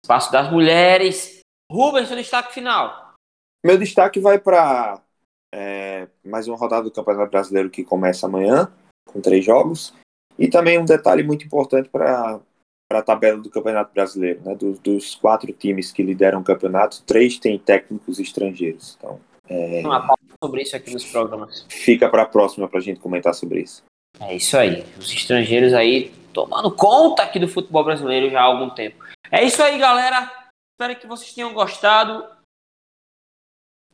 Espaço 0.03 0.31
das 0.31 0.49
mulheres. 0.49 1.39
Rubens, 1.69 2.07
seu 2.07 2.17
destaque 2.17 2.53
final. 2.53 3.13
Meu 3.63 3.77
destaque 3.77 4.19
vai 4.19 4.39
para 4.39 5.01
é, 5.53 6.07
mais 6.23 6.47
uma 6.47 6.57
rodada 6.57 6.83
do 6.83 6.91
Campeonato 6.91 7.31
Brasileiro 7.31 7.69
que 7.69 7.83
começa 7.83 8.25
amanhã, 8.25 8.71
com 9.05 9.19
três 9.21 9.43
jogos. 9.43 9.93
E 10.39 10.47
também 10.47 10.79
um 10.79 10.85
detalhe 10.85 11.23
muito 11.23 11.45
importante 11.45 11.89
para 11.89 12.39
a 12.91 13.01
tabela 13.01 13.37
do 13.39 13.49
Campeonato 13.49 13.93
Brasileiro. 13.93 14.41
Né? 14.43 14.55
Dos, 14.55 14.79
dos, 14.79 15.15
quatro 15.15 15.51
times 15.51 15.91
que 15.91 16.01
lideram 16.01 16.39
o 16.39 16.43
campeonato, 16.43 17.03
três 17.03 17.37
têm 17.37 17.59
técnicos 17.59 18.19
estrangeiros. 18.19 18.95
Então, 18.97 19.19
é... 19.47 19.81
Pauta 19.83 20.17
sobre 20.43 20.61
isso 20.61 20.75
aqui 20.75 20.93
nos 20.93 21.05
programas. 21.05 21.65
Fica 21.69 22.09
para 22.09 22.23
a 22.23 22.25
próxima 22.25 22.67
para 22.67 22.79
a 22.79 22.81
gente 22.81 22.99
comentar 22.99 23.33
sobre 23.33 23.61
isso. 23.61 23.83
É 24.19 24.35
isso 24.35 24.57
aí. 24.57 24.85
Os 24.97 25.11
estrangeiros 25.11 25.73
aí 25.73 26.11
tomando 26.33 26.71
conta 26.71 27.23
aqui 27.23 27.39
do 27.39 27.47
futebol 27.47 27.83
brasileiro 27.83 28.29
já 28.29 28.39
há 28.39 28.43
algum 28.43 28.69
tempo. 28.69 29.03
É 29.29 29.43
isso 29.43 29.61
aí, 29.61 29.77
galera. 29.77 30.31
Espero 30.73 30.99
que 30.99 31.07
vocês 31.07 31.33
tenham 31.33 31.53
gostado. 31.53 32.25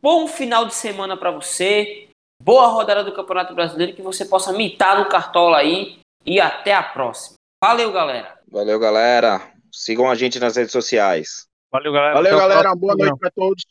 Bom 0.09 0.25
final 0.25 0.65
de 0.65 0.73
semana 0.73 1.17
para 1.17 1.31
você. 1.31 2.07
Boa 2.41 2.67
rodada 2.67 3.03
do 3.03 3.13
Campeonato 3.13 3.53
Brasileiro. 3.53 3.93
Que 3.93 4.01
você 4.01 4.23
possa 4.23 4.53
mitar 4.53 4.97
no 4.97 5.09
cartola 5.09 5.57
aí. 5.57 5.99
E 6.25 6.39
até 6.39 6.73
a 6.73 6.81
próxima. 6.81 7.35
Valeu, 7.61 7.91
galera. 7.91 8.39
Valeu, 8.49 8.79
galera. 8.79 9.51
Sigam 9.69 10.09
a 10.09 10.15
gente 10.15 10.39
nas 10.39 10.55
redes 10.55 10.71
sociais. 10.71 11.45
Valeu, 11.69 11.91
galera. 11.91 12.13
Valeu, 12.13 12.37
galera. 12.37 12.73
Boa 12.73 12.95
noite 12.95 13.19
para 13.19 13.31
todos. 13.31 13.65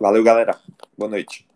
Valeu, 0.00 0.24
galera. 0.24 0.58
Boa 0.96 1.12
noite. 1.12 1.46